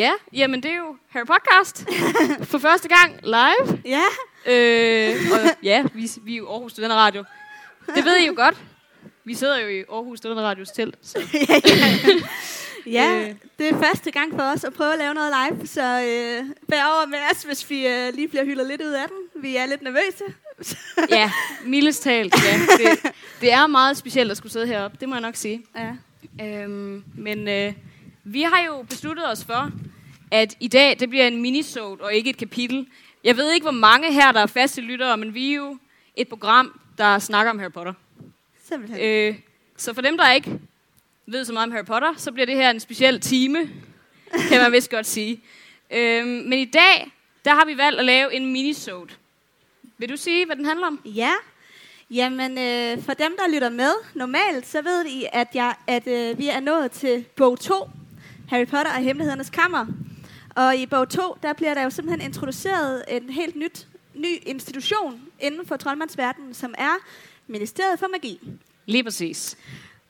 Ja, 0.00 0.12
jamen 0.32 0.62
det 0.62 0.70
er 0.70 0.76
jo 0.76 0.96
Harry 1.08 1.24
Podcast. 1.26 1.86
For 2.42 2.58
første 2.58 2.88
gang 2.88 3.20
live. 3.24 3.80
Ja, 3.84 4.02
Øh, 4.46 5.14
og 5.32 5.38
ja, 5.62 5.84
vi, 5.94 6.10
vi 6.22 6.32
er 6.34 6.38
jo 6.38 6.52
Aarhus 6.52 6.72
Studenter 6.72 6.96
Radio. 6.96 7.24
Det 7.94 8.04
ved 8.04 8.16
I 8.16 8.26
jo 8.26 8.32
godt. 8.36 8.56
Vi 9.24 9.34
sidder 9.34 9.58
jo 9.58 9.68
i 9.68 9.78
Aarhus 9.92 10.18
Studenter 10.18 10.42
Radios 10.42 10.68
telt. 10.68 10.94
Så. 11.02 11.18
ja 12.86 13.28
Øh. 13.28 13.34
det 13.58 13.68
er 13.68 13.78
første 13.82 14.10
gang 14.10 14.34
for 14.34 14.42
os 14.42 14.64
at 14.64 14.72
prøve 14.72 14.92
at 14.92 14.98
lave 14.98 15.14
noget 15.14 15.32
live, 15.50 15.66
så 15.66 15.82
øh, 15.82 16.44
bær 16.68 16.84
over 16.84 17.06
med 17.06 17.18
os, 17.32 17.42
hvis 17.42 17.70
vi 17.70 17.86
øh, 17.86 18.14
lige 18.14 18.28
bliver 18.28 18.44
hyldet 18.44 18.66
lidt 18.66 18.80
ud 18.82 18.92
af 18.92 19.04
den. 19.08 19.42
Vi 19.42 19.56
er 19.56 19.66
lidt 19.66 19.82
nervøse. 19.82 20.24
Ja, 21.10 21.30
mildest 21.64 22.02
talt. 22.02 22.34
Ja. 22.44 22.58
Det, 22.78 23.12
det 23.40 23.52
er 23.52 23.66
meget 23.66 23.96
specielt 23.96 24.30
at 24.30 24.36
skulle 24.36 24.52
sidde 24.52 24.66
heroppe, 24.66 24.96
det 25.00 25.08
må 25.08 25.14
jeg 25.14 25.22
nok 25.22 25.36
sige. 25.36 25.64
Ja. 25.76 25.92
Øhm, 26.46 27.04
men 27.18 27.48
øh, 27.48 27.72
vi 28.32 28.42
har 28.42 28.64
jo 28.66 28.82
besluttet 28.82 29.30
os 29.30 29.44
for, 29.44 29.70
at 30.30 30.56
i 30.60 30.68
dag 30.68 31.00
det 31.00 31.08
bliver 31.10 31.26
en 31.26 31.42
minisode 31.42 32.00
og 32.00 32.14
ikke 32.14 32.30
et 32.30 32.36
kapitel. 32.36 32.86
Jeg 33.24 33.36
ved 33.36 33.52
ikke, 33.52 33.64
hvor 33.64 33.70
mange 33.70 34.12
her, 34.12 34.32
der 34.32 34.40
er 34.40 34.46
faste 34.46 34.80
lyttere, 34.80 35.16
men 35.16 35.34
vi 35.34 35.50
er 35.50 35.56
jo 35.56 35.78
et 36.16 36.28
program, 36.28 36.80
der 36.98 37.18
snakker 37.18 37.50
om 37.50 37.58
Harry 37.58 37.72
Potter. 37.72 37.92
Simpelthen. 38.68 39.00
Øh, 39.00 39.34
så 39.76 39.94
for 39.94 40.02
dem, 40.02 40.16
der 40.16 40.32
ikke 40.32 40.58
ved 41.26 41.44
så 41.44 41.52
meget 41.52 41.66
om 41.66 41.72
Harry 41.72 41.84
Potter, 41.84 42.14
så 42.16 42.32
bliver 42.32 42.46
det 42.46 42.56
her 42.56 42.70
en 42.70 42.80
speciel 42.80 43.20
time, 43.20 43.70
kan 44.48 44.60
man 44.62 44.72
vist 44.72 44.90
godt 44.90 45.06
sige. 45.06 45.40
Øhm, 45.90 46.28
men 46.28 46.58
i 46.58 46.64
dag, 46.64 47.10
der 47.44 47.54
har 47.54 47.64
vi 47.64 47.76
valgt 47.76 47.98
at 47.98 48.04
lave 48.04 48.34
en 48.34 48.52
minisode. 48.52 49.10
Vil 49.98 50.08
du 50.08 50.16
sige, 50.16 50.46
hvad 50.46 50.56
den 50.56 50.64
handler 50.64 50.86
om? 50.86 51.00
Ja, 51.04 51.32
jamen 52.10 52.58
øh, 52.58 53.02
for 53.02 53.14
dem, 53.14 53.36
der 53.38 53.54
lytter 53.54 53.70
med 53.70 53.92
normalt, 54.14 54.66
så 54.66 54.82
ved 54.82 55.06
I, 55.06 55.26
at, 55.32 55.48
jeg, 55.54 55.74
at 55.86 56.06
øh, 56.06 56.38
vi 56.38 56.48
er 56.48 56.60
nået 56.60 56.90
til 56.90 57.24
bog 57.36 57.60
2, 57.60 57.74
Harry 58.50 58.66
Potter 58.66 58.92
og 58.92 59.02
Hemmelighedernes 59.02 59.50
Kammer. 59.50 59.86
Og 60.56 60.76
i 60.76 60.86
bog 60.86 61.08
2, 61.08 61.36
der 61.42 61.52
bliver 61.52 61.74
der 61.74 61.82
jo 61.82 61.90
simpelthen 61.90 62.28
introduceret 62.28 63.04
en 63.08 63.30
helt 63.30 63.56
nyt, 63.56 63.88
ny 64.14 64.38
institution 64.42 65.20
inden 65.40 65.66
for 65.66 65.76
troldmandsverdenen, 65.76 66.54
som 66.54 66.74
er 66.78 66.94
Ministeriet 67.46 67.98
for 67.98 68.06
Magi. 68.06 68.40
Lige 68.86 69.04
præcis. 69.04 69.58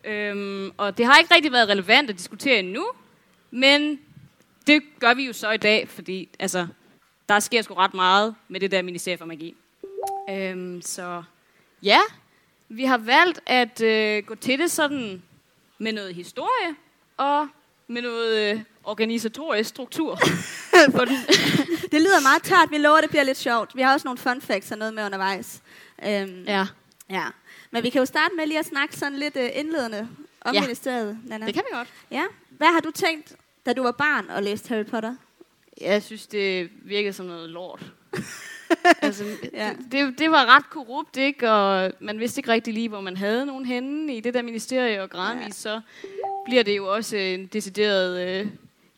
Øhm, 0.04 0.72
og 0.76 0.98
det 0.98 1.06
har 1.06 1.18
ikke 1.18 1.34
rigtig 1.34 1.52
været 1.52 1.68
relevant 1.68 2.10
at 2.10 2.16
diskutere 2.16 2.58
endnu, 2.58 2.86
men 3.50 4.00
det 4.66 4.82
gør 4.98 5.14
vi 5.14 5.26
jo 5.26 5.32
så 5.32 5.50
i 5.50 5.56
dag, 5.56 5.88
fordi 5.88 6.28
altså, 6.38 6.66
der 7.28 7.38
sker 7.38 7.62
sgu 7.62 7.74
ret 7.74 7.94
meget 7.94 8.34
med 8.48 8.60
det 8.60 8.70
der 8.70 8.82
Ministeriet 8.82 9.18
for 9.18 9.26
Magi. 9.26 9.56
Øhm, 10.30 10.82
så 10.82 11.22
ja, 11.82 12.00
vi 12.68 12.84
har 12.84 12.98
valgt 12.98 13.40
at 13.46 13.80
øh, 13.80 14.24
gå 14.24 14.34
til 14.34 14.58
det 14.58 14.70
sådan 14.70 15.22
med 15.78 15.92
noget 15.92 16.14
historie 16.14 16.76
og 17.16 17.48
med 17.90 18.02
noget 18.02 18.54
øh, 18.54 18.60
organisatorisk 18.84 19.68
struktur. 19.70 20.18
på 20.96 21.04
den. 21.04 21.16
Det 21.92 22.00
lyder 22.00 22.22
meget 22.22 22.42
tørt, 22.42 22.70
vi 22.70 22.78
lover, 22.78 23.00
det 23.00 23.10
bliver 23.10 23.22
lidt 23.22 23.38
sjovt. 23.38 23.76
Vi 23.76 23.82
har 23.82 23.92
også 23.92 24.06
nogle 24.08 24.18
fun 24.18 24.40
facts 24.40 24.72
og 24.72 24.78
noget 24.78 24.94
med 24.94 25.04
undervejs. 25.04 25.62
Øhm, 26.06 26.44
ja, 26.46 26.66
ja. 27.10 27.24
Men 27.70 27.82
vi 27.82 27.90
kan 27.90 27.98
jo 27.98 28.06
starte 28.06 28.34
med 28.36 28.46
lige 28.46 28.58
at 28.58 28.66
snakke 28.66 28.96
sådan 28.96 29.18
lidt 29.18 29.36
øh, 29.36 29.48
indledende 29.54 30.08
om 30.40 30.54
Ja. 30.54 30.60
ministeriet, 30.60 31.18
Nana. 31.24 31.46
det 31.46 31.54
kan 31.54 31.62
vi 31.70 31.76
godt. 31.76 31.88
Ja. 32.10 32.24
Hvad 32.50 32.68
har 32.68 32.80
du 32.80 32.90
tænkt, 32.90 33.36
da 33.66 33.72
du 33.72 33.82
var 33.82 33.92
barn 33.92 34.30
og 34.30 34.42
læste 34.42 34.68
Harry 34.68 34.84
Potter? 34.84 35.14
Jeg 35.80 36.02
synes, 36.02 36.26
det 36.26 36.70
virkede 36.84 37.12
som 37.12 37.26
noget 37.26 37.50
lort. 37.50 37.82
altså, 39.02 39.24
Ja. 39.52 39.70
det, 39.92 40.18
det 40.18 40.30
var 40.30 40.56
ret 40.56 40.70
korrupt, 40.70 41.16
ikke? 41.16 41.50
Og 41.50 41.92
man 42.00 42.18
vidste 42.18 42.38
ikke 42.38 42.52
rigtig 42.52 42.74
lige, 42.74 42.88
hvor 42.88 43.00
man 43.00 43.16
havde 43.16 43.46
nogen 43.46 43.66
henne 43.66 44.16
i 44.16 44.20
det 44.20 44.34
der 44.34 44.42
ministerie, 44.42 45.02
og 45.02 45.10
gradvist 45.10 45.46
ja. 45.66 45.70
så 45.70 45.80
bliver 46.44 46.62
det 46.62 46.76
jo 46.76 46.94
også 46.94 47.16
en 47.16 47.46
decideret, 47.46 48.28
øh, 48.40 48.46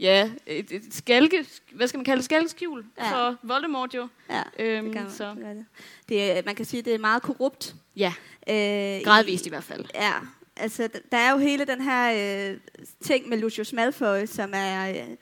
ja, 0.00 0.30
et, 0.46 0.72
et 0.72 0.82
skalke, 0.90 1.46
hvad 1.72 1.88
skal 1.88 1.98
man 1.98 2.04
kalde 2.04 2.16
det, 2.18 2.24
skalkeskjul 2.24 2.84
Ja. 2.98 3.10
for 3.12 3.36
Voldemort 3.42 3.94
jo. 3.94 4.08
Ja, 4.30 4.42
Øhm, 4.58 4.84
det 4.84 4.92
kan 4.94 5.02
man, 5.02 5.12
så. 5.12 5.34
det 5.34 5.44
det. 5.56 5.64
Det 6.08 6.38
er, 6.38 6.42
man 6.46 6.54
kan 6.54 6.64
sige, 6.64 6.78
at 6.78 6.84
det 6.84 6.94
er 6.94 6.98
meget 6.98 7.22
korrupt. 7.22 7.74
Ja, 7.96 8.12
Øh, 8.48 9.00
gradvist 9.04 9.46
i 9.46 9.48
hvert 9.48 9.64
fald. 9.64 9.84
Ja, 9.94 10.12
altså 10.56 10.88
der 11.12 11.18
er 11.18 11.32
jo 11.32 11.38
hele 11.38 11.64
den 11.64 11.80
her 11.80 12.50
øh, 12.52 12.56
ting 13.00 13.28
med 13.28 13.38
Lucius 13.38 13.72
Malfoy, 13.72 14.26
som 14.26 14.50
er 14.54 14.90
øh, 14.90 15.16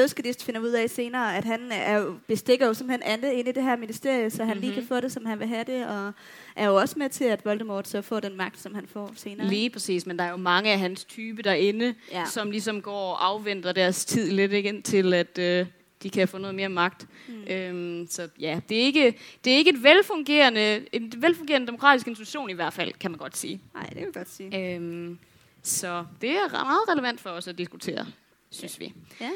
dødskadist 0.00 0.44
finder 0.44 0.60
ud 0.60 0.68
af 0.68 0.90
senere, 0.90 1.36
at 1.36 1.44
han 1.44 1.72
er 1.72 2.14
bestikker 2.26 2.66
jo 2.66 2.74
simpelthen 2.74 3.02
andet 3.12 3.32
ind 3.32 3.48
i 3.48 3.52
det 3.52 3.62
her 3.62 3.76
ministerie, 3.76 4.30
så 4.30 4.38
han 4.38 4.46
mm-hmm. 4.46 4.60
lige 4.60 4.72
kan 4.74 4.82
Mhm. 4.82 4.88
få 4.88 5.00
det, 5.00 5.12
som 5.12 5.26
han 5.26 5.38
vil 5.38 5.46
have 5.48 5.64
det, 5.64 5.86
og 5.86 6.12
er 6.56 6.66
jo 6.66 6.76
også 6.76 6.98
med 6.98 7.08
til, 7.08 7.24
at 7.24 7.44
Voldemort 7.44 7.88
så 7.88 8.02
får 8.02 8.20
den 8.20 8.36
magt, 8.36 8.60
som 8.60 8.74
han 8.74 8.86
får 8.86 9.12
senere. 9.16 9.46
Lige 9.48 9.70
præcis, 9.70 10.06
men 10.06 10.18
der 10.18 10.24
er 10.24 10.30
jo 10.30 10.36
mange 10.36 10.72
af 10.72 10.78
hans 10.78 11.04
type 11.04 11.42
derinde, 11.42 11.94
Ja. 12.12 12.18
ja. 12.18 12.24
som 12.26 12.50
ligesom 12.50 12.82
går 12.82 12.92
og 13.12 13.26
afventer 13.26 13.72
deres 13.72 14.04
tid 14.04 14.30
lidt 14.30 14.52
ikke, 14.52 14.68
indtil, 14.68 15.14
at 15.14 15.38
øh, 15.38 15.66
de 16.02 16.10
kan 16.10 16.28
få 16.28 16.38
noget 16.38 16.54
mere 16.54 16.68
magt. 16.68 17.06
Mm. 17.28 17.52
Øhm, 17.52 18.06
så 18.10 18.28
ja, 18.40 18.60
det 18.68 18.76
er 18.80 18.82
ikke, 18.82 19.18
det 19.44 19.52
er 19.52 19.56
ikke 19.56 19.70
et 19.70 19.82
velfungerende, 19.82 20.86
en 20.92 21.12
velfungerende 21.16 21.66
demokratisk 21.66 22.06
institution 22.08 22.50
i 22.50 22.52
hvert 22.52 22.72
fald, 22.72 22.92
kan 23.00 23.10
man 23.10 23.18
godt 23.18 23.36
sige. 23.36 23.60
Nej, 23.74 23.82
det 23.86 23.94
kan 23.94 24.04
jeg 24.04 24.14
godt 24.14 24.30
sige. 24.30 24.74
Øhm, 24.74 25.18
så 25.62 26.04
det 26.20 26.30
er 26.30 26.48
meget 26.52 26.88
relevant 26.88 27.20
for 27.20 27.30
os 27.30 27.48
at 27.48 27.58
diskutere, 27.58 28.06
synes 28.50 28.80
vi. 28.80 28.92
Ja. 29.20 29.30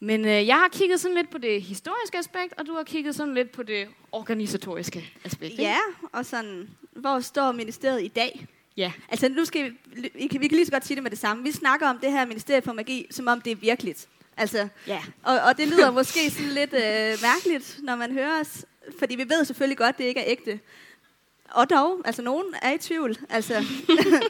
Men 0.00 0.24
øh, 0.24 0.46
jeg 0.46 0.56
har 0.56 0.68
kigget 0.68 1.00
sådan 1.00 1.16
lidt 1.16 1.30
på 1.30 1.38
det 1.38 1.62
historiske 1.62 2.18
aspekt, 2.18 2.54
og 2.58 2.66
du 2.66 2.74
har 2.74 2.82
kigget 2.82 3.14
sådan 3.14 3.34
lidt 3.34 3.52
på 3.52 3.62
det 3.62 3.88
organisatoriske 4.12 5.12
aspekt. 5.24 5.50
ikke? 5.52 5.62
ja, 5.62 5.78
og 6.12 6.26
sådan, 6.26 6.68
hvor 6.92 7.20
står 7.20 7.52
ministeriet 7.52 8.02
i 8.02 8.08
dag? 8.08 8.46
Ja. 8.76 8.92
Altså 9.08 9.28
nu 9.28 9.44
skal 9.44 9.64
vi, 9.64 9.76
vi, 10.14 10.26
kan, 10.26 10.40
vi 10.40 10.48
kan 10.48 10.56
lige 10.56 10.66
så 10.66 10.72
godt 10.72 10.86
sige 10.86 10.94
det 10.94 11.02
med 11.02 11.10
det 11.10 11.18
samme. 11.18 11.42
Vi 11.42 11.52
snakker 11.52 11.88
om 11.88 11.98
det 11.98 12.12
her 12.12 12.26
ministerie 12.26 12.62
for 12.62 12.72
magi, 12.72 13.06
som 13.10 13.28
om 13.28 13.40
det 13.40 13.50
er 13.50 13.56
virkeligt. 13.56 14.08
Altså, 14.36 14.68
Ja. 14.86 15.02
Og, 15.22 15.40
og 15.40 15.56
det 15.58 15.68
lyder 15.68 15.90
måske 15.90 16.30
sådan 16.30 16.50
lidt 16.50 16.72
øh, 16.72 17.22
mærkeligt, 17.22 17.78
når 17.82 17.96
man 17.96 18.12
hører 18.12 18.40
os. 18.40 18.64
Fordi 18.98 19.16
vi 19.16 19.28
ved 19.28 19.44
selvfølgelig 19.44 19.78
godt, 19.78 19.88
at 19.88 19.98
det 19.98 20.04
ikke 20.04 20.20
er 20.20 20.24
ægte. 20.26 20.60
Og 21.50 21.70
dog, 21.70 22.00
altså 22.04 22.22
nogen 22.22 22.44
er 22.62 22.72
i 22.72 22.78
tvivl. 22.78 23.16
Altså, 23.30 23.64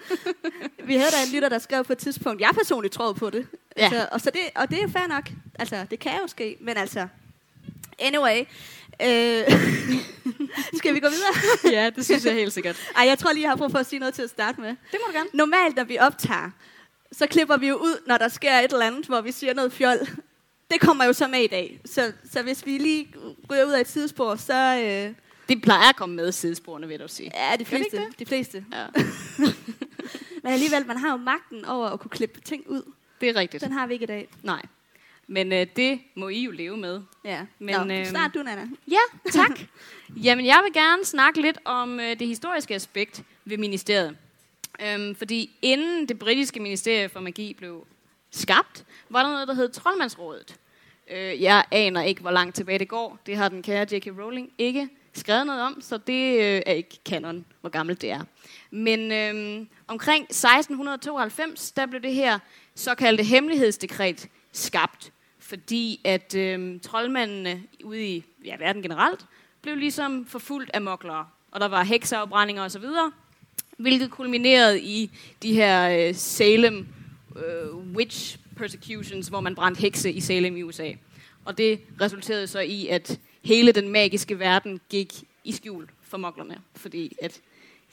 vi 0.88 0.97
havde 0.97 1.10
da 1.10 1.16
en 1.26 1.34
lytter, 1.34 1.48
der 1.48 1.58
skrev 1.58 1.84
på 1.84 1.92
et 1.92 1.98
tidspunkt, 1.98 2.41
jeg 2.41 2.50
personligt 2.54 2.94
tror 2.94 3.12
på 3.12 3.31
det. 3.31 3.47
Ja. 3.76 3.82
Altså, 3.82 4.08
og, 4.12 4.20
så 4.20 4.31
det 4.31 4.41
og 4.54 4.70
det 4.70 4.82
er 4.82 4.88
fair 4.88 5.06
nok. 5.06 5.31
Altså, 5.58 5.86
det 5.91 5.98
kan 5.98 6.12
jo 6.22 6.26
ske. 6.26 6.56
Men 6.60 6.76
altså, 6.76 7.08
anyway. 7.98 8.44
Øh, 9.03 9.44
skal 10.78 10.94
vi 10.94 11.00
gå 11.00 11.08
videre? 11.08 11.34
ja, 11.78 11.91
det 11.91 12.04
synes 12.04 12.25
jeg 12.25 12.34
helt 12.34 12.53
sikkert. 12.53 12.76
Ej, 12.97 13.06
jeg 13.06 13.19
tror 13.19 13.32
lige, 13.32 13.42
jeg 13.42 13.50
har 13.50 13.56
brug 13.56 13.70
for 13.70 13.78
at 13.78 13.87
sige 13.87 14.00
noget 14.00 14.14
til 14.14 14.22
at 14.22 14.31
starte 14.31 14.60
med. 14.60 14.69
Det 14.69 14.98
må 15.00 15.12
du 15.12 15.12
gerne. 15.12 15.28
Normalt, 15.32 15.76
når 15.76 15.84
vi 15.84 15.98
optager, 15.98 16.50
så 17.12 17.26
klipper 17.26 17.56
vi 17.56 17.69
jo 17.69 17.76
ud, 17.76 18.02
når 18.06 18.16
der 18.16 18.28
sker 18.28 18.58
et 18.58 18.72
eller 18.72 18.87
andet, 18.87 19.06
hvor 19.06 19.20
vi 19.20 19.32
siger 19.32 19.54
noget 19.54 19.72
fjol. 19.72 19.98
Det 20.70 20.81
kommer 20.81 21.04
jo 21.04 21.12
så 21.12 21.28
med 21.28 21.41
i 21.41 21.47
dag. 21.47 21.81
Så, 21.84 22.12
så 22.32 22.42
hvis 22.42 22.66
vi 22.66 22.78
lige 22.78 23.14
ryger 23.50 23.64
ud 23.64 23.72
af 23.72 23.81
et 23.81 23.88
sidespor, 23.88 24.37
så 24.37 24.54
øh, 24.54 25.14
Det 25.50 25.62
plejer 25.62 25.88
at 25.88 25.97
komme 25.97 26.15
med 26.16 26.33
sidesporene, 26.33 26.87
vil 26.87 26.93
jeg 26.94 27.00
dog 27.00 27.11
sige. 27.11 27.31
er 27.34 27.53
de 27.53 27.59
det 27.59 27.66
fleste. 27.66 27.97
ikke 27.97 28.15
De 28.19 28.27
fleste. 28.27 28.65
Ja, 28.72 28.87
Men 30.43 30.53
alligevel, 30.53 30.87
man 30.87 30.97
har 30.97 31.11
jo 31.11 31.16
magten 31.16 31.65
over 31.65 31.88
at 31.88 32.00
kunne 32.00 32.11
klippe 32.11 32.41
ting 32.41 32.65
ud. 32.69 32.83
det 33.21 33.28
er 33.28 33.37
rigtigt. 33.37 33.62
Den 33.62 33.72
har 33.72 33.87
vi 33.87 33.93
ikke 33.93 34.03
i 34.03 34.06
dag. 34.06 34.28
Nej. 34.43 34.62
Men 35.27 35.53
øh, 35.53 35.66
det 35.77 36.00
må 36.15 36.28
I 36.28 36.44
jo 36.44 36.50
leve 36.50 36.77
med. 36.77 37.03
Ja. 37.25 37.47
Men, 37.59 37.75
Nå, 37.75 37.94
øhm, 37.94 38.05
start 38.05 38.34
du, 38.34 38.43
Nana. 38.43 38.69
Ja, 38.91 38.99
tak. 39.41 39.61
Jamen, 40.22 40.47
jeg 40.47 40.61
vil 40.65 40.72
gerne 40.72 41.05
snakke 41.05 41.41
lidt 41.41 41.59
om 41.65 42.00
øh, 42.00 42.19
det 42.19 42.27
historiske 42.27 42.75
aspekt 42.75 43.22
ved 43.44 43.59
ministeriet. 43.59 44.17
Øhm, 44.82 45.15
fordi 45.15 45.50
inden 45.62 46.09
det 46.09 46.19
britiske 46.19 46.61
ministerie 46.61 47.09
for 47.09 47.21
magi 47.21 47.55
blev 47.55 47.87
skabt, 48.31 48.84
var 49.09 49.22
der 49.22 49.31
noget, 49.31 49.49
der 49.49 49.55
hed 49.55 49.69
Troldmandsrådet. 49.69 50.56
Øh, 51.11 51.43
jeg 51.43 51.65
aner 51.70 52.03
ikke, 52.03 52.20
hvor 52.20 52.31
langt 52.31 52.56
tilbage 52.56 52.79
det 52.79 52.88
går. 52.88 53.19
Det 53.26 53.37
har 53.37 53.49
den 53.49 53.62
kære 53.62 53.87
J.K. 53.93 54.06
Rowling 54.06 54.53
ikke 54.58 54.88
skrevet 55.12 55.46
noget 55.46 55.62
om, 55.62 55.80
så 55.80 55.98
det 55.98 56.34
øh, 56.34 56.62
er 56.66 56.72
ikke 56.72 56.98
kanon, 57.04 57.44
hvor 57.60 57.70
gammelt 57.70 58.02
det 58.02 58.10
er. 58.10 58.24
Men 58.70 59.12
øh, 59.12 59.66
omkring 59.86 60.24
1692, 60.24 61.72
der 61.72 61.86
blev 61.86 62.02
det 62.02 62.14
her 62.14 62.38
såkaldte 62.74 63.24
hemmelighedsdekret 63.24 64.28
skabt, 64.52 65.12
fordi 65.38 66.00
at 66.04 66.34
øh, 66.34 66.80
troldmændene 66.80 67.62
ude 67.84 68.06
i 68.06 68.24
ja, 68.44 68.56
verden 68.56 68.82
generelt 68.82 69.26
blev 69.62 69.76
ligesom 69.76 70.26
forfulgt 70.26 70.70
af 70.74 70.80
moklere, 70.80 71.26
og 71.50 71.60
der 71.60 71.68
var 71.68 71.82
hekseafbrændinger 71.82 72.64
osv., 72.64 72.84
hvilket 73.78 74.10
kulminerede 74.10 74.80
i 74.80 75.10
de 75.42 75.54
her 75.54 76.08
øh, 76.08 76.14
Salem 76.14 76.86
øh, 77.36 77.76
witch 77.76 78.38
persecutions, 78.56 79.28
hvor 79.28 79.40
man 79.40 79.54
brændte 79.54 79.80
hekse 79.80 80.12
i 80.12 80.20
Salem 80.20 80.56
i 80.56 80.62
USA. 80.62 80.92
Og 81.44 81.58
det 81.58 81.80
resulterede 82.00 82.46
så 82.46 82.60
i, 82.60 82.86
at 82.86 83.18
hele 83.42 83.72
den 83.72 83.88
magiske 83.88 84.38
verden 84.38 84.81
gik 84.88 85.25
i 85.44 85.52
skjul 85.52 85.88
for 86.02 86.19
moklerne, 86.19 86.60
fordi 86.76 87.16
at, 87.22 87.40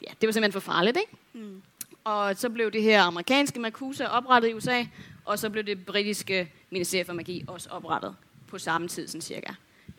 ja, 0.01 0.11
det 0.21 0.27
var 0.27 0.31
simpelthen 0.31 0.61
for 0.61 0.71
farligt, 0.71 0.97
ikke? 0.97 1.11
Mm. 1.33 1.61
Og 2.03 2.37
så 2.37 2.49
blev 2.49 2.71
det 2.71 2.83
her 2.83 3.01
amerikanske 3.01 3.59
Makusa 3.59 4.05
oprettet 4.05 4.49
i 4.49 4.53
USA, 4.53 4.83
og 5.25 5.39
så 5.39 5.49
blev 5.49 5.63
det 5.63 5.85
britiske 5.85 6.51
Ministerie 6.69 7.05
for 7.05 7.13
Magi 7.13 7.43
også 7.47 7.69
oprettet 7.69 8.15
på 8.47 8.57
samme 8.57 8.87
tid, 8.87 9.07
sådan 9.07 9.21
cirka. 9.21 9.53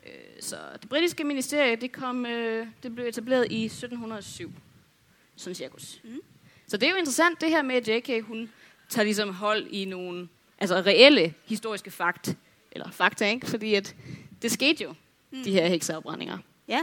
Øh, 0.05 0.11
Så 0.39 0.57
det 0.81 0.89
britiske 0.89 1.23
ministerie, 1.23 1.75
det, 1.75 1.91
kom, 1.91 2.25
øh, 2.25 2.67
det 2.83 2.95
blev 2.95 3.05
etableret 3.05 3.51
i 3.51 3.65
1707, 3.65 4.51
sådan 5.35 5.55
cirkus. 5.55 5.99
Mm. 6.03 6.21
Så 6.67 6.77
det 6.77 6.87
er 6.87 6.91
jo 6.91 6.97
interessant, 6.97 7.41
det 7.41 7.49
her 7.49 7.61
med, 7.61 7.75
at 7.75 7.87
J.K. 7.87 8.25
hun 8.25 8.49
tager 8.89 9.03
ligesom 9.03 9.33
hold 9.33 9.67
i 9.67 9.85
nogle 9.85 10.29
altså 10.57 10.75
reelle 10.75 11.33
historiske 11.45 11.91
fakt 11.91 12.37
eller 12.71 12.91
fakta, 12.91 13.29
ikke? 13.29 13.47
Fordi 13.47 13.75
at 13.75 13.95
det 14.41 14.51
skete 14.51 14.83
jo, 14.83 14.93
mm. 15.31 15.43
de 15.43 15.51
her 15.51 15.67
hekseafbrændinger. 15.67 16.37
Ja. 16.67 16.79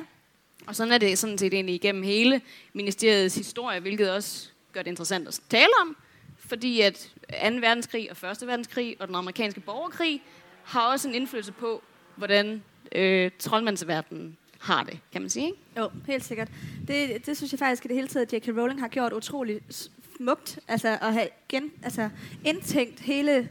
Og 0.66 0.76
sådan 0.76 0.92
er 0.92 0.98
det 0.98 1.18
sådan 1.18 1.38
set 1.38 1.54
egentlig 1.54 1.74
igennem 1.74 2.02
hele 2.02 2.40
ministeriets 2.72 3.34
historie, 3.34 3.80
hvilket 3.80 4.10
også 4.10 4.48
gør 4.72 4.82
det 4.82 4.90
interessant 4.90 5.28
at 5.28 5.40
tale 5.48 5.70
om, 5.80 5.96
fordi 6.38 6.80
at 6.80 7.10
2. 7.28 7.36
verdenskrig 7.60 8.10
og 8.10 8.30
1. 8.30 8.46
verdenskrig 8.46 8.96
og 9.00 9.06
den 9.06 9.16
amerikanske 9.16 9.60
borgerkrig 9.60 10.22
har 10.64 10.92
også 10.92 11.08
en 11.08 11.14
indflydelse 11.14 11.52
på, 11.52 11.82
hvordan 12.16 12.62
øh, 12.92 13.30
troldmandsverdenen 13.38 14.36
har 14.58 14.82
det, 14.82 14.98
kan 15.12 15.20
man 15.22 15.30
sige. 15.30 15.46
Ikke? 15.46 15.58
Jo, 15.78 15.90
helt 16.06 16.24
sikkert. 16.24 16.48
Det, 16.88 17.26
det 17.26 17.36
synes 17.36 17.52
jeg 17.52 17.58
faktisk, 17.58 17.84
at 17.84 17.88
det 17.88 17.96
hele 17.96 18.08
taget, 18.08 18.32
J.K. 18.32 18.48
Rowling 18.48 18.80
har 18.80 18.88
gjort 18.88 19.12
utrolig 19.12 19.60
smukt, 20.16 20.58
altså 20.68 20.98
at 21.02 21.12
have 21.12 21.28
gen, 21.48 21.72
altså, 21.82 22.10
indtænkt 22.44 23.00
hele 23.00 23.48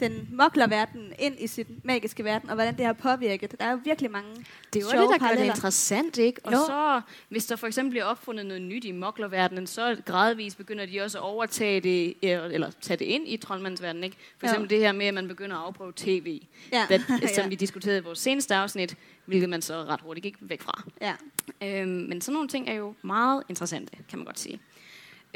den 0.00 0.28
moklerverden 0.32 1.12
ind 1.18 1.34
i 1.38 1.46
sin 1.46 1.66
magiske 1.84 2.24
verden, 2.24 2.48
og 2.50 2.54
hvordan 2.54 2.76
det 2.76 2.86
har 2.86 2.92
påvirket. 2.92 3.54
Der 3.60 3.66
er 3.66 3.70
jo 3.70 3.78
virkelig 3.84 4.10
mange 4.10 4.30
Det 4.72 4.82
er 4.82 4.96
jo 4.96 5.02
det, 5.02 5.20
der 5.20 5.28
gør 5.28 5.34
det 5.36 5.44
interessant, 5.44 6.18
ikke? 6.18 6.40
Og 6.44 6.52
Jo. 6.52 6.58
så, 6.66 7.00
hvis 7.28 7.46
der 7.46 7.56
for 7.56 7.66
eksempel 7.66 7.90
bliver 7.90 8.04
opfundet 8.04 8.46
noget 8.46 8.62
nyt 8.62 8.84
i 8.84 8.92
moklerverdenen, 8.92 9.66
så 9.66 9.96
gradvist 10.06 10.56
begynder 10.58 10.86
de 10.86 11.00
også 11.00 11.18
at 11.18 11.22
overtage 11.24 11.80
det, 11.80 12.14
eller 12.22 12.70
tage 12.80 12.96
det 12.96 13.04
ind 13.04 13.28
i 13.28 13.36
troldmandsverdenen, 13.36 14.04
ikke? 14.04 14.16
For 14.38 14.46
Jo. 14.46 14.50
eksempel 14.50 14.70
det 14.70 14.78
her 14.78 14.92
med, 14.92 15.06
at 15.06 15.14
man 15.14 15.28
begynder 15.28 15.56
at 15.56 15.62
afprøve 15.66 15.92
tv, 15.96 16.40
Ja. 16.72 16.84
that, 16.90 17.00
som 17.34 17.42
ja. 17.44 17.48
vi 17.48 17.54
diskuterede 17.54 17.98
i 17.98 18.02
vores 18.02 18.18
seneste 18.18 18.54
afsnit, 18.54 18.96
hvilket 19.26 19.48
man 19.48 19.62
så 19.62 19.74
ret 19.74 20.00
hurtigt 20.00 20.22
gik 20.22 20.34
væk 20.40 20.62
fra. 20.62 20.82
ja. 21.00 21.14
Øhm, 21.62 21.88
men 21.90 22.20
sådan 22.20 22.34
nogle 22.34 22.48
ting 22.48 22.68
er 22.68 22.74
jo 22.74 22.94
meget 23.02 23.42
interessante, 23.48 23.96
kan 24.08 24.18
man 24.18 24.24
godt 24.26 24.38
sige. 24.38 24.60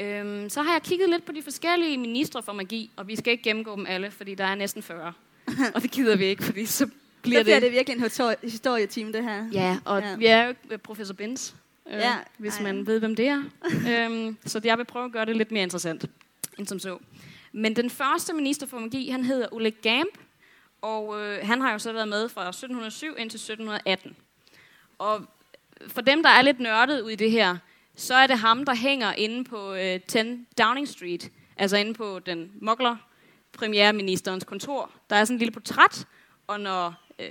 Øhm, 0.01 0.49
så 0.49 0.61
har 0.61 0.71
jeg 0.73 0.81
kigget 0.81 1.09
lidt 1.09 1.25
på 1.25 1.31
de 1.31 1.41
forskellige 1.43 1.97
ministre 1.97 2.43
for 2.43 2.53
magi, 2.53 2.91
og 2.95 3.07
vi 3.07 3.15
skal 3.15 3.31
ikke 3.31 3.43
gennemgå 3.43 3.75
dem 3.75 3.85
alle, 3.89 4.11
fordi 4.11 4.35
der 4.35 4.45
er 4.45 4.55
næsten 4.55 4.83
40. 4.83 5.13
og 5.75 5.81
det 5.81 5.91
gider 5.91 6.15
vi 6.15 6.25
ikke, 6.25 6.43
fordi 6.43 6.65
så 6.65 6.87
bliver, 7.21 7.39
Så 7.39 7.43
bliver 7.43 7.59
det 7.59 7.71
virkelig 7.71 7.97
en 7.97 8.03
histori- 8.03 8.35
historietime, 8.49 9.13
det 9.13 9.23
her. 9.23 9.45
Ja, 9.53 9.77
og 9.85 10.01
Ja. 10.01 10.15
vi 10.15 10.25
er 10.25 10.43
jo 10.47 10.53
øh, 10.71 10.77
professor 10.77 11.13
Benz, 11.13 11.53
øh, 11.87 11.93
Ja, 11.93 12.13
hvis 12.37 12.57
ej. 12.57 12.63
man 12.63 12.87
ved, 12.87 12.99
hvem 12.99 13.15
det 13.15 13.27
er. 13.27 13.43
øhm, 14.05 14.37
så 14.45 14.61
jeg 14.63 14.77
vil 14.77 14.85
prøve 14.85 15.05
at 15.05 15.11
gøre 15.11 15.25
det 15.25 15.37
lidt 15.37 15.51
mere 15.51 15.63
interessant, 15.63 16.05
end 16.59 16.67
som 16.67 16.79
så. 16.79 16.97
Men 17.51 17.75
den 17.75 17.89
første 17.89 18.33
minister 18.33 18.67
for 18.67 18.79
magi, 18.79 19.09
han 19.09 19.25
hedder 19.25 19.47
Oleg 19.51 19.73
Gamp, 19.81 20.17
og 20.81 21.21
øh, 21.21 21.47
han 21.47 21.61
har 21.61 21.71
jo 21.71 21.79
så 21.79 21.93
været 21.93 22.07
med 22.07 22.29
fra 22.29 22.49
1707 22.49 23.15
indtil 23.17 23.37
1718. 23.37 24.15
Og 24.99 25.25
for 25.87 26.01
dem, 26.01 26.23
der 26.23 26.29
er 26.29 26.41
lidt 26.41 26.59
nørdet 26.59 27.01
ud 27.01 27.09
i 27.09 27.15
det 27.15 27.31
her, 27.31 27.57
så 28.01 28.15
er 28.15 28.27
det 28.27 28.37
ham, 28.39 28.65
der 28.65 28.75
hænger 28.75 29.13
inde 29.13 29.43
på 29.43 29.73
øh, 29.73 29.99
10 30.07 30.17
Downing 30.57 30.87
Street, 30.87 31.31
altså 31.57 31.77
inde 31.77 31.93
på 31.93 32.19
den 32.19 32.51
mokler 32.61 32.95
premierministerens 33.53 34.43
kontor. 34.43 34.91
Der 35.09 35.15
er 35.15 35.25
sådan 35.25 35.35
en 35.35 35.39
lille 35.39 35.51
portræt, 35.51 36.07
og 36.47 36.59
når 36.59 36.93
øh, 37.19 37.27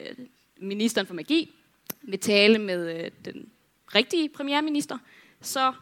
ministeren 0.61 1.07
for 1.07 1.15
magi 1.15 1.55
vil 2.03 2.19
tale 2.19 2.59
med 2.59 3.05
øh, 3.05 3.11
den 3.25 3.51
rigtige 3.95 4.29
premierminister, 4.29 4.99
så, 5.41 5.69
øh, 5.69 5.73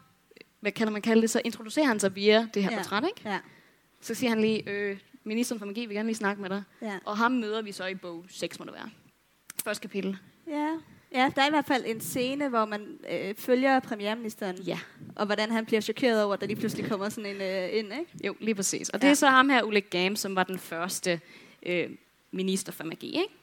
hvad 0.59 0.71
kan 0.71 0.91
man 0.93 1.01
kalde 1.01 1.21
det, 1.21 1.29
så 1.29 1.41
introducerer 1.45 1.85
han 1.85 1.99
sig 1.99 2.15
via 2.15 2.47
det 2.53 2.63
her 2.63 2.69
Ja. 2.71 2.75
ja. 2.75 2.81
portræt, 2.81 3.03
ikke? 3.17 3.29
Ja, 3.29 3.39
Så 4.01 4.13
siger 4.15 4.29
han 4.29 4.41
lige, 4.41 4.69
øh, 4.69 4.97
ministeren 5.23 5.59
for 5.59 5.65
magi 5.65 5.85
vil 5.85 5.95
gerne 5.95 6.07
lige 6.07 6.15
snakke 6.17 6.41
med 6.41 6.49
dig. 6.49 6.63
ja. 6.81 6.99
Og 7.05 7.17
ham 7.17 7.31
møder 7.31 7.61
vi 7.61 7.71
så 7.71 7.85
i 7.85 7.95
bog 7.95 8.25
6, 8.29 8.59
må 8.59 8.65
det 8.65 8.73
være. 8.73 8.89
Første 9.63 9.81
kapitel. 9.81 10.17
Ja. 10.47 10.77
Ja, 11.13 11.31
der 11.35 11.41
er 11.41 11.47
i 11.47 11.49
hvert 11.49 11.65
fald 11.65 11.83
en 11.87 12.01
scene, 12.01 12.49
hvor 12.49 12.65
man 12.65 12.99
øh, 13.11 13.35
følger 13.35 13.79
premierministeren, 13.79 14.55
Ja, 14.57 14.79
og 15.15 15.25
hvordan 15.25 15.51
han 15.51 15.65
bliver 15.65 15.81
chokeret 15.81 16.23
over, 16.23 16.33
at 16.33 16.41
der 16.41 16.47
lige 16.47 16.57
pludselig 16.57 16.89
kommer 16.89 17.09
sådan 17.09 17.35
en 17.35 17.41
øh, 17.41 17.77
ind, 17.77 17.93
ikke? 17.93 18.05
jo, 18.27 18.35
lige 18.39 18.55
præcis. 18.55 18.89
Og 18.89 18.99
Ja. 19.01 19.05
det 19.07 19.11
er 19.11 19.15
så 19.15 19.27
ham 19.27 19.49
her, 19.49 19.63
Oleg 19.63 19.83
Gam, 19.89 20.15
som 20.15 20.35
var 20.35 20.43
den 20.43 20.59
første 20.59 21.21
øh, 21.63 21.89
minister 22.31 22.71
for 22.71 22.83
magi, 22.83 23.07
ikke? 23.07 23.33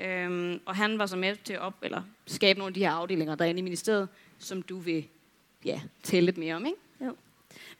Ja. 0.00 0.24
Øhm, 0.24 0.60
og 0.66 0.76
han 0.76 0.98
var 0.98 1.06
så 1.06 1.16
med 1.16 1.36
til 1.44 1.52
at 1.52 1.60
op, 1.60 1.74
eller 1.82 2.02
skabe 2.26 2.58
nogle 2.58 2.70
af 2.70 2.74
de 2.74 2.80
her 2.80 2.90
afdelinger 2.90 3.34
derinde 3.34 3.58
i 3.58 3.62
ministeriet, 3.62 4.08
som 4.38 4.62
du 4.62 4.78
vil 4.78 5.06
ja, 5.64 5.80
tælle 6.02 6.24
lidt 6.26 6.38
mere 6.38 6.54
om, 6.54 6.66
ikke? 6.66 6.78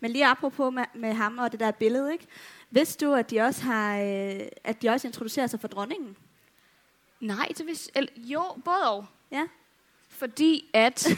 Men 0.00 0.10
lige 0.10 0.26
apropos 0.26 0.74
med, 0.74 0.84
med 0.94 1.12
ham 1.12 1.38
og 1.38 1.52
det 1.52 1.60
der 1.60 1.70
billede, 1.70 2.12
ikke? 2.12 2.26
Vidste 2.70 3.06
du, 3.06 3.12
at 3.12 3.30
de 3.30 3.40
også 3.40 3.62
har, 3.62 3.98
øh, 4.00 4.40
at 4.64 4.82
de 4.82 4.88
også 4.88 5.06
introducerer 5.06 5.46
sig 5.46 5.60
for 5.60 5.68
dronningen? 5.68 6.16
Nej, 7.20 7.48
det 7.58 7.66
vil, 7.66 7.78
eller, 7.94 8.12
jo, 8.16 8.42
både 8.64 8.90
og. 8.90 9.06
Ja. 9.32 9.42
Fordi 10.08 10.70
at... 10.72 11.08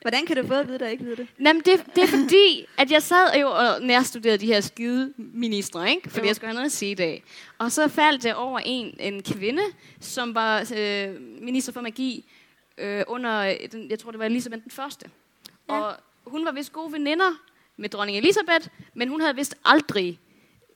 Hvordan 0.00 0.26
kan 0.26 0.36
du 0.36 0.46
både 0.46 0.66
vide 0.66 0.78
det 0.78 0.82
og 0.86 0.90
ikke 0.90 1.04
vide 1.04 1.16
det? 1.16 1.28
Jamen, 1.40 1.62
det, 1.64 1.86
det 1.94 2.02
er 2.04 2.08
fordi, 2.08 2.66
at 2.78 2.90
jeg 2.90 3.02
sad 3.02 3.40
jo 3.40 3.48
og 3.50 3.82
nærstuderede 3.82 4.38
de 4.38 4.46
her 4.46 4.60
skide 4.60 5.12
ministre, 5.16 5.90
ikke? 5.90 6.10
Fordi 6.10 6.20
Jo. 6.20 6.26
jeg 6.26 6.36
skulle 6.36 6.48
have 6.48 6.54
noget 6.54 6.66
at 6.66 6.72
se 6.72 6.90
i 6.90 6.94
dag. 6.94 7.24
Og 7.58 7.72
så 7.72 7.88
faldt 7.88 8.22
det 8.22 8.34
over 8.34 8.60
en, 8.64 8.96
en 9.00 9.22
kvinde, 9.22 9.62
som 10.00 10.34
var 10.34 10.72
øh, 10.76 11.20
minister 11.20 11.72
for 11.72 11.80
magi 11.80 12.24
øh, 12.78 13.04
under, 13.06 13.56
den, 13.72 13.90
jeg 13.90 13.98
tror 13.98 14.10
det 14.10 14.18
var 14.18 14.26
Elisabeth 14.26 14.62
den 14.62 14.70
første. 14.70 15.10
Ja. 15.68 15.74
Og 15.80 15.96
hun 16.26 16.44
var 16.44 16.52
vist 16.52 16.72
gode 16.72 16.92
veninder 16.92 17.30
med 17.76 17.88
dronning 17.88 18.18
Elisabeth, 18.18 18.68
men 18.94 19.08
hun 19.08 19.20
havde 19.20 19.36
vist 19.36 19.54
aldrig 19.64 20.18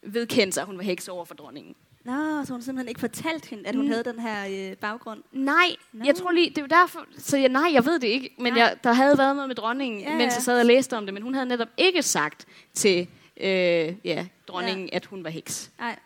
vedkendt 0.03 0.55
sig, 0.55 0.61
at 0.61 0.67
hun 0.67 0.77
var 0.77 0.85
heks 0.85 1.09
over 1.09 1.25
for 1.25 1.35
dronningen. 1.35 1.75
Nå, 2.05 2.44
så 2.44 2.52
hun 2.52 2.62
simpelthen 2.62 2.88
ikke 2.88 3.00
fortalt 3.00 3.47
hende, 3.47 3.67
at 3.69 3.75
hun 3.75 3.85
Mm. 3.85 3.91
havde 3.91 4.05
den 4.05 4.19
her 4.19 4.70
øh, 4.70 4.76
baggrund. 4.76 5.23
Nej, 5.32 5.76
Nå. 5.93 6.05
jeg 6.05 6.14
tror 6.14 6.31
lige, 6.31 6.50
det 6.50 6.62
var 6.62 6.69
derfor, 6.69 7.06
så 7.19 7.37
jeg, 7.37 7.49
nej, 7.49 7.70
jeg 7.73 7.85
ved 7.87 7.99
det 7.99 8.06
ikke, 8.08 8.35
men 8.38 8.52
Nej. 8.52 8.62
jeg, 8.62 8.76
der 8.85 8.93
havde 8.93 9.19
været 9.19 9.37
noget 9.37 9.49
med 9.49 9.56
dronningen, 9.56 10.00
Ja, 10.00 10.17
mens 10.17 10.35
jeg 10.35 10.43
sad 10.43 10.61
og 10.61 10.67
læste 10.67 10.97
om 10.97 11.05
det, 11.06 11.14
men 11.14 11.23
hun 11.23 11.35
havde 11.35 11.47
netop 11.47 11.69
ikke 11.76 12.02
sagt 12.02 12.47
til 12.75 13.08
øh, 13.37 13.94
ja, 14.05 14.26
dronningen, 14.49 14.88
ja. 14.93 14.97
at 14.97 15.06
hun 15.06 15.25
var 15.25 15.31
heks. 15.31 15.70
Nej. 15.79 15.99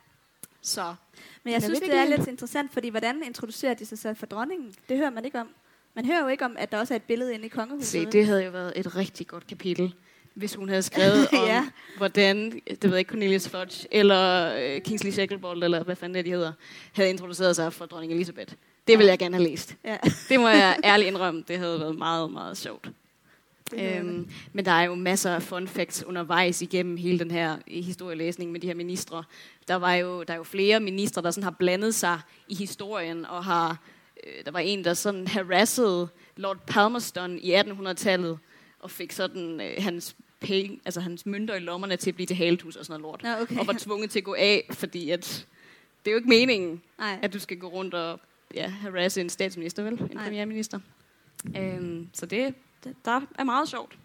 Så 0.63 0.83
Men 1.43 1.53
jeg 1.53 1.53
jeg 1.53 1.63
synes, 1.63 1.81
det 1.81 1.95
er 1.95 2.05
lidt 2.17 2.27
interessant, 2.29 2.73
fordi 2.73 2.89
hvordan 2.89 3.23
introducerer 3.27 3.75
de 3.75 3.87
sig 3.87 3.99
selv 3.99 4.17
for 4.17 4.27
dronningen? 4.27 4.75
Det 4.89 4.97
hører 4.99 5.11
man 5.11 5.25
ikke 5.25 5.41
om. 5.41 5.49
Man 5.95 6.07
hører 6.07 6.21
jo 6.21 6.29
ikke 6.29 6.45
om, 6.45 6.57
at 6.59 6.73
der 6.73 6.79
også 6.79 6.95
er 6.95 6.97
et 6.97 7.03
billede 7.03 7.35
inde 7.35 7.47
i 7.47 7.49
kongehuset. 7.49 7.89
se, 7.89 8.07
det 8.07 8.27
havde 8.27 8.45
jo 8.45 8.51
været 8.51 8.73
et 8.77 8.97
rigtig 8.97 9.27
godt 9.27 9.47
kapitel, 9.47 9.95
hvis 10.35 10.55
hun 10.55 10.69
havde 10.69 10.83
skrevet 10.83 11.29
om, 11.33 11.47
Ja. 11.47 11.67
hvordan, 11.97 12.51
det 12.71 12.83
ved 12.85 12.91
jeg 12.91 12.99
ikke, 12.99 13.09
Cornelius 13.11 13.49
Fudge, 13.49 13.87
eller 13.91 14.55
øh, 14.59 14.81
Kingsley 14.81 15.11
Shacklebolt, 15.11 15.65
eller 15.65 15.83
hvad 15.85 15.97
fanden 15.97 16.15
det, 16.15 16.25
de 16.25 16.31
hedder, 16.31 16.53
havde 16.93 17.11
introduceret 17.11 17.57
sig 17.57 17.73
for 17.73 17.87
dronning 17.87 18.13
Elisabeth. 18.13 18.55
Det 18.87 18.99
ville 18.99 19.11
jeg 19.11 19.19
gerne 19.19 19.35
have 19.37 19.49
læst. 19.49 19.77
Ja, 19.85 19.97
Det 20.29 20.41
må 20.41 20.49
jeg 20.49 20.79
ærligt 20.85 21.09
indrømme, 21.09 21.45
det 21.49 21.59
havde 21.59 21.81
været 21.81 21.99
meget, 21.99 22.33
meget 22.33 22.57
sjovt. 22.57 22.91
Øhm, 23.75 24.29
men 24.53 24.65
der 24.65 24.71
er 24.73 24.83
jo 24.83 24.95
masser 24.95 25.35
af 25.35 25.43
fun 25.43 25.69
facts 25.69 26.05
undervejs 26.05 26.63
igennem 26.63 26.97
hele 26.97 27.19
den 27.19 27.31
her 27.31 27.57
historielæsning 27.67 28.53
med 28.53 28.61
de 28.61 28.67
her 28.67 28.75
ministre. 28.75 29.25
Der 29.69 29.75
var 29.75 29.95
jo, 29.95 30.23
der 30.23 30.33
er 30.33 30.37
jo 30.37 30.43
flere 30.43 30.81
ministre, 30.81 31.23
der 31.23 31.31
sådan 31.31 31.43
har 31.45 31.51
blandet 31.59 31.95
sig 31.95 32.21
i 32.49 32.55
historien, 32.55 33.27
og 33.27 33.45
har, 33.45 33.79
øh, 34.27 34.45
der 34.45 34.51
var 34.51 34.59
en, 34.59 34.85
der 34.85 34.95
sådan 34.95 35.27
harassede 35.29 36.09
Lord 36.37 36.67
Palmerston 36.67 37.39
i 37.39 37.55
1800-tallet, 37.55 38.39
og 38.81 38.91
fik 38.91 39.13
sådan 39.13 39.61
øh, 39.61 39.71
hans 39.79 40.17
penge, 40.47 40.81
altså 40.85 41.01
hans 41.01 41.27
mønter 41.27 41.55
i 41.55 41.59
lommerne 41.59 41.97
til 41.97 42.11
at 42.11 42.15
blive 42.15 42.27
til 42.27 42.37
haletus 42.37 42.77
og 42.77 42.85
sådan 42.85 43.01
noget 43.01 43.13
lort. 43.13 43.23
Nå, 43.23 43.43
okay. 43.43 43.59
Og 43.59 43.67
var 43.67 43.77
tvunget 43.79 44.11
til 44.11 44.19
at 44.19 44.25
gå 44.25 44.35
af, 44.39 44.67
fordi 44.71 45.11
at, 45.11 45.47
det 46.05 46.11
er 46.11 46.13
jo 46.13 46.17
ikke 46.19 46.29
meningen, 46.29 46.83
Nej. 46.99 47.19
at 47.23 47.33
du 47.33 47.39
skal 47.39 47.59
gå 47.59 47.69
rundt 47.69 47.95
og 47.95 48.21
ja, 48.55 48.69
harasse 48.69 49.21
en 49.21 49.29
statsminister, 49.29 49.83
vel? 49.83 49.93
En 49.93 50.11
Nej. 50.15 50.25
premierminister. 50.25 50.81
Øhm, 51.57 52.09
så 52.13 52.27
det, 52.27 52.55
det, 52.85 52.97
der 53.05 53.21
er 53.39 53.45
meget 53.45 53.69
sjovt. 53.69 53.99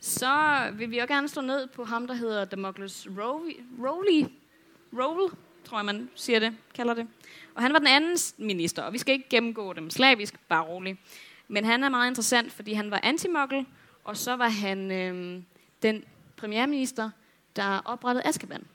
Så 0.00 0.60
vil 0.74 0.90
vi 0.90 0.98
også 0.98 1.14
gerne 1.14 1.28
slå 1.28 1.42
ned 1.42 1.66
på 1.66 1.84
ham, 1.84 2.06
der 2.06 2.14
hedder 2.14 2.44
Democles 2.44 3.08
Rowley. 3.18 3.54
Rowley. 3.82 5.32
Tror 5.64 5.78
jeg, 5.78 5.84
man 5.84 6.10
siger 6.14 6.38
det, 6.38 6.56
kalder 6.74 6.94
det. 6.94 7.06
Og 7.54 7.62
han 7.62 7.72
var 7.72 7.78
den 7.78 7.88
anden 7.88 8.16
minister, 8.38 8.82
og 8.82 8.92
vi 8.92 8.98
skal 8.98 9.12
ikke 9.12 9.28
gennemgå 9.28 9.72
dem 9.72 9.90
slavisk, 9.90 10.34
bare 10.48 10.64
roligt. 10.64 10.98
Men 11.48 11.64
han 11.64 11.84
er 11.84 11.88
meget 11.88 12.10
interessant, 12.10 12.52
fordi 12.52 12.72
han 12.72 12.90
var 12.90 13.00
anti 13.02 13.28
og 14.08 14.16
så 14.16 14.36
var 14.36 14.48
han 14.48 14.90
øhm, 14.90 15.44
den 15.82 16.04
premierminister, 16.36 17.10
der 17.56 17.78
oprettede 17.84 18.26
Azkaban. 18.26 18.66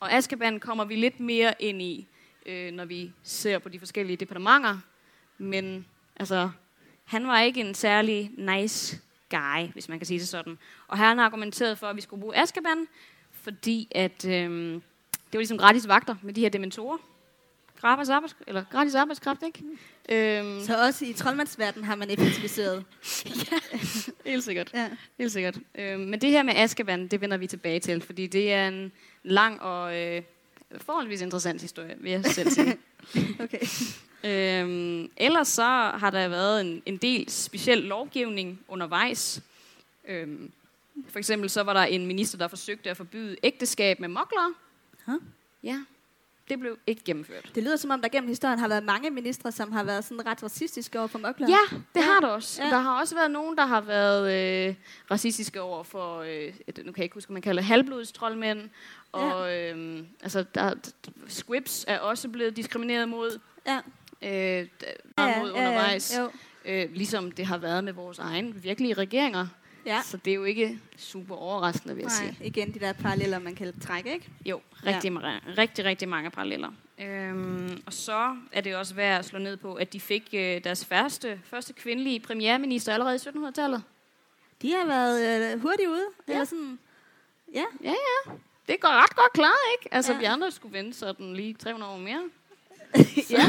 Og 0.00 0.12
Azkaban 0.12 0.60
kommer 0.60 0.84
vi 0.84 0.96
lidt 0.96 1.20
mere 1.20 1.54
ind 1.58 1.82
i, 1.82 2.06
øh, 2.46 2.72
når 2.72 2.84
vi 2.84 3.12
ser 3.22 3.58
på 3.58 3.68
de 3.68 3.78
forskellige 3.78 4.16
departementer. 4.16 4.78
Men 5.38 5.86
altså, 6.16 6.50
han 7.04 7.26
var 7.26 7.40
ikke 7.40 7.60
en 7.60 7.74
særlig 7.74 8.30
nice 8.36 9.00
guy, 9.30 9.72
hvis 9.72 9.88
man 9.88 9.98
kan 9.98 10.06
sige 10.06 10.20
det 10.20 10.28
sådan. 10.28 10.58
Og 10.88 10.98
han 10.98 11.18
har 11.18 11.24
argumenteret 11.24 11.78
for, 11.78 11.86
at 11.86 11.96
vi 11.96 12.00
skulle 12.00 12.20
bruge 12.20 12.38
Azkaban, 12.38 12.86
fordi 13.30 13.88
at, 13.90 14.24
øhm, 14.24 14.82
det 15.12 15.32
var 15.32 15.38
ligesom 15.38 15.58
gratis 15.58 15.88
vagter 15.88 16.16
med 16.22 16.34
de 16.34 16.40
her 16.40 16.48
dementorer. 16.48 16.98
Gratis, 17.80 18.08
arbejds- 18.08 18.36
eller 18.46 18.64
gratis 18.70 18.94
arbejdskraft, 18.94 19.42
ikke? 19.42 19.62
Øhm, 20.08 20.60
Så 20.60 20.86
også 20.86 21.04
i 21.04 21.12
troldmandsverdenen 21.12 21.84
har 21.84 21.94
man 21.94 22.10
effektiviseret. 22.10 22.84
helt 24.26 24.44
sikkert. 24.44 24.70
ja. 24.74 24.90
Helt 25.18 25.32
sikkert. 25.32 25.58
Øh, 25.74 26.00
men 26.00 26.20
det 26.20 26.30
her 26.30 26.42
med 26.42 26.54
Askeban, 26.56 27.08
det 27.08 27.20
vender 27.20 27.36
vi 27.36 27.46
tilbage 27.46 27.80
til, 27.80 28.02
fordi 28.02 28.26
det 28.26 28.52
er 28.52 28.68
en 28.68 28.92
lang 29.22 29.62
og 29.62 29.96
øh, 29.96 30.22
forholdsvis 30.76 31.20
interessant 31.20 31.60
historie, 31.60 31.94
vil 31.98 32.12
jeg 32.12 32.24
selv 32.24 32.50
sige. 32.50 32.76
Okay. 33.40 33.58
øhm, 34.24 35.10
ellers 35.16 35.48
så 35.48 35.62
har 35.94 36.10
der 36.10 36.28
været 36.28 36.60
en, 36.60 36.82
en 36.86 36.96
del 36.96 37.30
speciel 37.30 37.78
lovgivning 37.78 38.60
undervejs. 38.68 39.42
Øhm, 40.08 40.52
for 41.08 41.18
eksempel 41.18 41.50
så 41.50 41.62
var 41.62 41.72
der 41.72 41.82
en 41.82 42.06
minister, 42.06 42.38
der 42.38 42.48
forsøgte 42.48 42.90
at 42.90 42.96
forbyde 42.96 43.36
ægteskab 43.42 44.00
med 44.00 44.08
moklere. 44.08 44.54
Huh? 45.06 45.20
Ja. 45.62 45.84
Det 46.48 46.60
blev 46.60 46.78
ikke 46.86 47.04
gennemført. 47.04 47.50
Det 47.54 47.62
lyder 47.62 47.76
som 47.76 47.90
om, 47.90 48.00
der 48.02 48.08
gennem 48.08 48.28
historien 48.28 48.58
har 48.58 48.68
været 48.68 48.84
mange 48.84 49.10
ministre, 49.10 49.52
som 49.52 49.72
har 49.72 49.84
været 49.84 50.04
sådan 50.04 50.26
ret 50.26 50.42
racistiske 50.42 50.98
over 50.98 51.08
for 51.08 51.18
mokler. 51.18 51.48
Ja, 51.48 51.76
det 51.94 52.00
ja. 52.00 52.06
har 52.06 52.20
der 52.20 52.28
også. 52.28 52.62
Ja. 52.62 52.68
Ja. 52.68 52.74
Der 52.74 52.80
har 52.80 53.00
også 53.00 53.14
været 53.14 53.30
nogen, 53.30 53.56
der 53.56 53.66
har 53.66 53.80
været 53.80 54.32
øh, 54.68 54.74
racistiske 55.10 55.60
over 55.60 55.82
for, 55.82 56.18
øh, 56.18 56.52
nu 56.66 56.92
kan 56.92 56.94
jeg 56.96 57.04
ikke 57.04 57.14
huske, 57.14 57.32
man 57.32 57.42
kalder 57.42 57.62
halvblodstrolmænd. 57.62 58.70
Og 59.12 59.56
øh, 59.56 59.98
altså, 60.22 60.44
der, 60.54 60.74
squibs 61.28 61.84
er 61.88 61.98
også 61.98 62.28
blevet 62.28 62.56
diskrimineret 62.56 63.08
mod, 63.08 63.38
ja. 63.66 63.80
øh, 64.22 64.68
ja, 65.18 65.40
mod 65.40 65.50
undervejs. 65.50 66.18
Jo. 66.18 66.30
Øh, 66.64 66.92
ligesom 66.92 67.32
det 67.32 67.46
har 67.46 67.58
været 67.58 67.84
med 67.84 67.92
vores 67.92 68.18
egen 68.18 68.64
virkelige 68.64 68.94
regeringer. 68.94 69.46
Ja. 69.86 70.00
Så 70.04 70.16
det 70.16 70.30
er 70.30 70.34
jo 70.34 70.44
ikke 70.44 70.78
super 70.96 71.34
overraskende, 71.34 71.94
vil 71.94 72.02
jeg 72.02 72.10
sige. 72.10 72.26
Nej, 72.38 72.46
igen 72.46 72.74
de 72.74 72.78
der 72.78 72.92
paralleller, 72.92 73.38
man 73.38 73.54
kan 73.54 73.80
trække, 73.80 74.12
ikke? 74.14 74.28
Jo, 74.46 74.60
rigtig, 74.86 75.12
ja. 75.12 75.38
rigtig, 75.58 75.84
rigtig 75.84 76.08
mange 76.08 76.30
paralleller. 76.30 76.72
Øhm, 76.98 77.82
og 77.86 77.92
så 77.92 78.36
er 78.52 78.60
det 78.60 78.76
også 78.76 78.94
værd 78.94 79.18
at 79.18 79.24
slå 79.24 79.38
ned 79.38 79.56
på, 79.56 79.74
at 79.74 79.92
de 79.92 80.00
fik 80.00 80.28
øh, 80.32 80.64
deres 80.64 80.84
første, 80.84 81.40
første 81.44 81.72
kvindelige 81.72 82.20
premierminister 82.20 82.92
allerede 82.94 83.16
i 83.16 83.18
1700-tallet. 83.18 83.82
De 84.62 84.72
har 84.72 84.86
været 84.86 85.52
øh, 85.54 85.60
hurtigt 85.62 85.88
ude. 85.88 86.04
Ja. 86.28 86.32
Eller 86.32 86.44
sådan, 86.44 86.78
ja. 87.54 87.64
Ja, 87.82 87.90
ja. 88.26 88.32
Det 88.68 88.80
går 88.80 88.88
ret 88.88 89.16
godt 89.16 89.32
klar, 89.32 89.54
ikke? 89.78 89.94
Altså, 89.94 90.12
Ja. 90.12 90.16
ja. 90.16 90.20
vi 90.20 90.24
andre 90.24 90.50
skulle 90.50 90.78
vente 90.78 90.98
sådan 90.98 91.34
lige 91.34 91.54
300 91.54 91.92
år 91.92 91.98
mere. 91.98 92.22
ja. 93.30 93.44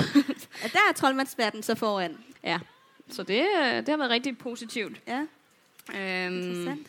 Og 0.63 0.71
der 0.73 0.79
er 0.89 0.93
troldmandsverden 0.95 1.63
så 1.63 1.75
foran. 1.75 2.17
Ja. 2.43 2.59
Så 3.09 3.23
det, 3.23 3.45
øh, 3.63 3.75
det 3.77 3.89
har 3.89 3.97
været 3.97 4.11
rigtig 4.11 4.37
positivt. 4.37 5.01
Ja, 5.07 5.25
Øhm, 5.93 6.85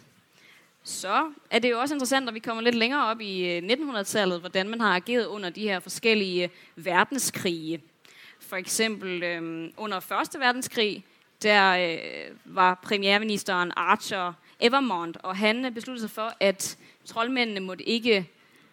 så 0.84 1.32
er 1.50 1.58
det 1.58 1.70
jo 1.70 1.80
også 1.80 1.94
interessant, 1.94 2.24
når 2.24 2.32
vi 2.32 2.38
kommer 2.38 2.62
lidt 2.62 2.74
længere 2.74 3.06
op 3.06 3.20
i 3.20 3.56
øh, 3.56 3.62
1900-tallet, 3.62 4.40
hvordan 4.40 4.68
man 4.68 4.80
har 4.80 4.96
ageret 4.96 5.26
under 5.26 5.50
de 5.50 5.62
her 5.62 5.80
forskellige 5.80 6.44
øh, 6.44 6.84
verdenskrige. 6.84 7.80
For 8.40 8.56
eksempel 8.56 9.22
øhm, 9.22 9.72
under 9.76 10.00
Første 10.00 10.40
Verdenskrig, 10.40 11.04
der 11.42 11.76
øh, 11.76 12.36
var 12.44 12.74
premierministeren 12.74 13.72
Archer 13.76 14.32
Evermont, 14.60 15.16
og 15.22 15.36
han 15.36 15.64
øh, 15.64 15.72
besluttede 15.72 16.08
sig 16.08 16.10
for, 16.10 16.32
at 16.40 16.78
troldmændene 17.04 17.60
måtte 17.60 17.84
ikke, 17.84 18.28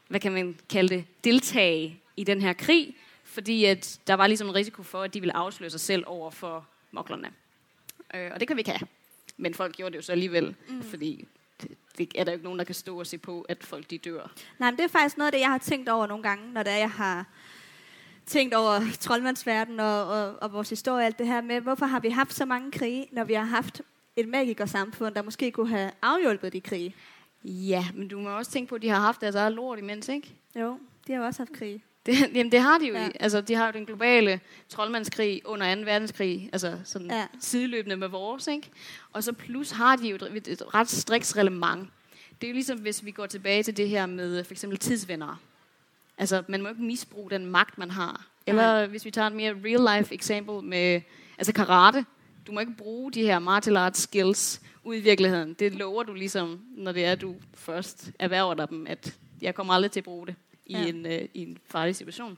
hvad 0.08 0.20
kan 0.20 0.32
man 0.32 0.60
kalde 0.70 0.96
det, 0.96 1.06
deltage 1.24 2.00
i 2.18 2.24
den 2.24 2.42
her 2.42 2.54
krig, 2.54 2.96
fordi 3.24 3.66
at 3.66 4.00
der 4.08 4.14
var 4.14 4.28
ligesom 4.28 4.48
en 4.48 4.56
risiko 4.56 4.84
for, 4.84 5.02
at 5.02 5.14
de 5.14 5.20
ville 5.20 5.36
afsløre 5.36 5.70
sig 5.70 5.80
selv 5.80 6.04
over 6.08 6.30
for 6.30 6.68
moklerne. 6.92 7.32
Øh, 8.14 8.32
og 8.34 8.40
det 8.40 8.48
kan 8.48 8.58
vi 8.58 8.60
ikke 8.60 8.72
have. 8.72 8.88
Men 9.44 9.54
folk 9.54 9.76
gjorde 9.76 9.92
det 9.92 9.98
jo 9.98 10.02
så 10.02 10.12
alligevel, 10.12 10.56
mm. 10.70 10.84
fordi 10.84 11.28
det, 11.62 11.78
det 11.98 12.12
er 12.16 12.24
der 12.24 12.32
jo 12.32 12.36
ikke 12.36 12.44
nogen, 12.44 12.60
der 12.60 12.66
kan 12.66 12.76
stå 12.76 13.00
og 13.00 13.08
se 13.08 13.18
på, 13.18 13.42
at 13.42 13.64
folk 13.64 13.90
de 13.90 13.98
dør. 13.98 14.32
Nej, 14.60 14.72
men 14.72 14.78
det 14.78 14.84
er 14.84 14.88
faktisk 14.88 15.18
noget 15.18 15.28
af 15.28 15.32
det, 15.32 15.40
jeg 15.40 15.50
har 15.50 15.58
tænkt 15.58 15.90
over 15.90 16.08
nogle 16.08 16.24
gange, 16.24 16.54
når 16.54 16.64
det 16.64 16.74
er, 16.74 16.78
jeg 16.78 16.92
har 16.92 17.26
tænkt 18.26 18.54
over 18.54 18.80
troldmandsverden 19.00 19.80
og, 19.80 20.08
og, 20.08 20.36
og 20.42 20.54
vores 20.54 20.70
historie 20.70 21.02
og 21.02 21.06
alt 21.06 21.20
det 21.20 21.28
her 21.28 21.42
med, 21.42 21.62
hvorfor 21.62 21.86
har 21.86 22.00
vi 22.00 22.10
haft 22.10 22.34
så 22.34 22.46
mange 22.46 22.72
krige, 22.72 23.08
når 23.12 23.24
vi 23.24 23.34
har 23.34 23.44
haft 23.44 23.82
et 24.16 24.28
magikersamfund, 24.28 25.16
der 25.16 25.22
måske 25.22 25.52
kunne 25.52 25.70
have 25.70 25.92
afhjulpet 26.02 26.54
de 26.54 26.62
krige. 26.62 26.96
Ja, 27.44 27.86
men 27.94 28.08
du 28.08 28.20
må 28.20 28.30
også 28.30 28.52
tænke 28.52 28.70
på, 28.70 28.76
at 28.76 28.82
de 28.82 28.90
har 28.90 29.00
haft 29.00 29.22
deres 29.22 29.36
eget 29.36 29.54
lort 29.54 29.80
imens, 29.80 30.10
ikke? 30.10 30.36
Jo, 30.56 30.80
de 31.08 31.14
har 31.14 31.22
også 31.22 31.40
haft 31.40 31.54
krige. 31.54 31.84
Det, 32.06 32.20
jamen, 32.36 32.52
det 32.52 32.60
har 32.62 32.78
de 32.78 32.88
jo. 32.88 32.94
Ja. 32.94 33.02
Ja. 33.04 33.10
Altså, 33.20 33.42
de 33.42 33.56
har 33.56 33.66
jo 33.66 33.72
den 33.72 33.86
globale 33.86 34.40
troldmandskrig 34.70 35.42
under 35.46 35.76
2. 35.76 35.82
verdenskrig, 35.82 36.50
altså 36.54 36.80
sådan 36.84 37.08
Ja. 37.08 37.18
ja. 37.18 37.26
sideløbende 37.40 37.98
med 37.98 38.08
vores, 38.08 38.48
ikke? 38.48 38.70
Og 39.14 39.24
så 39.24 39.34
plus 39.34 39.72
har 39.72 39.96
de 39.96 40.08
jo 40.10 40.16
et, 40.16 40.48
et 40.48 40.62
ret 40.74 40.90
striks 40.90 41.38
reglement. 41.38 41.90
Det 42.42 42.48
er 42.48 42.52
jo 42.52 42.54
ligesom, 42.54 42.80
hvis 42.80 43.06
vi 43.06 43.12
går 43.12 43.26
tilbage 43.26 43.64
til 43.64 43.78
det 43.78 43.90
her 43.90 44.06
med 44.06 44.44
for 44.44 44.52
eksempel 44.54 44.80
tidsvenner. 44.80 45.42
Altså, 46.18 46.44
man 46.48 46.62
må 46.62 46.70
ikke 46.70 46.84
misbruge 46.84 47.30
den 47.30 47.46
magt, 47.46 47.78
man 47.78 47.92
har. 47.92 48.26
Eller 48.48 48.64
Nej. 48.74 48.86
hvis 48.86 49.06
vi 49.06 49.12
tager 49.12 49.28
et 49.28 49.34
mere 49.36 49.54
real-life 49.54 50.14
eksempel 50.14 50.64
med 50.64 51.02
altså 51.38 51.54
karate. 51.54 52.06
Du 52.48 52.52
må 52.52 52.60
ikke 52.60 52.76
bruge 52.78 53.12
de 53.12 53.22
her 53.22 53.40
martial 53.40 53.78
arts 53.78 54.00
skills 54.02 54.62
ud 54.84 54.96
i 54.96 55.00
virkeligheden. 55.00 55.54
Det 55.54 55.74
lover 55.76 56.04
du 56.04 56.14
ligesom, 56.14 56.60
når 56.78 56.92
det 56.92 57.06
er, 57.06 57.16
du 57.16 57.36
først 57.54 58.12
erhverver 58.20 58.54
dig 58.54 58.70
dem, 58.70 58.88
at 58.88 59.16
jeg 59.42 59.56
kommer 59.56 59.74
aldrig 59.74 59.92
til 59.92 60.00
at 60.00 60.04
bruge 60.04 60.28
det 60.28 60.36
i, 60.66 60.74
Ja. 60.74 60.86
en, 60.88 61.06
øh, 61.06 61.22
i 61.34 61.42
en 61.42 61.58
farlig 61.66 61.96
situation. 61.96 62.38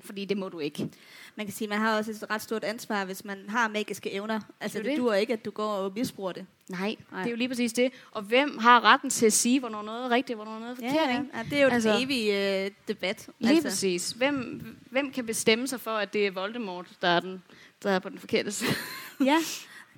Fordi 0.00 0.24
det 0.24 0.36
må 0.36 0.48
du 0.48 0.58
ikke. 0.58 0.88
Man 1.36 1.46
kan 1.46 1.54
sige, 1.54 1.68
man 1.68 1.78
har 1.78 1.96
også 1.96 2.10
et 2.10 2.24
ret 2.30 2.42
stort 2.42 2.64
ansvar, 2.64 3.04
hvis 3.04 3.24
man 3.24 3.38
har 3.48 3.68
magiske 3.68 4.12
evner. 4.12 4.40
Altså, 4.60 4.78
Det 4.78 4.86
det, 4.86 4.98
duer 4.98 5.14
ikke, 5.14 5.32
at 5.32 5.44
du 5.44 5.50
går 5.50 5.72
og 5.72 5.92
misbruger 5.96 6.32
det. 6.32 6.46
Nej, 6.68 6.96
Nej. 7.10 7.20
Det 7.20 7.26
er 7.26 7.30
jo 7.30 7.36
lige 7.36 7.48
præcis 7.48 7.72
det. 7.72 7.92
Og 8.10 8.22
hvem 8.22 8.58
har 8.58 8.84
retten 8.84 9.10
til 9.10 9.26
at 9.26 9.32
sige, 9.32 9.60
hvornår 9.60 9.82
noget 9.82 10.04
er 10.04 10.10
rigtigt, 10.10 10.36
hvornår 10.36 10.58
noget 10.58 10.70
er 10.70 10.74
forkert? 10.74 10.94
Ja, 10.94 11.10
ja. 11.10 11.18
ikke? 11.18 11.30
ja, 11.36 11.42
det 11.50 11.58
er 11.58 11.62
jo 11.62 11.68
Altså- 11.68 11.92
den 11.92 12.02
evige 12.02 12.64
øh, 12.64 12.70
debat. 12.88 13.28
Lige 13.38 13.50
altså. 13.50 13.68
præcis. 13.68 14.10
Hvem, 14.10 14.76
hvem 14.90 15.12
kan 15.12 15.26
bestemme 15.26 15.68
sig 15.68 15.80
for, 15.80 15.90
at 15.90 16.12
det 16.12 16.26
er 16.26 16.30
Voldemort, 16.30 16.86
der 17.02 17.08
er, 17.08 17.20
den, 17.20 17.42
der 17.82 17.90
er 17.90 17.98
på 17.98 18.08
den 18.08 18.18
forkerte 18.18 18.52
side? 18.52 18.70
Ja, 19.24 19.38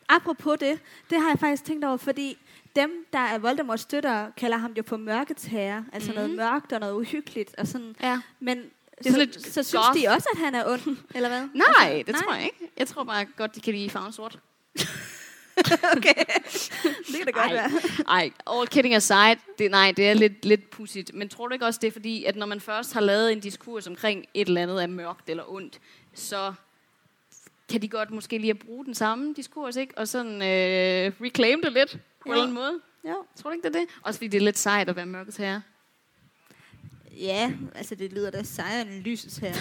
apropos 0.09 0.59
det, 0.61 0.79
det 1.11 1.21
har 1.21 1.29
jeg 1.29 1.39
faktisk 1.39 1.65
tænkt 1.65 1.85
over, 1.85 1.97
fordi 1.97 2.39
dem, 2.77 3.07
der 3.13 3.19
er 3.19 3.39
Voldemorts 3.39 3.83
støtter, 3.83 4.31
kalder 4.37 4.57
ham 4.57 4.73
jo 4.73 4.83
for 4.87 4.97
mørkets 4.97 5.45
herre. 5.45 5.85
Altså 5.93 6.13
mm-hmm. 6.13 6.25
noget 6.25 6.37
mørkt 6.37 6.73
og 6.73 6.81
noget 6.81 6.95
uhyggeligt. 6.95 7.55
Og 7.59 7.67
sådan. 7.67 7.97
Ja. 8.03 8.21
Men 8.41 8.71
er 9.07 9.13
så, 9.13 9.19
lidt 9.19 9.35
så 9.35 9.63
synes 9.63 9.73
goth. 9.73 10.01
de 10.01 10.09
også, 10.09 10.29
at 10.33 10.39
han 10.39 10.55
er 10.55 10.65
ond, 10.67 10.97
eller 11.15 11.29
hvad? 11.29 11.49
Nej, 11.55 11.65
Altså, 11.79 12.13
det 12.13 12.15
tror 12.15 12.35
jeg 12.35 12.45
ikke. 12.45 12.71
Jeg 12.77 12.87
tror 12.87 13.05
bare 13.05 13.25
godt, 13.37 13.55
de 13.55 13.61
kan 13.61 13.75
lide 13.75 13.91
farven 13.91 14.13
sort. 14.13 14.39
okay. 15.97 16.15
det 17.07 17.17
kan 17.17 17.27
da 17.27 17.31
godt 17.31 17.37
Ej. 17.37 17.53
være. 17.53 17.71
Ej, 18.09 18.31
all 18.47 18.69
kidding 18.69 18.95
aside, 18.95 19.37
det, 19.59 19.71
nej, 19.71 19.93
det 19.97 20.09
er 20.09 20.15
lidt, 20.15 20.45
lidt 20.45 20.71
pudsigt. 20.71 21.15
Men 21.15 21.29
tror 21.29 21.47
du 21.49 21.53
ikke 21.53 21.67
også, 21.67 21.79
det 21.83 21.89
er 21.89 21.93
fordi, 21.93 22.25
at 22.25 22.37
når 22.37 22.47
man 22.47 22.61
først 22.61 22.93
har 22.93 23.01
lavet 23.01 23.33
en 23.33 23.41
diskurs 23.41 23.87
omkring 23.87 24.25
et 24.35 24.49
eller 24.49 24.63
andet 24.63 24.83
er 24.83 24.87
mørkt 24.87 25.31
eller 25.31 25.53
ondt, 25.53 25.81
så 26.15 26.53
kan 27.69 27.83
de 27.83 27.89
godt 27.89 28.11
måske 28.11 28.39
lige 28.39 28.51
at 28.51 28.59
bruge 28.59 28.85
den 28.85 28.95
samme 28.95 29.35
diskurs, 29.35 29.77
ikke? 29.77 29.99
Og 29.99 30.09
sådan 30.09 30.35
øh, 30.35 31.13
reclaim 31.21 31.63
det 31.63 31.73
lidt 31.73 31.99
på 32.23 32.29
Ja. 32.29 32.31
en 32.31 32.33
eller 32.33 32.43
anden 32.43 32.55
måde. 32.55 32.81
Jo. 33.15 33.25
Tror 33.43 33.51
du 33.51 33.55
ikke, 33.57 33.69
det 33.69 33.77
er 33.77 33.81
det? 33.81 33.89
Også 34.03 34.19
fordi 34.19 34.29
det 34.29 34.39
er 34.41 34.45
lidt 34.45 34.59
sejt 34.59 34.89
at 34.89 34.97
være 34.97 35.07
mørkets 35.07 35.37
herre. 35.37 35.63
Ja, 37.17 37.53
altså 37.75 37.95
det 37.95 38.13
lyder 38.13 38.31
da 38.31 38.43
sejere 38.43 38.81
end 38.83 38.91
lysets 39.03 39.37
herre. 39.37 39.55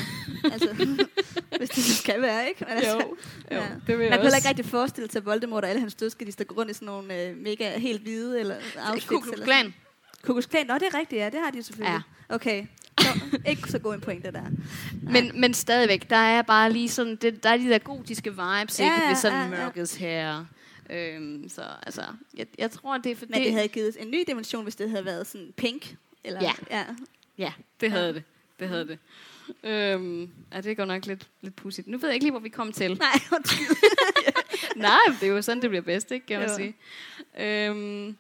altså, 0.44 0.74
hvis 1.58 1.70
det 1.70 1.84
skal 1.84 2.22
være, 2.22 2.48
ikke? 2.48 2.66
Men 2.68 2.78
altså, 2.78 2.94
jo, 2.98 3.18
ja. 3.52 3.58
det 3.62 3.70
vil 3.88 3.98
Man 3.98 4.02
jeg 4.04 4.10
kunne 4.10 4.12
heller 4.12 4.26
også. 4.26 4.38
ikke 4.38 4.50
rigtig 4.50 4.66
forestille 4.66 5.12
sig, 5.12 5.26
Voldemort 5.26 5.64
og 5.64 5.70
alle 5.70 5.80
hans 5.80 5.96
dødskedister 5.96 6.44
går 6.44 6.56
rundt 6.56 6.72
i 6.72 6.74
sådan 6.74 6.86
nogle 6.86 7.22
øh, 7.24 7.38
mega 7.38 7.78
helt 7.80 8.02
hvide 8.02 8.40
eller 8.40 8.56
Auschwitz. 8.80 9.08
Ku 9.08 9.20
Klux 9.20 9.34
eller 9.34 9.46
Klan. 9.46 9.74
Ku 10.24 10.34
Klux 10.34 10.46
Klan, 10.48 10.68
nå 10.68 10.74
det 10.74 10.84
er 10.94 11.00
rigtigt, 11.00 11.20
ja, 11.22 11.26
det 11.30 11.40
har 11.44 11.52
de 11.52 11.58
jo 11.58 11.64
selvfølgelig. 11.64 12.02
Ja. 12.30 12.36
Okay, 12.36 12.66
så, 13.00 13.08
ikke 13.48 13.72
så 13.72 13.80
god 13.80 13.94
en 13.94 14.02
pointe 14.02 14.32
der. 14.32 14.42
Men, 15.14 15.32
men 15.42 15.54
stadigvæk, 15.54 16.10
der 16.10 16.16
er 16.16 16.42
bare 16.42 16.72
lige 16.72 16.90
sådan, 16.90 17.16
det, 17.16 17.44
der 17.44 17.50
er 17.50 17.58
de 17.58 17.70
der 17.70 17.78
gotiske 17.78 18.30
vibes, 18.30 18.80
Ja, 18.80 18.86
ja, 18.86 18.92
ikke? 18.94 19.04
ja, 19.04 19.08
Ved 19.08 19.16
sådan 19.16 19.38
ja, 19.52 19.58
ja. 19.58 19.64
mørkets 19.64 19.96
herre. 19.96 20.48
Øhm, 20.90 21.50
så 21.50 21.62
altså, 21.86 22.02
jeg, 22.38 22.48
jeg 22.58 22.72
tror, 22.72 22.98
det 22.98 23.12
er 23.12 23.16
for 23.16 23.26
Men 23.30 23.42
det 23.44 23.52
havde 23.54 23.68
givet 23.68 23.98
en 24.02 24.12
ny 24.12 24.24
dimension, 24.28 24.64
hvis 24.64 24.76
det 24.76 24.90
havde 24.90 25.06
været 25.06 25.28
sådan 25.28 25.54
pink. 25.58 25.96
Eller, 26.24 26.42
Ja. 26.42 26.54
ja. 26.72 26.86
Ja, 27.38 27.54
det 27.82 27.92
havde 27.92 28.06
Ja. 28.08 28.14
det. 28.14 28.24
Det 28.60 28.68
havde 28.70 28.88
det. 28.88 29.00
Øhm, 29.64 30.30
ja, 30.54 30.62
det 30.62 30.78
går 30.78 30.86
nok 30.86 31.06
lidt, 31.06 31.28
lidt 31.42 31.56
pudsigt. 31.56 31.88
Nu 31.88 31.98
ved 31.98 32.10
jeg 32.10 32.14
ikke 32.14 32.24
lige, 32.26 32.32
hvor 32.32 32.40
vi 32.40 32.50
kom 32.50 32.72
til. 32.72 32.98
Nej, 33.00 33.20
undskyld. 33.38 33.76
Nej, 34.76 35.00
det 35.20 35.24
er 35.30 35.32
jo 35.34 35.42
sådan, 35.42 35.62
det 35.62 35.70
bliver 35.70 35.82
bedst, 35.82 36.12
ikke, 36.12 36.26
kan 36.26 36.40
man 36.40 36.50
Jo. 36.50 36.56
sige. 36.56 36.76
Øhm, 37.40 38.18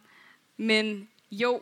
men 0.57 1.09
jo, 1.31 1.61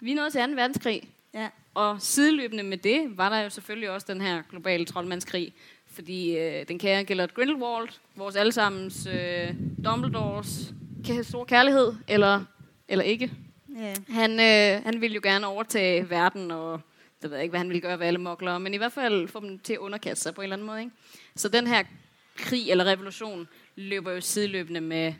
vi 0.00 0.14
nået 0.14 0.32
til 0.32 0.40
2. 0.40 0.52
verdenskrig. 0.52 1.08
ja. 1.34 1.48
Og 1.74 2.02
sideløbende 2.02 2.62
med 2.62 2.78
det, 2.78 3.16
var 3.16 3.28
der 3.28 3.40
jo 3.40 3.50
selvfølgelig 3.50 3.90
også 3.90 4.06
den 4.10 4.20
her 4.20 4.42
globale 4.50 4.84
troldmandskrig. 4.84 5.52
Fordi 5.92 6.38
øh, 6.38 6.68
den 6.68 6.78
kære 6.78 7.04
Gellert 7.04 7.34
Grindelwald, 7.34 7.88
vores 8.16 8.36
allesammens 8.36 9.06
øh, 9.06 9.54
Dumbledores 9.84 10.74
store 11.22 11.46
kærlighed, 11.46 11.92
eller, 12.08 12.44
eller 12.88 13.04
ikke, 13.04 13.32
ja. 13.78 13.94
han, 14.08 14.30
øh, 14.30 14.84
han 14.84 15.00
ville 15.00 15.14
jo 15.14 15.20
gerne 15.22 15.46
overtage 15.46 16.10
verden, 16.10 16.50
og 16.50 16.80
jeg 17.22 17.30
ved 17.30 17.38
ikke, 17.38 17.50
hvad 17.50 17.60
han 17.60 17.68
ville 17.68 17.80
gøre 17.80 17.98
ved 17.98 18.06
alle 18.06 18.20
moklere, 18.20 18.60
men 18.60 18.74
i 18.74 18.76
hvert 18.76 18.92
fald 18.92 19.28
få 19.28 19.40
dem 19.40 19.58
til 19.58 19.72
at 19.72 19.78
underkaste 19.78 20.22
sig 20.22 20.34
på 20.34 20.40
en 20.40 20.42
eller 20.42 20.56
anden 20.56 20.66
måde. 20.66 20.80
Ikke? 20.80 20.92
Så 21.36 21.48
den 21.48 21.66
her 21.66 21.82
krig 22.36 22.70
eller 22.70 22.84
revolution 22.84 23.48
løber 23.76 24.12
jo 24.12 24.20
sideløbende 24.20 24.80
med 24.80 25.14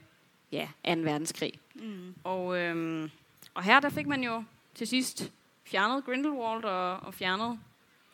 ja, 0.52 0.68
2. 0.84 0.90
verdenskrig. 1.00 1.52
Mm. 1.74 2.14
Og, 2.24 2.58
øhm, 2.58 3.10
og 3.54 3.62
her 3.62 3.80
der 3.80 3.88
fik 3.88 4.06
man 4.06 4.24
jo 4.24 4.44
til 4.74 4.86
sidst 4.86 5.32
fjernet 5.64 6.04
Grindelwald 6.04 6.64
og, 6.64 6.96
og 6.96 7.14
fjernet 7.14 7.58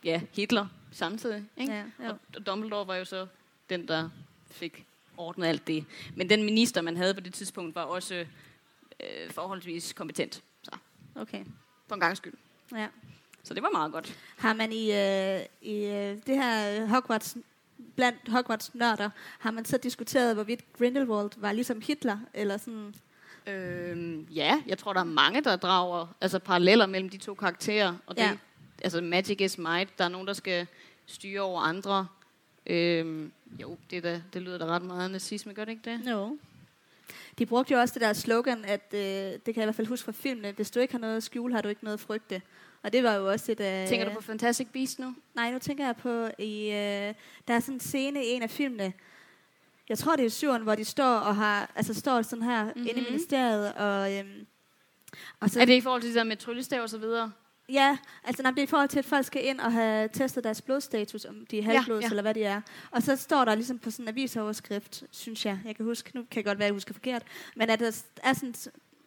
ja, 0.05 0.21
Hitler 0.33 0.67
samtidig. 0.93 1.45
Ikke? 1.57 1.73
Ja, 1.73 1.85
jo. 2.07 2.17
og, 2.37 2.47
Dumbledore 2.47 2.87
var 2.87 2.97
jo 2.97 3.05
så 3.05 3.27
den, 3.71 3.89
der 3.89 4.09
fik 4.51 4.85
ordnet 5.17 5.47
alt 5.47 5.67
det. 5.67 5.85
Men 6.17 6.31
den 6.31 6.43
minister, 6.43 6.83
man 6.83 6.97
havde 6.97 7.15
på 7.15 7.21
det 7.21 7.35
tidspunkt, 7.35 7.75
var 7.75 7.83
også 7.83 8.15
øh, 9.01 9.31
forholdsvis 9.31 9.93
kompetent. 9.93 10.43
Så 10.63 10.71
Okay. 11.15 11.45
for 11.89 11.95
en 11.95 12.01
gang 12.01 12.17
skyld. 12.17 12.35
Ja. 12.73 12.87
Så 13.43 13.55
det 13.55 13.63
var 13.63 13.71
meget 13.71 13.93
godt. 13.93 14.19
Har 14.39 14.55
man 14.55 14.73
i, 14.73 14.93
øh, 14.93 15.41
i 15.63 15.85
øh, 15.85 16.17
det 16.27 16.37
her 16.37 16.87
Hogwarts, 16.87 17.37
blandt 17.97 18.19
Hogwarts 18.29 18.75
nørder, 18.75 19.11
har 19.39 19.51
man 19.51 19.65
så 19.65 19.77
diskuteret, 19.77 20.35
hvorvidt 20.35 20.73
Grindelwald 20.79 21.31
var 21.37 21.53
ligesom 21.53 21.81
Hitler, 21.81 22.19
eller 22.35 22.57
sådan... 22.57 22.95
Øhm, 23.47 24.23
ja, 24.31 24.63
jeg 24.67 24.79
tror, 24.79 24.93
der 24.93 25.01
er 25.01 25.05
mange, 25.05 25.41
der 25.45 25.57
drager 25.57 26.07
altså, 26.21 26.39
paralleller 26.39 26.87
mellem 26.87 27.09
de 27.11 27.17
to 27.19 27.35
karakterer. 27.35 27.95
Og 28.07 28.17
det 28.17 28.23
Ja. 28.23 28.37
Altså 28.85 29.01
magic 29.01 29.41
is 29.41 29.59
might. 29.59 29.99
Der 29.99 30.05
er 30.05 30.09
nogen, 30.09 30.27
der 30.27 30.33
skal 30.33 30.67
styre 31.07 31.41
over 31.41 31.61
andre. 31.61 32.07
Øhm, 32.67 33.33
jo, 33.61 33.77
det, 33.91 34.03
da, 34.03 34.23
det 34.33 34.43
lyder 34.43 34.59
da 34.59 34.65
ret 34.65 34.83
meget 34.83 35.11
nazisme, 35.11 35.55
gør 35.55 35.65
det 35.65 35.73
ikke 35.73 35.91
det? 35.91 36.11
Jo. 36.11 36.39
De 37.39 37.47
brugte 37.47 37.75
jo 37.75 37.81
også 37.81 37.95
det 37.95 38.01
der 38.03 38.13
slogan, 38.13 38.65
at 38.65 38.91
øh, 38.95 39.01
det 39.01 39.45
kan 39.45 39.55
jeg 39.57 39.63
i 39.63 39.67
hvert 39.67 39.75
fald 39.75 39.87
huske 39.87 40.05
fra 40.05 40.13
filmene, 40.13 40.53
hvis 40.53 40.71
du 40.71 40.81
ikke 40.81 40.95
har 40.95 40.99
noget 40.99 41.17
at 41.17 41.23
skjule, 41.23 41.55
har 41.55 41.61
du 41.63 41.69
ikke 41.69 41.85
noget 41.85 41.95
at 41.95 42.01
frygte. 42.01 42.43
Og 42.83 42.93
det 42.93 43.03
var 43.05 43.15
jo 43.15 43.29
også 43.31 43.53
et 43.53 43.61
af... 43.61 43.89
Tænker 43.89 44.09
du 44.09 44.15
på 44.15 44.21
Fantastic 44.23 44.69
Beasts 44.73 44.99
nu? 44.99 45.15
Nej, 45.35 45.51
nu 45.53 45.59
tænker 45.59 45.85
jeg 45.87 45.97
på, 45.97 46.29
i, 46.39 46.65
øh, 46.67 47.15
der 47.49 47.55
er 47.55 47.61
sådan 47.61 47.75
en 47.75 47.81
scene 47.81 48.25
i 48.25 48.29
en 48.29 48.43
af 48.43 48.51
filmene, 48.51 48.93
jeg 49.89 49.99
tror 49.99 50.17
det 50.17 50.25
er 50.25 50.29
syveren, 50.31 50.63
hvor 50.63 50.75
de 50.75 50.85
står 50.85 51.17
og 51.17 51.37
har, 51.37 51.71
altså 51.75 51.95
står 51.95 52.23
sådan 52.23 52.43
her 52.45 52.65
mm-hmm. 52.65 52.81
inde 52.81 52.93
i 52.93 53.01
Mhm. 53.01 53.11
ministeriet, 53.13 53.75
og, 53.75 54.17
øhm, 54.19 54.47
og 55.41 55.51
så, 55.51 55.61
Er 55.61 55.65
det 55.65 55.73
i 55.75 55.81
forhold 55.81 56.03
til 56.03 56.09
det 56.09 56.17
der 56.17 56.25
med 56.25 56.37
tryllestav 56.37 56.83
og 56.83 56.91
så 56.91 56.99
videre? 56.99 57.33
Ja, 57.69 57.99
altså 58.25 58.43
nej, 58.43 58.51
det 58.53 58.59
er 58.59 58.63
i 58.63 58.67
forhold 58.67 58.89
til, 58.89 58.99
at 58.99 59.05
folk 59.05 59.27
skal 59.27 59.47
ind 59.47 59.61
og 59.61 59.73
have 59.73 60.09
testet 60.13 60.45
deres 60.45 60.63
blodstatus, 60.63 61.25
om 61.25 61.47
de 61.51 61.59
er 61.59 61.63
halvblods, 61.63 61.89
ja, 61.89 61.95
ja. 61.95 62.01
ja. 62.01 62.11
eller 62.11 62.23
hvad 62.23 62.35
de 62.35 62.43
er. 62.45 62.61
Og 62.91 63.03
så 63.03 63.17
står 63.17 63.45
der 63.45 63.55
ligesom 63.55 63.79
på 63.79 63.91
sådan 63.91 64.05
en 64.05 64.09
avisoverskrift, 64.09 65.03
synes 65.11 65.47
jeg, 65.47 65.59
jeg 65.65 65.77
kan 65.77 65.85
huske, 65.85 66.11
nu 66.15 66.21
kan 66.31 66.37
jeg 66.37 66.45
godt 66.45 66.59
være, 66.59 66.67
at 66.67 66.69
jeg 66.71 66.75
husker 66.75 66.95
forkert, 66.95 67.23
men 67.57 67.71
at 67.71 67.81
der 67.81 68.03
er 68.23 68.33
sådan 68.33 68.55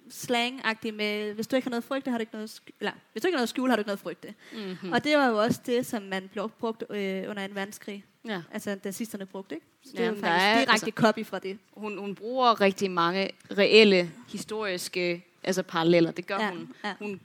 slang-agtigt 0.10 0.96
med, 0.96 1.34
hvis 1.34 1.48
du 1.48 1.56
ikke 1.56 1.65
har 1.65 1.70
noget 1.70 1.84
frygte, 1.84 2.12
har 2.12 2.18
du 2.18 2.22
ikke 2.22 2.34
noget, 2.34 2.62
eller 2.80 2.91
hvis 3.12 3.22
du 3.22 3.27
ikke 3.27 3.36
har 3.36 3.38
noget 3.39 3.44
at 3.46 3.50
skjule, 3.50 3.70
har 3.72 3.75
du 3.75 3.80
ikke 3.80 3.88
noget 3.88 4.00
frygte. 4.00 4.34
Mm-hmm. 4.53 4.77
Mm. 4.84 4.91
Og 4.91 5.03
det 5.03 5.18
var 5.18 5.27
jo 5.27 5.38
også 5.41 5.62
det, 5.65 5.86
som 5.86 6.03
man 6.03 6.30
blev 6.32 6.50
brugt 6.60 6.84
øh, 6.89 7.24
under 7.30 7.46
en 7.46 7.56
verdenskrig. 7.56 8.06
Ja. 8.27 8.41
Altså 8.51 8.77
nazisterne 8.84 9.25
brugte, 9.25 9.56
ikke? 9.56 9.68
Så 9.84 9.91
det 9.91 10.00
Jamen, 10.00 10.24
er 10.24 10.27
faktisk 10.27 10.46
er- 10.46 10.56
direkte 10.56 10.72
altså, 10.72 10.91
copy 10.96 11.25
fra 11.25 11.39
det. 11.39 11.58
Hun, 11.74 11.98
hun 11.98 12.15
bruger 12.15 12.62
rigtig 12.62 12.91
mange 12.91 13.30
reelle 13.58 14.12
historiske 14.30 15.25
altså 15.44 15.63
paralleller. 15.63 16.12
Det 16.12 16.27
gør 16.27 16.39
Ja, 16.39 16.50
hun. 16.51 16.74
ja. 16.84 16.94
hun. 17.00 17.22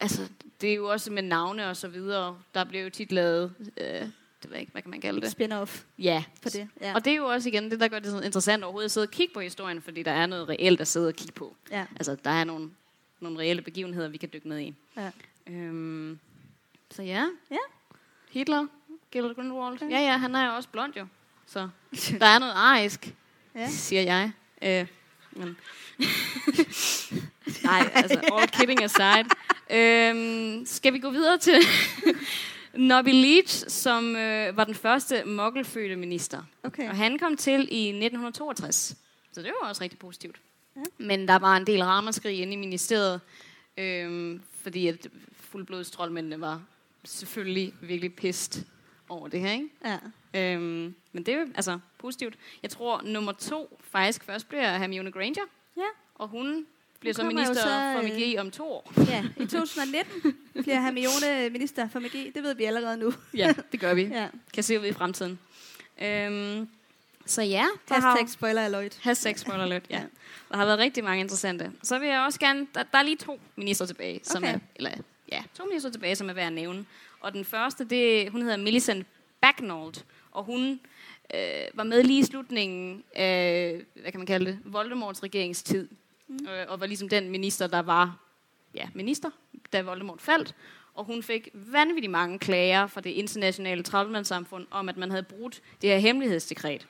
Altså, 0.00 0.28
det 0.60 0.70
er 0.70 0.74
jo 0.74 0.86
også 0.90 1.12
med 1.12 1.22
navne 1.22 1.68
og 1.70 1.76
så 1.76 1.88
videre. 1.88 2.38
Der 2.54 2.64
bliver 2.64 2.84
jo 2.84 2.90
tit 2.90 3.12
lavet, 3.12 3.54
øh, 3.76 3.84
det 3.86 4.10
ved 4.44 4.50
jeg 4.50 4.60
ikke, 4.60 4.72
hvad 4.72 4.82
kan 4.82 4.90
man 4.90 5.00
kalde 5.00 5.20
det? 5.20 5.28
Spin-off 5.40 5.82
Ja. 5.98 6.24
for 6.42 6.48
det. 6.50 6.68
Ja. 6.80 6.94
Og 6.94 7.04
det 7.04 7.10
er 7.12 7.16
jo 7.16 7.26
også 7.26 7.48
igen 7.48 7.70
det, 7.70 7.80
der 7.80 7.88
gør 7.88 7.98
det 7.98 8.10
så 8.10 8.20
interessant 8.20 8.64
overhovedet 8.64 8.84
at 8.84 8.90
sidde 8.90 9.04
og 9.04 9.10
kigge 9.10 9.34
på 9.34 9.40
historien, 9.40 9.82
fordi 9.82 10.02
der 10.02 10.12
er 10.12 10.26
noget 10.26 10.48
reelt 10.48 10.80
at 10.80 10.88
sidde 10.88 11.08
og 11.08 11.14
kigge 11.14 11.32
på. 11.32 11.56
ja. 11.70 11.86
Altså, 11.96 12.16
der 12.24 12.30
er 12.30 12.44
nogle, 12.44 12.70
nogle 13.20 13.38
reelle 13.38 13.62
begivenheder, 13.62 14.08
vi 14.08 14.16
kan 14.16 14.28
dykke 14.32 14.48
ned 14.48 14.58
i. 14.58 14.74
Ja. 14.96 15.10
Øhm, 15.46 16.18
så 16.90 17.02
ja. 17.02 17.26
Ja. 17.50 17.56
Hitler, 18.30 18.66
Gilbert 19.12 19.36
Grindelwald. 19.36 19.78
Ja. 19.80 19.86
Ja, 19.88 19.98
ja, 20.00 20.16
han 20.16 20.34
er 20.34 20.46
jo 20.46 20.52
også 20.56 20.68
blond 20.68 20.92
jo. 20.96 21.06
Så 21.46 21.68
der 22.20 22.26
er 22.26 22.38
noget 22.38 22.52
arisk, 22.56 23.14
Ja. 23.54 23.68
siger 23.70 24.02
jeg. 24.02 24.32
Øh, 24.62 24.86
men 25.32 25.56
Nej, 27.64 27.90
altså 27.94 28.20
all 28.32 28.48
kidding 28.48 28.82
aside. 28.84 29.24
Øhm, 29.72 30.66
skal 30.66 30.92
vi 30.92 30.98
gå 30.98 31.10
videre 31.10 31.38
til 31.38 31.54
Nobby 32.74 33.08
Leach, 33.12 33.64
som 33.68 34.16
øh, 34.16 34.56
var 34.56 34.64
den 34.64 34.74
første 34.74 35.24
mokkelfødte 35.24 35.96
minister. 35.96 36.42
Okay. 36.62 36.88
Og 36.88 36.96
han 36.96 37.18
kom 37.18 37.36
til 37.36 37.60
i 37.70 37.88
1962. 37.88 38.96
Så 39.32 39.42
det 39.42 39.52
var 39.62 39.68
også 39.68 39.82
rigtig 39.82 39.98
positivt. 39.98 40.36
Ja. 40.76 40.82
Men 40.98 41.28
der 41.28 41.38
var 41.38 41.56
en 41.56 41.66
del 41.66 41.84
ramaskrig 41.84 42.40
inde 42.40 42.52
i 42.52 42.56
ministeriet, 42.56 43.20
øhm, 43.78 44.40
fordi 44.62 44.86
at 44.86 45.06
fuldblodstrollmændene 45.40 46.40
var 46.40 46.62
selvfølgelig 47.04 47.72
virkelig 47.80 48.14
pist 48.14 48.64
over 49.08 49.28
det 49.28 49.40
her, 49.40 49.52
ikke? 49.52 49.68
Ja. 49.84 49.98
Øhm, 50.54 50.94
men 51.12 51.22
det 51.26 51.34
er 51.34 51.38
jo 51.40 51.46
altså 51.54 51.78
positivt. 51.98 52.34
Jeg 52.62 52.70
tror, 52.70 53.02
nummer 53.04 53.32
to 53.32 53.80
faktisk 53.90 54.24
først 54.24 54.48
bliver 54.48 54.78
Hermione 54.78 55.12
Granger, 55.12 55.42
Ja. 55.76 55.82
og 56.14 56.28
hun 56.28 56.66
bliver 57.00 57.14
så 57.14 57.24
minister 57.24 57.54
så, 57.54 57.62
for 57.62 57.98
øh, 57.98 58.04
magi 58.08 58.38
om 58.38 58.50
to 58.50 58.64
år. 58.72 58.92
ja. 59.08 59.24
I 59.36 59.46
2019 59.46 60.34
bliver 60.52 60.80
Hermione 60.80 61.50
minister 61.50 61.88
for 61.88 62.00
magi. 62.00 62.30
Det 62.34 62.42
ved 62.42 62.54
vi 62.54 62.64
allerede 62.64 62.96
nu. 62.96 63.12
Ja, 63.34 63.54
det 63.72 63.80
gør 63.80 63.94
vi. 63.94 64.02
Ja. 64.20 64.28
Kan 64.54 64.62
se 64.62 64.80
ud 64.80 64.84
i 64.86 64.92
fremtiden. 64.92 65.38
Øhm, 66.02 66.68
så 67.26 67.42
ja, 67.42 67.64
der 67.88 67.94
Hashtag 68.00 68.28
spoiler 68.30 68.62
alert. 68.62 68.98
hashtag 69.02 69.38
spoiler 69.38 69.64
alert, 69.64 69.82
ja. 69.90 69.96
Ja. 69.98 70.04
Der 70.50 70.56
har 70.56 70.64
været 70.64 70.78
rigtig 70.78 71.04
mange 71.04 71.20
interessante. 71.20 71.72
Så 71.82 71.98
vil 71.98 72.08
jeg 72.08 72.20
også 72.20 72.40
gerne, 72.40 72.66
der, 72.74 72.82
der 72.82 72.98
er 72.98 73.02
lige 73.02 73.16
to 73.16 73.40
minister 73.56 73.86
tilbage, 73.86 74.20
som 74.22 74.42
Okay. 74.42 74.54
er, 74.54 74.58
eller 74.76 74.90
ja, 75.32 75.42
to 75.54 75.64
minister 75.64 75.90
tilbage, 75.90 76.16
som 76.16 76.28
er 76.28 76.32
værd 76.32 76.46
at 76.46 76.52
nævne. 76.52 76.84
Og 77.20 77.32
den 77.32 77.44
første, 77.44 77.84
det, 77.84 78.30
hun 78.30 78.42
hedder 78.42 78.56
Millicent 78.56 79.06
Bagnold, 79.40 79.94
og 80.32 80.44
hun 80.44 80.80
øh, 81.34 81.40
var 81.74 81.84
med 81.84 82.02
lige 82.02 82.20
i 82.20 82.24
slutningen 82.24 83.02
af, 83.14 83.80
hvad 84.00 84.10
kan 84.12 84.20
man 84.20 84.26
kalde 84.26 84.46
det, 84.46 84.58
Voldemorts 84.64 85.22
regeringstid. 85.22 85.88
Mm. 86.30 86.46
Øh, 86.48 86.66
og 86.68 86.80
var 86.80 86.86
ligesom 86.86 87.08
den 87.08 87.30
minister, 87.30 87.66
der 87.66 87.80
var 87.82 88.18
ja, 88.74 88.88
minister, 88.94 89.30
da 89.72 89.82
Voldemort 89.82 90.20
faldt. 90.20 90.54
Og 90.94 91.04
hun 91.04 91.22
fik 91.22 91.48
vanvittigt 91.54 92.10
mange 92.10 92.38
klager 92.38 92.86
fra 92.86 93.00
det 93.00 93.10
internationale 93.10 93.82
troldmandssamfund 93.82 94.66
om, 94.70 94.88
at 94.88 94.96
man 94.96 95.10
havde 95.10 95.22
brudt 95.22 95.62
det 95.82 95.90
her 95.90 95.98
hemmelighedsdekret, 95.98 96.86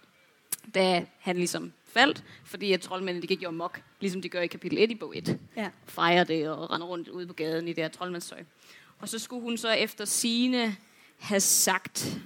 da 0.74 1.06
han 1.18 1.36
ligesom 1.36 1.72
faldt, 1.86 2.24
fordi 2.44 2.72
at 2.72 2.80
troldmændene 2.80 3.22
de 3.22 3.26
gik 3.26 3.42
jo 3.42 3.48
amok, 3.48 3.82
ligesom 4.00 4.22
de 4.22 4.28
gør 4.28 4.40
i 4.40 4.46
kapitel 4.46 4.78
1 4.78 4.90
i 4.90 4.94
bog 4.94 5.16
1 5.16 5.38
Ja. 5.56 5.70
fejrer 5.86 6.24
det 6.24 6.48
og 6.48 6.70
render 6.70 6.86
rundt 6.86 7.08
ude 7.08 7.26
på 7.26 7.32
gaden 7.32 7.68
i 7.68 7.72
det 7.72 7.84
her 7.84 7.88
troldmandstøj. 7.88 8.44
Og 8.98 9.08
så 9.08 9.18
skulle 9.18 9.42
hun 9.42 9.56
så 9.56 9.70
efter 9.70 10.04
sine 10.04 10.76
have 11.18 11.40
sagt, 11.40 12.16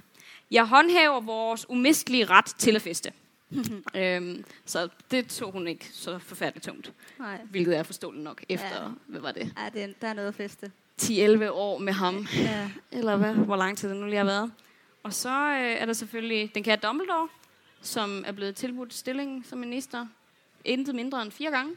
jeg 0.51 0.65
håndhæver 0.67 1.21
vores 1.21 1.69
umistelige 1.69 2.25
ret 2.25 2.45
til 2.45 2.75
at 2.75 2.81
feste. 2.81 3.11
øhm, 3.95 4.45
så 4.65 4.89
det 5.11 5.27
tog 5.27 5.51
hun 5.51 5.67
ikke 5.67 5.89
så 5.93 6.19
forfærdeligt 6.19 6.65
tungt, 6.65 6.93
Nej. 7.19 7.41
hvilket 7.49 7.77
er 7.77 7.83
forståeligt 7.83 8.23
nok 8.23 8.43
efter, 8.49 8.83
Ja. 8.83 8.89
hvad 9.07 9.21
var 9.21 9.31
det, 9.31 9.53
Ja, 9.57 9.69
det 9.73 9.83
er, 9.83 9.87
der 10.01 10.07
er 10.07 10.13
noget 10.13 10.27
at 10.27 10.35
feste. 10.35 10.71
10-11 11.01 11.49
år 11.51 11.77
med 11.77 11.93
ham, 11.93 12.27
Ja. 12.37 12.71
eller 12.99 13.17
hvad, 13.17 13.33
hvor 13.33 13.55
lang 13.55 13.77
tid 13.77 13.89
det 13.89 13.97
nu 13.97 14.05
lige 14.05 14.17
har 14.17 14.25
været. 14.25 14.51
Og 15.03 15.13
så 15.13 15.29
øh, 15.29 15.71
er 15.81 15.85
der 15.85 15.93
selvfølgelig 15.93 16.55
den 16.55 16.63
kære 16.63 16.75
Dumbledore, 16.75 17.27
som 17.81 18.23
er 18.27 18.31
blevet 18.31 18.55
tilbudt 18.55 18.93
stilling 18.93 19.45
som 19.45 19.57
minister 19.59 20.07
intet 20.65 20.95
mindre 20.95 21.21
end 21.21 21.31
fire 21.31 21.51
gange. 21.51 21.75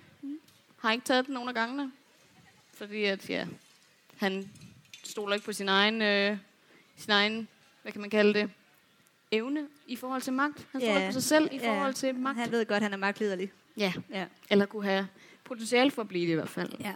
Har 0.79 0.93
ikke 0.93 1.05
taget 1.05 1.27
den 1.27 1.35
nogen 1.35 1.49
af 1.49 1.55
gangene. 1.55 1.93
Fordi 2.75 3.05
at, 3.05 3.31
ja, 3.31 3.47
han 4.17 4.51
stoler 5.05 5.35
ikke 5.35 5.45
på 5.47 5.53
sin 5.53 5.69
egen, 5.69 6.03
øh, 6.03 6.37
sin 6.97 7.11
egen, 7.12 7.49
hvad 7.83 7.93
kan 7.93 8.01
man 8.01 8.11
kalde 8.11 8.35
det, 8.35 8.51
evne 9.33 9.69
i 9.87 9.97
forhold 9.97 10.23
til 10.23 10.33
magt. 10.33 10.67
Han 10.73 10.81
Ja. 10.81 10.97
ikke 10.97 11.09
på 11.09 11.12
sig 11.12 11.23
selv 11.23 11.49
i 11.53 11.57
Ja. 11.57 11.69
forhold 11.71 11.95
til 11.95 12.14
magt. 12.14 12.38
Han 12.38 12.51
ved 12.53 12.67
godt, 12.67 12.77
at 12.77 12.83
han 12.83 12.93
er 12.93 12.97
magtliderlig. 12.97 13.53
Ja, 13.77 13.93
Ja. 14.11 14.27
eller 14.51 14.67
kunne 14.67 14.85
have 14.85 15.09
potentiale 15.45 15.91
for 15.91 16.03
at 16.03 16.09
blive 16.09 16.27
det 16.27 16.33
i 16.33 16.35
hvert 16.35 16.49
fald, 16.49 16.73
Ja. 16.81 16.93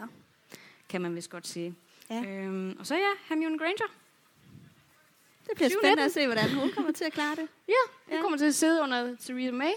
kan 0.89 1.01
man 1.01 1.15
vist 1.15 1.31
godt 1.31 1.47
sige. 1.47 1.75
Ja. 2.11 2.23
Øhm, 2.27 2.77
og 2.79 2.87
så 2.87 2.95
ja, 2.95 3.11
Hermione 3.29 3.59
Granger. 3.59 3.87
Det 5.49 5.57
bliver 5.57 5.69
7-19. 5.69 5.81
spændende 5.83 6.05
at 6.05 6.13
se, 6.13 6.27
hvordan 6.27 6.51
hun 6.55 6.71
kommer 6.71 6.93
til 6.93 7.05
at 7.05 7.13
klare 7.13 7.35
det. 7.37 7.49
Ja, 7.69 7.73
hun 8.07 8.17
Ja. 8.17 8.23
kommer 8.23 8.39
til 8.39 8.45
at 8.45 8.55
sidde 8.55 8.83
under 8.83 9.17
Theresa 9.21 9.51
May. 9.53 9.73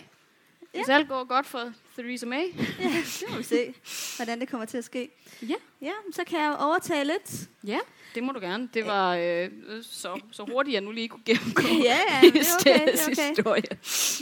Hvis 0.74 0.88
Ja. 0.88 0.94
alt 0.96 1.08
går 1.08 1.24
godt 1.24 1.46
for 1.46 1.74
Theresa 1.98 2.26
May. 2.36 2.46
Ja, 2.80 2.90
det 3.20 3.24
må 3.30 3.38
vi 3.38 3.44
se, 3.44 3.74
hvordan 4.16 4.40
det 4.40 4.50
kommer 4.50 4.66
til 4.66 4.78
at 4.78 4.84
ske. 4.84 5.10
Ja. 5.42 5.56
Ja, 5.82 5.92
så 6.14 6.24
kan 6.28 6.40
jeg 6.40 6.56
overtage 6.60 7.06
lidt. 7.06 7.50
Ja, 7.64 7.80
det 8.16 8.24
må 8.24 8.32
du 8.32 8.40
gerne. 8.40 8.70
Det 8.74 8.86
var 8.86 9.16
øh, 9.16 9.50
så, 9.82 10.20
så 10.32 10.44
hurtigt, 10.44 10.74
jeg 10.74 10.82
nu 10.82 10.92
lige 10.92 11.08
kunne 11.08 11.24
gennemgå 11.26 11.62
Ja, 11.84 11.98
ja, 12.10 12.22
det 12.34 12.36
er 12.36 12.46
okay, 12.60 12.86
det 12.86 13.00
er 13.00 13.12
okay. 13.12 13.30
historie. 13.30 13.64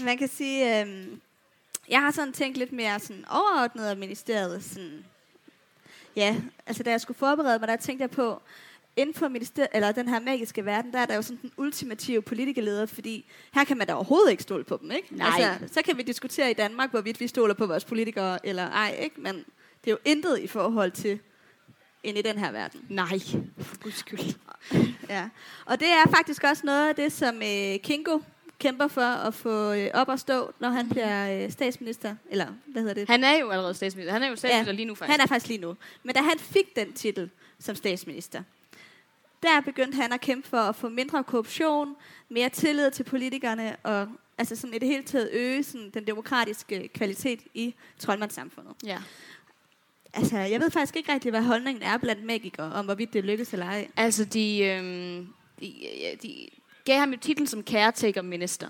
Man 0.05 0.17
kan 0.17 0.27
sige, 0.27 0.81
øhm, 0.81 1.21
jeg 1.89 2.01
har 2.01 2.11
sådan 2.11 2.33
tænkt 2.33 2.57
lidt 2.57 2.71
mere 2.71 2.99
sådan 2.99 3.25
overordnet 3.29 3.85
af 3.85 3.97
ministeriet. 3.97 4.63
Sådan, 4.63 5.05
ja, 6.15 6.35
altså 6.65 6.83
da 6.83 6.91
jeg 6.91 7.01
skulle 7.01 7.17
forberede 7.17 7.59
mig, 7.59 7.67
der 7.67 7.75
tænkte 7.75 8.01
jeg 8.01 8.11
på, 8.11 8.41
inden 8.95 9.15
for 9.15 9.27
ministeriet, 9.27 9.69
eller 9.73 9.91
den 9.91 10.07
her 10.07 10.19
magiske 10.19 10.65
verden, 10.65 10.93
der 10.93 10.99
er 10.99 11.05
der 11.05 11.15
jo 11.15 11.21
sådan 11.21 11.39
den 11.41 11.51
ultimative 11.57 12.21
politikerleder, 12.21 12.85
fordi 12.85 13.25
her 13.53 13.63
kan 13.63 13.77
man 13.77 13.87
da 13.87 13.93
overhovedet 13.93 14.31
ikke 14.31 14.43
stole 14.43 14.63
på 14.63 14.79
dem, 14.81 14.91
ikke? 14.91 15.07
Nej. 15.15 15.27
Altså, 15.27 15.73
så 15.73 15.81
kan 15.81 15.97
vi 15.97 16.03
diskutere 16.03 16.51
i 16.51 16.53
Danmark, 16.53 16.91
hvorvidt 16.91 17.19
vi 17.19 17.27
stoler 17.27 17.53
på 17.53 17.65
vores 17.65 17.85
politikere 17.85 18.45
eller 18.47 18.69
ej, 18.69 18.95
ikke? 18.99 19.21
Men 19.21 19.35
det 19.83 19.87
er 19.87 19.91
jo 19.91 19.97
intet 20.05 20.39
i 20.39 20.47
forhold 20.47 20.91
til 20.91 21.19
ind 22.03 22.17
i 22.17 22.21
den 22.21 22.37
her 22.37 22.51
verden. 22.51 22.81
Nej, 22.89 23.19
for 23.59 23.79
guds 23.83 23.95
skyld. 23.95 24.19
Ja. 25.09 25.29
Og 25.65 25.79
det 25.79 25.87
er 25.87 26.09
faktisk 26.15 26.43
også 26.43 26.65
noget 26.65 26.89
af 26.89 26.95
det, 26.95 27.11
som 27.11 27.35
øh, 27.35 27.79
Kingo 27.79 28.19
kæmper 28.59 28.87
for 28.87 29.01
at 29.01 29.33
få 29.33 29.73
øh, 29.73 29.89
op 29.93 30.09
at 30.09 30.19
stå, 30.19 30.53
når 30.59 30.69
han 30.69 30.89
bliver 30.89 31.43
øh, 31.45 31.51
statsminister. 31.51 32.15
Eller 32.29 32.47
hvad 32.65 32.81
hedder 32.81 32.95
det? 32.95 33.09
Han 33.09 33.23
er 33.23 33.33
jo 33.37 33.49
allerede 33.49 33.73
statsminister. 33.73 34.13
Han 34.13 34.23
er 34.23 34.27
jo 34.27 34.35
statsminister 34.35 34.71
Ja, 34.71 34.75
lige 34.75 34.85
nu 34.85 34.95
faktisk. 34.95 35.11
Han 35.11 35.21
er 35.21 35.27
faktisk 35.27 35.47
lige 35.47 35.61
nu. 35.61 35.75
Men 36.03 36.15
da 36.15 36.21
han 36.21 36.39
fik 36.39 36.75
den 36.75 36.93
titel 36.93 37.29
som 37.59 37.75
statsminister, 37.75 38.43
der 39.43 39.61
begyndte 39.61 39.95
han 39.95 40.13
at 40.13 40.21
kæmpe 40.21 40.47
for 40.47 40.57
at 40.57 40.75
få 40.75 40.89
mindre 40.89 41.23
korruption, 41.23 41.95
mere 42.29 42.49
tillid 42.49 42.91
til 42.91 43.03
politikerne, 43.03 43.75
og 43.83 44.07
altså 44.37 44.55
sådan 44.55 44.73
i 44.75 44.79
det 44.79 44.87
hele 44.87 45.03
taget 45.03 45.29
øge 45.33 45.63
sådan, 45.63 45.89
den 45.93 46.07
demokratiske 46.07 46.87
kvalitet 46.87 47.39
i 47.53 47.75
troldmandssamfundet. 47.99 48.73
Ja. 48.85 48.97
Altså, 50.13 50.37
jeg 50.37 50.59
ved 50.59 50.71
faktisk 50.71 50.95
ikke 50.95 51.13
rigtig, 51.13 51.31
hvad 51.31 51.41
holdningen 51.41 51.83
er 51.83 51.97
blandt 51.97 52.23
magikere, 52.23 52.73
om 52.73 52.85
hvorvidt 52.85 53.13
det 53.13 53.23
lykkes 53.23 53.53
eller 53.53 53.65
ej. 53.65 53.87
Altså, 53.97 54.25
de, 54.25 54.59
øhm, 54.59 55.27
de, 55.59 55.73
de 56.21 56.47
gav 56.85 56.99
ham 56.99 57.11
jo 57.11 57.17
titlen 57.21 57.47
som 57.47 57.63
caretaker 57.63 58.21
minister. 58.21 58.67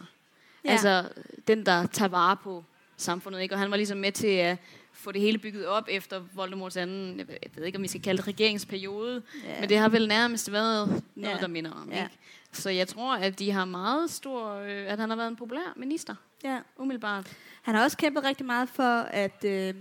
Ja. 0.65 0.71
Altså, 0.71 1.09
den, 1.47 1.65
der 1.65 1.85
tager 1.85 2.09
vare 2.09 2.37
på 2.37 2.63
samfundet, 2.97 3.41
ikke? 3.41 3.55
Og 3.55 3.59
han 3.59 3.71
var 3.71 3.77
ligesom 3.77 3.97
med 3.97 4.11
til 4.11 4.27
at 4.27 4.57
få 5.03 5.11
det 5.11 5.21
hele 5.21 5.37
bygget 5.37 5.65
op 5.67 5.87
efter 5.91 6.21
Voldemorts 6.33 6.77
anden, 6.77 7.19
jeg 7.19 7.27
ved, 7.55 7.65
ikke, 7.65 7.75
om 7.77 7.81
vi 7.83 7.87
skal 7.87 8.01
kalde 8.01 8.17
det 8.17 8.27
regeringsperiode, 8.27 9.21
Ja. 9.43 9.59
men 9.59 9.69
det 9.69 9.77
har 9.77 9.89
vel 9.89 10.07
nærmest 10.07 10.51
været 10.51 11.03
noget, 11.15 11.35
Ja. 11.35 11.41
der 11.41 11.47
minder 11.47 11.71
om. 11.71 11.91
Ja. 11.91 12.03
Ikke? 12.03 12.15
Så 12.51 12.69
jeg 12.69 12.87
tror, 12.87 13.15
at 13.15 13.39
de 13.39 13.51
har 13.51 13.65
meget 13.65 14.11
stor, 14.11 14.53
øh, 14.55 14.91
at 14.91 14.99
han 14.99 15.09
har 15.09 15.15
været 15.15 15.27
en 15.27 15.35
populær 15.35 15.73
minister, 15.75 16.15
Ja. 16.43 16.59
umiddelbart. 16.77 17.31
Han 17.61 17.75
har 17.75 17.83
også 17.83 17.97
kæmpet 17.97 18.23
rigtig 18.23 18.45
meget 18.45 18.69
for, 18.69 18.99
at... 19.01 19.43
Øh, 19.45 19.73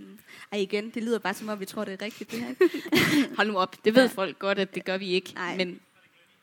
ej 0.51 0.57
igen, 0.59 0.89
det 0.89 1.03
lyder 1.03 1.19
bare 1.19 1.33
som 1.33 1.49
om, 1.49 1.59
vi 1.59 1.65
tror, 1.65 1.85
det 1.85 2.01
er 2.01 2.05
rigtigt, 2.05 2.31
det 2.31 2.39
her. 2.39 2.53
Hold 3.37 3.47
nu 3.47 3.57
op, 3.57 3.75
det 3.85 3.95
ved 3.95 4.03
Ja. 4.03 4.09
folk 4.15 4.39
godt, 4.39 4.59
at 4.59 4.75
det 4.75 4.85
gør 4.85 4.97
vi 4.97 5.07
ikke. 5.09 5.33
Nej. 5.35 5.57
Men 5.57 5.79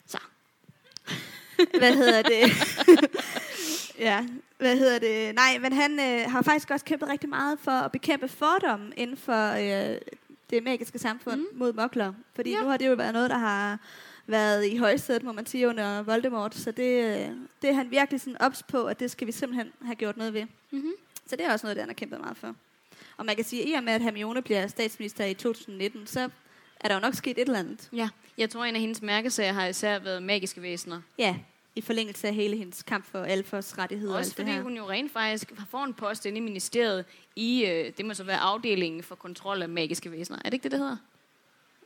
så. 0.06 0.18
Hvad 1.78 1.94
hedder 1.94 2.22
det? 2.22 2.40
ja, 4.00 4.26
hvad 4.58 4.76
hedder 4.76 4.98
det? 4.98 5.34
Nej, 5.34 5.58
men 5.60 5.72
han 5.72 6.00
øh, 6.00 6.30
har 6.32 6.42
faktisk 6.42 6.70
også 6.70 6.84
kæmpet 6.84 7.08
rigtig 7.08 7.28
meget 7.28 7.58
for 7.58 7.70
at 7.70 7.92
bekæmpe 7.92 8.28
fordomme 8.28 8.92
inden 8.96 9.16
for 9.16 9.52
øh, 9.52 9.96
det 10.50 10.62
magiske 10.62 10.98
samfund 10.98 11.40
mm. 11.40 11.58
mod 11.58 11.72
mokler. 11.72 12.12
Fordi 12.34 12.50
Ja. 12.50 12.60
nu 12.62 12.68
har 12.68 12.76
det 12.76 12.86
jo 12.88 12.94
været 12.94 13.12
noget, 13.12 13.30
der 13.30 13.38
har 13.38 13.78
været 14.26 14.66
i 14.66 14.76
højsædet, 14.76 15.22
må 15.22 15.32
man 15.32 15.46
sige, 15.46 15.68
under 15.68 16.02
Voldemort. 16.02 16.54
Så 16.54 16.70
det, 16.70 17.04
øh, 17.04 17.28
det 17.62 17.70
er 17.70 17.74
han 17.74 17.90
virkelig 17.90 18.20
sådan 18.20 18.42
ops 18.42 18.62
på, 18.62 18.84
at 18.84 19.00
det 19.00 19.10
skal 19.10 19.26
vi 19.26 19.32
simpelthen 19.32 19.72
have 19.82 19.94
gjort 19.94 20.16
noget 20.16 20.34
ved. 20.34 20.44
Mm-hmm. 20.70 20.92
Så 21.26 21.36
det 21.36 21.44
er 21.46 21.52
også 21.52 21.66
noget, 21.66 21.76
det 21.76 21.82
han 21.82 21.88
har 21.88 21.94
kæmpet 21.94 22.20
meget 22.20 22.36
for. 22.36 22.54
Og 23.16 23.26
man 23.26 23.36
kan 23.36 23.44
sige, 23.44 23.62
at 23.62 23.68
i 23.68 23.72
og 23.72 23.84
med, 23.84 23.92
at 23.92 24.00
Hermione 24.02 24.42
bliver 24.42 24.66
statsminister 24.66 25.24
i 25.24 25.34
2019, 25.34 26.06
så 26.06 26.28
er 26.80 26.88
der 26.88 26.94
jo 26.94 27.00
nok 27.00 27.14
sket 27.14 27.38
et 27.38 27.46
eller 27.46 27.58
andet. 27.58 27.88
Ja, 27.92 28.08
jeg 28.38 28.50
tror, 28.50 28.64
en 28.64 28.74
af 28.74 28.80
hendes 28.80 29.02
mærkesager 29.02 29.52
har 29.52 29.66
især 29.66 29.98
været 29.98 30.22
magiske 30.22 30.62
væsener. 30.62 31.00
Ja, 31.18 31.36
i 31.74 31.80
forlængelse 31.80 32.28
af 32.28 32.34
hele 32.34 32.56
hendes 32.56 32.82
kamp 32.82 33.04
for 33.06 33.18
alfers 33.22 33.78
rettigheder. 33.78 34.12
og 34.12 34.18
Også 34.18 34.28
det 34.30 34.36
fordi 34.36 34.50
her. 34.50 34.62
hun 34.62 34.76
jo 34.76 34.90
rent 34.90 35.12
faktisk 35.12 35.52
får 35.70 35.84
en 35.84 35.94
post 35.94 36.26
inde 36.26 36.38
i 36.38 36.40
ministeriet 36.40 37.04
i, 37.36 37.64
øh, 37.66 37.92
det 37.96 38.04
må 38.06 38.14
så 38.14 38.24
være 38.24 38.38
afdelingen 38.38 39.02
for 39.02 39.14
kontrol 39.14 39.62
af 39.62 39.68
magiske 39.68 40.12
væsener. 40.12 40.38
Er 40.38 40.42
det 40.50 40.52
ikke 40.54 40.62
det, 40.64 40.70
det 40.72 40.78
hedder? 40.80 40.96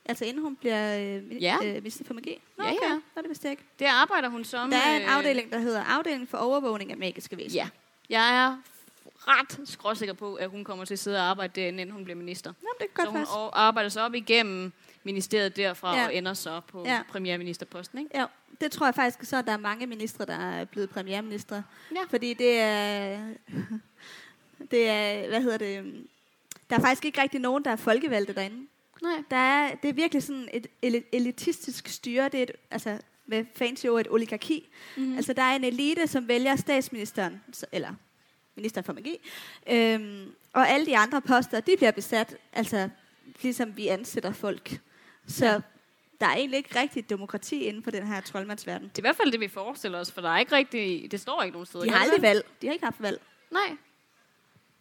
Altså 0.07 0.25
inden 0.25 0.43
hun 0.43 0.57
bliver 0.57 0.99
øh, 0.99 1.43
Ja. 1.43 1.57
øh, 1.65 1.75
minister 1.75 2.05
for 2.05 2.15
magi? 2.15 2.41
Nå, 2.59 2.65
Ja, 2.65 2.71
okay. 2.71 2.81
ja. 2.89 2.95
Nå, 2.95 3.23
det 3.23 3.29
vidste 3.29 3.45
jeg 3.47 3.51
ikke. 3.53 3.63
Der 3.79 3.91
arbejder 3.93 4.29
hun 4.29 4.45
som... 4.45 4.71
Der 4.71 4.77
er 4.77 4.97
en 4.97 5.03
øh, 5.03 5.17
afdeling, 5.17 5.53
der 5.53 5.59
hedder 5.59 5.83
Afdeling 5.85 6.29
for 6.29 6.39
overvågning 6.39 6.91
af 6.91 6.97
magiske 6.97 7.37
væsener. 7.37 7.63
Ja. 7.63 7.69
Jeg 8.11 8.45
er 8.47 8.57
ret 9.19 9.69
skråsikker 9.69 10.15
på, 10.15 10.35
at 10.35 10.51
hun 10.51 10.65
kommer 10.65 10.85
til 10.85 10.95
at 10.95 10.99
sidde 10.99 11.17
og 11.19 11.25
arbejde 11.25 11.61
derinde, 11.61 11.81
inden 11.81 11.95
hun 11.95 12.05
bliver 12.05 12.17
minister. 12.17 12.53
Nå, 12.63 12.69
det 12.81 12.87
Så 12.91 12.95
kan 12.95 13.05
godt 13.05 13.09
hun 13.09 13.21
passe. 13.21 13.35
o- 13.35 13.51
arbejder 13.53 13.89
sig 13.89 14.05
op 14.05 14.15
igennem 14.15 14.73
ministeriet 15.05 15.57
derfra 15.57 15.97
Ja. 15.99 16.07
og 16.07 16.15
ender 16.15 16.35
så 16.35 16.61
på 16.69 16.85
Ja. 16.87 17.01
premierministerposten, 17.11 17.99
ikke? 17.99 18.11
Ja, 18.15 18.25
det 18.61 18.73
tror 18.73 18.87
jeg 18.87 18.95
faktisk 18.95 19.31
så, 19.31 19.37
at 19.37 19.47
der 19.47 19.53
er 19.53 19.57
mange 19.57 19.87
ministre, 19.87 20.25
der 20.25 20.37
er 20.37 20.65
blevet 20.65 20.91
premierministre. 20.91 21.63
Ja. 21.95 22.01
Fordi 22.11 22.35
det 22.35 22.61
er... 22.61 23.21
Det 24.71 24.89
er, 24.89 25.29
hvad 25.29 25.43
hedder 25.43 25.59
det... 25.59 26.05
Der 26.71 26.77
er 26.77 26.81
faktisk 26.81 27.05
ikke 27.05 27.23
rigtig 27.23 27.41
nogen, 27.41 27.65
der 27.65 27.71
er 27.71 27.77
folkevalgte 27.77 28.35
derinde. 28.35 28.67
Nej. 29.03 29.23
Der 29.31 29.37
er, 29.37 29.75
det 29.75 29.89
er 29.89 29.93
virkelig 29.93 30.23
sådan 30.23 30.49
et 30.53 30.67
eli- 30.83 31.05
elitistisk 31.13 31.89
styre. 31.89 32.29
Det 32.29 32.39
er 32.39 32.43
et, 32.43 32.51
altså, 32.71 32.99
med 33.27 33.45
fancy 33.55 33.87
ord, 33.87 34.01
et 34.01 34.07
oligarki. 34.11 34.69
Mm-hmm. 34.97 35.17
Altså, 35.17 35.33
der 35.33 35.43
er 35.43 35.57
en 35.57 35.65
elite, 35.65 36.07
som 36.07 36.29
vælger 36.29 36.57
statsministeren, 36.57 37.43
eller 37.73 37.95
ministeren 38.57 38.85
for 38.85 38.93
magi. 38.93 39.17
Øhm, 39.71 40.33
og 40.53 40.69
alle 40.69 40.87
de 40.87 40.97
andre 40.97 41.21
poster, 41.23 41.61
de 41.61 41.77
bliver 41.77 41.91
besat, 41.91 42.37
altså, 42.53 42.89
ligesom 43.43 43.77
vi 43.77 43.89
ansætter 43.89 44.33
folk. 44.33 44.81
Så 45.27 45.47
Ja. 45.47 45.61
Der 46.25 46.31
er 46.31 46.37
egentlig 46.37 46.57
ikke 46.57 46.81
rigtig 46.81 47.11
demokrati 47.11 47.65
inden 47.65 47.83
for 47.83 47.91
den 47.91 48.07
her 48.07 48.21
troldmandsverden. 48.21 48.89
Det 48.89 48.99
er 48.99 49.01
i 49.01 49.07
hvert 49.07 49.17
fald 49.17 49.33
det, 49.33 49.41
vi 49.41 49.49
forestiller 49.49 49.99
os, 50.01 50.13
for 50.13 50.21
der 50.21 50.29
er 50.31 50.39
ikke 50.39 50.57
rigtig... 50.57 51.11
Det 51.11 51.21
står 51.21 51.43
ikke 51.43 51.53
nogen 51.53 51.67
steder. 51.67 51.85
De 51.85 51.91
har 51.91 51.99
aldrig 51.99 52.23
valg. 52.23 52.47
De 52.63 52.67
har 52.67 52.73
ikke 52.73 52.85
haft 52.85 53.03
valg. 53.03 53.21
Nej. 53.51 53.77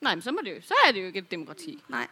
Nej, 0.02 0.16
men 0.16 0.22
så, 0.22 0.32
må 0.32 0.40
det 0.46 0.52
jo, 0.56 0.62
så 0.62 0.74
er 0.88 0.92
det 0.92 1.02
jo 1.02 1.06
ikke 1.06 1.20
et 1.20 1.32
demokrati. 1.32 1.84
Nej. 1.90 2.08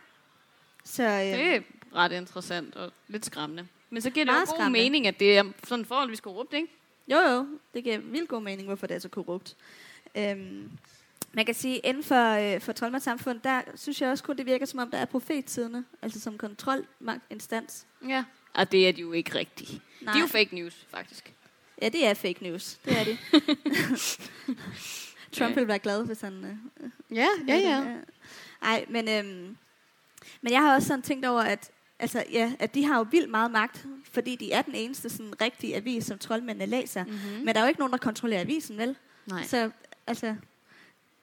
Så 0.83 1.03
øh, 1.03 1.09
Det 1.09 1.55
er 1.55 1.61
ret 1.95 2.11
interessant 2.11 2.75
og 2.75 2.91
lidt 3.07 3.25
skræmmende. 3.25 3.67
Men 3.89 4.01
så 4.01 4.09
giver 4.09 4.25
det 4.25 4.31
jo 4.31 4.37
god 4.37 4.47
skræmmende. 4.47 4.79
mening, 4.79 5.07
at 5.07 5.19
det 5.19 5.37
er 5.37 5.43
sådan 5.63 5.85
forholdsvis 5.85 6.21
korrupt, 6.21 6.53
ikke? 6.53 6.67
jo 7.07 7.17
jo, 7.17 7.47
det 7.73 7.83
giver 7.83 7.97
vildt 7.97 8.29
god 8.29 8.41
mening, 8.41 8.67
hvorfor 8.67 8.87
det 8.87 8.95
er 8.95 8.99
så 8.99 9.09
korrupt. 9.09 9.55
Øhm, 10.17 10.71
man 11.33 11.45
kan 11.45 11.55
sige, 11.55 11.77
inden 11.77 12.03
for, 12.03 12.55
øh, 12.55 12.61
for 12.61 12.71
troldmandssamfund, 12.71 13.39
der 13.39 13.61
synes 13.75 14.01
jeg 14.01 14.09
også 14.09 14.23
kun, 14.23 14.37
det 14.37 14.45
virker 14.45 14.65
som 14.65 14.79
om, 14.79 14.91
der 14.91 14.97
er 14.97 15.05
profetsiderne, 15.05 15.85
altså 16.01 16.19
som 16.19 16.37
kontrolinstans. 16.37 17.87
Ja. 18.07 18.23
Og 18.53 18.71
det 18.71 18.87
er 18.87 18.91
de 18.91 19.01
jo 19.01 19.11
ikke 19.11 19.35
rigtigt. 19.39 19.71
Nej. 20.01 20.13
De 20.13 20.19
er 20.19 20.21
jo 20.21 20.27
fake 20.27 20.55
news, 20.55 20.85
faktisk. 20.91 21.33
Ja, 21.81 21.89
det 21.89 22.05
er 22.05 22.13
fake 22.13 22.43
news. 22.43 22.77
Det 22.85 22.99
er 22.99 23.03
det. 23.03 23.17
Trump 25.31 25.49
Ja. 25.49 25.53
ville 25.55 25.67
være 25.67 25.79
glad, 25.79 26.05
hvis 26.05 26.21
han... 26.21 26.33
Øh, 26.45 26.89
Ja, 27.17 27.27
ja, 27.47 27.55
ja. 27.57 27.95
Ej, 28.61 28.85
men, 28.89 29.09
øhm, 29.09 29.57
men 30.41 30.53
jeg 30.53 30.61
har 30.61 30.75
også 30.75 30.87
sådan 30.87 31.01
tænkt 31.01 31.25
over, 31.25 31.41
at, 31.41 31.71
altså, 31.99 32.23
ja, 32.31 32.53
at 32.59 32.73
de 32.75 32.85
har 32.85 32.97
jo 32.97 33.05
vildt 33.11 33.29
meget 33.29 33.51
magt, 33.51 33.85
fordi 34.11 34.35
de 34.35 34.51
er 34.51 34.61
den 34.61 34.75
eneste 34.75 35.09
sådan, 35.09 35.41
rigtige 35.41 35.75
avis, 35.75 36.05
som 36.05 36.17
troldmændene 36.19 36.65
læser. 36.65 37.03
Mm. 37.03 37.11
Mm-hmm. 37.11 37.45
Men 37.45 37.47
der 37.47 37.59
er 37.61 37.63
jo 37.63 37.67
ikke 37.67 37.79
nogen, 37.79 37.91
der 37.91 37.97
kontrollerer 37.97 38.41
avisen, 38.41 38.77
vel? 38.77 38.95
Nej. 39.25 39.43
Så 39.43 39.69
altså, 40.07 40.35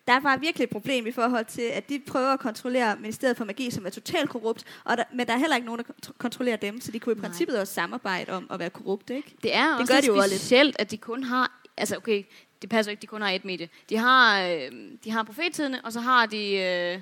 der 0.09 0.15
er 0.15 0.21
bare 0.21 0.41
virkelig 0.41 0.65
et 0.65 0.71
problem 0.71 1.07
i 1.07 1.11
forhold 1.13 1.45
til, 1.45 1.63
at 1.63 1.89
de 1.89 2.01
prøver 2.07 2.33
at 2.33 2.41
kontrollere 2.41 2.97
Ministeriet 3.01 3.37
for 3.37 3.45
Magi, 3.45 3.71
som 3.71 3.87
er 3.87 3.91
totalt 3.91 4.31
korrupt, 4.31 4.65
og 4.85 4.97
der, 4.97 5.05
men 5.15 5.27
der 5.27 5.33
er 5.33 5.39
heller 5.39 5.57
ikke 5.57 5.67
nogen, 5.67 5.79
der 5.79 5.85
kont- 5.85 6.13
kontrollerer 6.19 6.57
dem, 6.57 6.81
så 6.81 6.93
de 6.93 7.01
kunne 7.01 7.13
i 7.13 7.19
Nej. 7.19 7.29
princippet 7.29 7.61
også 7.61 7.75
samarbejde 7.75 8.33
om 8.33 8.47
at 8.51 8.59
være 8.59 8.71
korrupte, 8.71 9.17
ikke? 9.17 9.35
Det 9.43 9.55
er 9.57 9.65
Det 9.71 9.81
også 9.81 9.93
gør 9.93 10.01
lidt 10.01 10.13
de 10.13 10.17
jo 10.17 10.23
specielt, 10.23 10.77
at 10.79 10.91
de 10.91 10.97
kun 10.97 11.25
har... 11.25 11.61
Altså, 11.77 11.97
okay, 11.97 12.23
det 12.63 12.71
passer 12.71 12.91
ikke, 12.91 13.01
de 13.03 13.07
kun 13.07 13.23
har 13.23 13.31
et 13.31 13.45
medie. 13.45 13.69
De 13.91 13.97
har, 13.97 14.43
øh, 14.43 14.73
de 15.05 15.11
har 15.11 15.23
profettidene, 15.23 15.81
og 15.85 15.93
så 15.93 16.01
har 16.01 16.27
de... 16.27 16.53
Øh, 16.55 16.99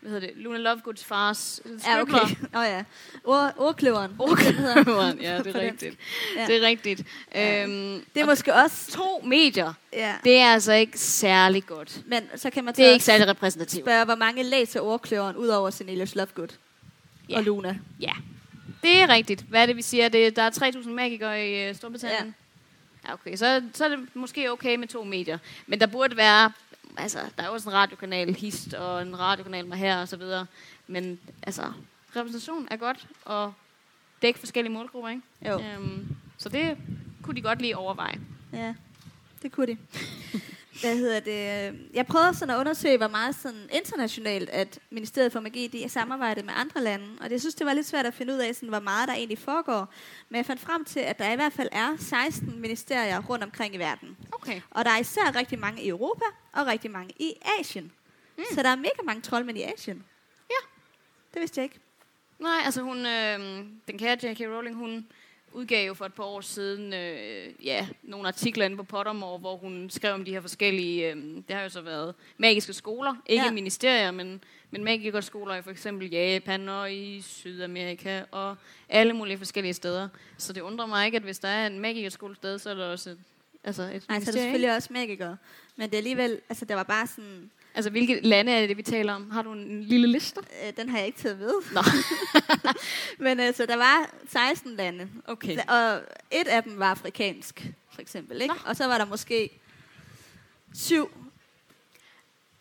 hvad 0.00 0.10
hedder 0.10 0.26
det? 0.26 0.36
Luna 0.36 0.58
Lovegoods 0.58 1.04
fars 1.04 1.60
Ja, 1.86 2.00
okay. 2.00 2.12
Åh 2.54 2.60
oh, 2.60 2.64
ja. 2.66 2.84
Ord, 3.24 3.52
ordkløveren. 3.56 4.10
Ordkløveren, 4.18 5.20
ja, 5.22 5.38
det 5.38 5.56
er 5.56 5.60
rigtigt. 5.60 5.96
Ja. 6.36 6.46
Det 6.46 6.56
er 6.56 6.66
rigtigt. 6.66 7.02
Ja. 7.34 7.62
Øhm, 7.64 8.04
Det 8.14 8.22
er 8.22 8.26
måske 8.26 8.54
også... 8.54 8.90
to 8.92 9.22
medier, 9.24 9.72
Ja. 9.92 10.14
det 10.24 10.36
er 10.38 10.46
altså 10.52 10.72
ikke 10.72 10.98
særlig 10.98 11.66
godt. 11.66 12.00
Men 12.06 12.22
så 12.36 12.50
kan 12.50 12.64
man 12.64 12.74
Det 12.74 12.86
er 12.86 12.90
ikke 12.90 13.04
særlig 13.04 13.28
repræsentativt. 13.28 13.84
spørge, 13.84 14.04
hvor 14.04 14.14
mange 14.14 14.42
læser 14.42 14.80
ordkløveren, 14.80 15.36
ud 15.36 15.48
over 15.48 15.70
Cornelius 15.70 16.14
Lovegood 16.14 16.48
Ja. 17.28 17.36
og 17.36 17.42
Luna. 17.42 17.78
Ja, 18.00 18.12
det 18.82 18.96
er 19.02 19.08
rigtigt. 19.08 19.44
Hvad 19.48 19.62
er 19.62 19.66
det, 19.66 19.76
vi 19.76 19.82
siger? 19.82 20.08
Det, 20.08 20.36
der 20.36 20.42
er 20.42 20.50
3.000 20.50 20.88
magikere 20.88 21.48
i 21.48 21.68
øh, 21.68 21.74
Storbritannien. 21.74 22.34
Okay. 23.12 23.36
Så, 23.36 23.62
så 23.74 23.84
er 23.84 23.88
det 23.88 24.16
måske 24.16 24.52
okay 24.52 24.76
med 24.76 24.88
to 24.88 25.04
medier. 25.04 25.38
Men 25.66 25.80
der 25.80 25.86
burde 25.86 26.16
være... 26.16 26.52
Altså, 26.96 27.18
der 27.36 27.42
er 27.42 27.48
også 27.48 27.68
en 27.68 27.74
radiokanal 27.74 28.34
Hist, 28.34 28.74
og 28.74 29.02
en 29.02 29.18
radiokanal 29.18 29.66
med 29.66 29.76
her 29.76 30.00
og 30.00 30.08
så 30.08 30.16
videre. 30.16 30.46
Men 30.86 31.20
altså, 31.42 31.72
repræsentation 32.16 32.68
er 32.70 32.76
godt, 32.76 33.06
og 33.24 33.54
dække 34.22 34.38
forskellige 34.38 34.72
målgrupper, 34.72 35.08
ikke? 35.08 35.22
Jo. 35.46 35.60
Øhm, 35.60 36.16
så 36.38 36.48
det 36.48 36.76
kunne 37.22 37.36
de 37.36 37.42
godt 37.42 37.60
lige 37.60 37.76
overveje. 37.76 38.20
Ja, 38.52 38.74
det 39.42 39.52
kunne 39.52 39.66
de. 39.66 39.76
Hvad 40.80 40.96
hedder 40.96 41.20
det? 41.20 41.74
Jeg 41.94 42.06
prøvede 42.06 42.34
sådan 42.34 42.54
at 42.54 42.58
undersøge, 42.60 42.96
hvor 42.96 43.08
meget 43.08 43.34
sådan 43.34 43.68
internationalt, 43.72 44.50
at 44.50 44.78
Ministeriet 44.90 45.32
for 45.32 45.40
Magi 45.40 45.66
de 45.66 45.84
er 45.84 45.88
samarbejdet 45.88 46.44
med 46.44 46.54
andre 46.56 46.82
lande. 46.82 47.06
Og 47.20 47.30
jeg 47.30 47.40
synes, 47.40 47.54
det 47.54 47.66
var 47.66 47.74
lidt 47.74 47.86
svært 47.86 48.06
at 48.06 48.14
finde 48.14 48.32
ud 48.32 48.38
af, 48.38 48.54
sådan, 48.54 48.68
hvor 48.68 48.80
meget 48.80 49.08
der 49.08 49.14
egentlig 49.14 49.38
foregår. 49.38 49.92
Men 50.28 50.36
jeg 50.36 50.46
fandt 50.46 50.62
frem 50.62 50.84
til, 50.84 51.00
at 51.00 51.18
der 51.18 51.32
i 51.32 51.36
hvert 51.36 51.52
fald 51.52 51.68
er 51.72 51.96
16 51.98 52.60
ministerier 52.60 53.22
rundt 53.28 53.44
omkring 53.44 53.74
i 53.74 53.78
verden. 53.78 54.16
Okay. 54.32 54.60
Og 54.70 54.84
der 54.84 54.90
er 54.90 54.98
især 54.98 55.36
rigtig 55.36 55.58
mange 55.58 55.82
i 55.82 55.88
Europa, 55.88 56.24
og 56.52 56.66
rigtig 56.66 56.90
mange 56.90 57.14
i 57.18 57.32
Asien. 57.60 57.92
Mm. 58.38 58.44
Så 58.54 58.62
der 58.62 58.68
er 58.68 58.76
mega 58.76 59.02
mange 59.04 59.22
troldmænd 59.22 59.58
i 59.58 59.62
Asien. 59.62 60.04
Ja. 60.50 60.66
Det 61.34 61.40
vidste 61.40 61.58
jeg 61.58 61.64
ikke. 61.64 61.78
Nej, 62.38 62.60
altså 62.64 62.82
hun, 62.82 63.06
øh, 63.06 63.38
den 63.88 63.98
kære 63.98 64.18
J.K. 64.22 64.40
Rowling, 64.40 64.76
hun 64.76 65.06
udgav 65.52 65.86
jo 65.86 65.94
for 65.94 66.04
et 66.04 66.14
par 66.14 66.24
år 66.24 66.40
siden 66.40 66.92
øh, 66.92 67.66
ja, 67.66 67.88
nogle 68.02 68.28
artikler 68.28 68.64
inde 68.64 68.76
på 68.76 68.82
Pottermore, 68.82 69.38
hvor 69.38 69.56
hun 69.56 69.90
skrev 69.90 70.14
om 70.14 70.24
de 70.24 70.30
her 70.30 70.40
forskellige, 70.40 71.10
øh, 71.12 71.16
det 71.48 71.56
har 71.56 71.62
jo 71.62 71.68
så 71.68 71.80
været 71.80 72.14
magiske 72.38 72.72
skoler, 72.72 73.14
ikke 73.26 73.44
Ja. 73.44 73.50
ministerier, 73.50 74.10
men, 74.10 74.44
men 74.70 74.84
magikerskoler 74.84 75.54
i 75.54 75.62
for 75.62 75.70
eksempel 75.70 76.10
Japan 76.10 76.68
og 76.68 76.92
i 76.94 77.20
Sydamerika 77.20 78.22
og 78.30 78.56
alle 78.88 79.12
mulige 79.12 79.38
forskellige 79.38 79.74
steder. 79.74 80.08
Så 80.38 80.52
det 80.52 80.60
undrer 80.60 80.86
mig 80.86 81.06
ikke, 81.06 81.16
at 81.16 81.22
hvis 81.22 81.38
der 81.38 81.48
er 81.48 81.66
en 81.66 81.78
magikerskole 81.78 82.36
sted, 82.36 82.58
så 82.58 82.70
er 82.70 82.74
der 82.74 82.86
også 82.86 83.10
et, 83.10 83.18
altså 83.64 83.82
et 83.82 84.04
Nej, 84.08 84.20
så 84.20 84.30
er 84.30 84.32
det 84.32 84.40
selvfølgelig 84.42 84.74
også 84.76 84.88
magikere. 84.92 85.36
Men 85.76 85.86
det 85.90 85.94
er 85.94 85.98
alligevel, 85.98 86.40
altså 86.48 86.64
der 86.64 86.74
var 86.74 86.82
bare 86.82 87.06
sådan, 87.06 87.50
Altså 87.74 87.90
hvilke 87.90 88.20
lande 88.22 88.52
er 88.52 88.66
det, 88.66 88.76
vi 88.76 88.82
taler 88.82 89.12
om? 89.12 89.30
Har 89.30 89.42
du 89.42 89.52
en 89.52 89.82
lille 89.82 90.06
liste? 90.06 90.40
øh, 90.66 90.72
den 90.76 90.88
har 90.88 90.98
jeg 90.98 91.06
ikke 91.06 91.18
taget 91.18 91.38
ved. 91.38 91.54
Nå. 91.72 91.80
Men 93.24 93.40
altså, 93.40 93.66
der 93.66 93.76
var 93.76 94.10
16 94.28 94.76
lande, 94.76 95.08
Okay. 95.24 95.56
og 95.68 96.00
et 96.30 96.48
af 96.48 96.62
dem 96.62 96.78
var 96.78 96.90
afrikansk, 96.90 97.66
for 97.92 98.00
eksempel. 98.00 98.42
Ikke? 98.42 98.54
Nå. 98.54 98.60
Og 98.70 98.76
så 98.76 98.86
var 98.86 98.98
der 98.98 99.04
måske 99.04 99.50
syv 100.74 101.10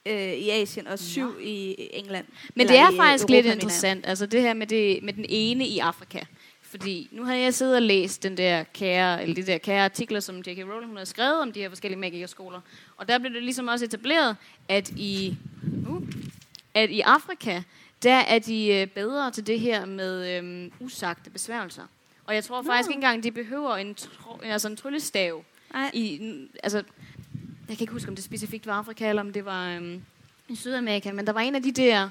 øh, 0.06 0.34
i 0.34 0.50
Asien 0.50 0.88
og 0.88 1.00
syv 1.00 1.39
i 1.41 1.76
England. 1.93 2.26
Men 2.56 2.67
det 2.67 2.78
er 2.78 2.91
faktisk 2.95 3.24
Europa, 3.24 3.34
lidt 3.34 3.45
interessant, 3.45 4.06
altså 4.06 4.26
det 4.26 4.41
her 4.41 4.54
med, 4.54 4.67
det, 4.67 5.04
med 5.04 5.13
den 5.13 5.26
ene 5.30 5.67
i 5.67 5.80
Afrika. 5.80 6.19
Fordi 6.69 7.10
nu 7.12 7.23
har 7.23 7.34
jeg 7.34 7.53
siddet 7.53 7.75
og 7.75 7.82
læst 7.82 8.23
den 8.23 8.38
der 8.38 8.63
kære, 8.63 9.21
eller 9.21 9.36
de 9.36 9.45
der 9.45 9.58
kære 9.58 9.86
artikler, 9.86 10.19
som 10.19 10.38
J.K. 10.38 10.60
Rowling 10.60 10.88
hun 10.88 10.97
har 10.97 11.05
skrevet 11.05 11.41
om 11.41 11.51
de 11.51 11.60
her 11.60 11.69
forskellige 11.69 11.99
magikerskoler. 11.99 12.62
Og 12.97 13.08
der 13.08 13.17
blev 13.17 13.34
det 13.34 13.43
ligesom 13.43 13.67
også 13.67 13.86
etableret, 13.86 14.36
at 14.67 14.89
i, 14.89 15.38
uh, 15.89 16.03
at 16.73 16.89
i 16.89 17.01
Afrika, 17.01 17.62
der 18.03 18.15
er 18.15 18.39
de 18.39 18.67
øh, 18.67 18.88
bedre 18.88 19.32
til 19.32 19.47
det 19.47 19.60
her 19.60 19.86
med 19.86 20.38
øhm, 20.38 20.71
usagte 20.79 21.29
besværgelser. 21.29 21.84
Og 22.25 22.36
jeg 22.36 22.43
tror 22.43 22.62
faktisk 22.62 22.89
ikke 22.89 22.97
engang, 22.97 23.23
de 23.23 23.32
behøver 23.32 23.75
en, 23.75 23.95
tro, 23.95 24.39
altså 24.43 24.67
en 24.67 24.75
tryllestav. 24.75 25.43
I, 25.93 26.32
altså, 26.63 26.77
jeg 27.69 27.77
kan 27.77 27.84
ikke 27.84 27.93
huske, 27.93 28.10
om 28.10 28.15
det 28.15 28.23
specifikt 28.23 28.67
var 28.67 28.73
Afrika, 28.73 29.10
eller 29.10 29.21
om 29.21 29.34
det 29.34 29.45
var 29.45 29.75
øhm, 29.75 30.01
i 30.47 30.55
Sydamerika, 30.55 31.12
men 31.12 31.27
der 31.27 31.34
var 31.34 31.41
en 31.41 31.55
af 31.55 31.63
de 31.63 31.71
der 31.71 32.10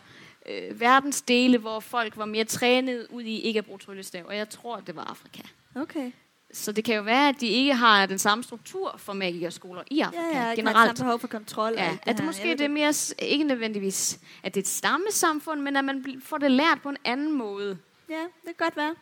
øh, 0.49 0.81
verdensdele, 0.81 1.59
hvor 1.59 1.81
folk 1.81 2.17
var 2.17 2.25
mere 2.25 2.45
trænet 2.45 3.07
ud 3.11 3.23
i 3.23 3.41
ikke 3.41 3.59
at 3.59 3.65
bruge 3.67 3.79
tryllestav, 3.79 4.25
og 4.27 4.37
jeg 4.37 4.49
tror, 4.49 4.81
det 4.81 4.97
var 4.97 5.05
Afrika. 5.05 5.43
Okay. 5.75 6.13
Så 6.53 6.73
det 6.73 6.85
kan 6.85 6.97
jo 6.97 7.03
være, 7.03 7.29
at 7.29 7.35
de 7.41 7.47
ikke 7.47 7.75
har 7.75 8.07
den 8.07 8.19
samme 8.19 8.45
struktur 8.45 8.95
for 8.99 9.13
magikerskoler 9.13 9.83
i 9.91 10.01
Afrika 10.01 10.23
Ja, 10.23 10.27
ja, 10.29 10.33
generelt. 10.35 10.57
generelt. 10.59 10.99
behov 10.99 11.19
for 11.19 11.29
kontrol. 11.29 11.73
Ja, 11.73 11.91
alt 11.91 12.01
at 12.07 12.07
det 12.07 12.21
her. 12.21 12.27
måske 12.27 12.51
det 12.51 12.61
er 12.61 12.69
mere, 12.69 12.95
ikke 13.19 13.45
nødvendigvis, 13.45 14.19
at 14.43 14.55
det 14.55 14.61
er 14.61 14.63
et 14.65 14.69
stammesamfund, 14.69 15.61
men 15.61 15.77
at 15.77 15.85
man 15.85 16.23
får 16.25 16.39
det 16.39 16.51
lært 16.51 16.79
på 16.83 16.89
en 16.89 16.97
anden 17.05 17.33
måde. 17.33 17.79
Ja, 18.09 18.21
det 18.21 18.31
kan 18.45 18.55
godt 18.59 18.77
være. 18.77 18.95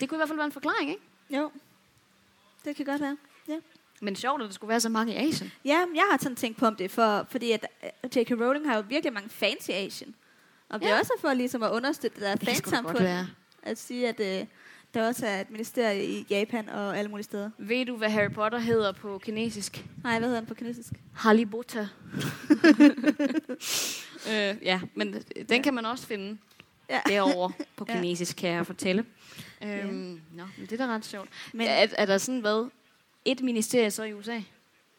Det 0.00 0.08
kunne 0.08 0.16
i 0.16 0.18
hvert 0.18 0.28
fald 0.28 0.36
være 0.38 0.46
en 0.46 0.52
forklaring, 0.52 0.90
ikke? 0.90 1.02
Jo. 1.30 1.50
Det 2.64 2.76
kan 2.76 2.84
godt 2.86 3.00
være. 3.00 3.16
Ja. 3.48 3.56
Men 4.00 4.16
sjovt, 4.16 4.42
at 4.42 4.46
der 4.46 4.52
skulle 4.54 4.68
være 4.68 4.80
så 4.80 4.88
mange 4.88 5.12
i 5.14 5.16
Asien. 5.28 5.52
Ja, 5.64 5.78
jeg 5.94 6.04
har 6.10 6.18
sådan 6.20 6.36
tænkt 6.36 6.58
på 6.58 6.66
om 6.66 6.76
det, 6.76 6.90
for, 6.90 7.26
fordi 7.30 7.52
at 7.52 7.66
øh, 8.04 8.16
J.K. 8.16 8.30
Rowling 8.30 8.68
har 8.68 8.76
jo 8.76 8.84
virkelig 8.88 9.12
mange 9.12 9.28
fans 9.30 9.68
i 9.68 9.72
Asien. 9.72 10.14
Og 10.68 10.80
det 10.80 10.88
er 10.88 10.92
Ja. 10.94 10.98
også 11.00 11.12
for 11.20 11.34
ligesom 11.34 11.62
at 11.62 11.70
understøtte 11.70 12.20
det 12.20 12.40
der 12.40 12.46
fansamfund. 12.52 13.06
At 13.62 13.78
sige, 13.78 14.08
at 14.08 14.20
øh, 14.40 14.46
der 14.94 15.06
også 15.06 15.26
er 15.26 15.40
et 15.40 15.50
ministerie 15.50 16.04
i 16.06 16.26
Japan 16.30 16.68
og 16.68 16.98
alle 16.98 17.10
mulige 17.10 17.24
steder. 17.24 17.50
Ved 17.58 17.86
du, 17.86 17.96
hvad 17.96 18.10
Harry 18.10 18.30
Potter 18.30 18.58
hedder 18.58 18.92
på 18.92 19.18
kinesisk? 19.18 19.84
Nej, 20.04 20.18
hvad 20.18 20.28
hedder 20.28 20.40
den 20.40 20.48
på 20.48 20.54
kinesisk? 20.54 20.92
Halibutta. 21.14 21.80
øh, 24.30 24.54
ja, 24.62 24.80
men 24.94 25.14
den 25.48 25.62
kan 25.62 25.74
man 25.74 25.86
også 25.86 26.06
finde 26.06 26.38
Ja. 26.90 27.00
derovre 27.06 27.52
på 27.76 27.84
Ja. 27.88 27.94
kinesisk, 27.94 28.36
kan 28.36 28.50
jeg 28.50 28.66
fortælle. 28.66 29.04
Øhm, 29.62 30.20
nå, 30.34 30.42
men 30.58 30.66
det 30.70 30.80
er 30.80 30.86
da 30.86 30.92
ret 30.94 31.04
sjovt. 31.04 31.28
Men, 31.52 31.66
er, 31.66 31.86
er 31.98 32.06
der 32.06 32.18
sådan 32.18 32.40
hvad? 32.40 32.70
Et 33.24 33.40
ministerie 33.42 33.90
så 33.90 34.02
i 34.02 34.12
USA? 34.14 34.40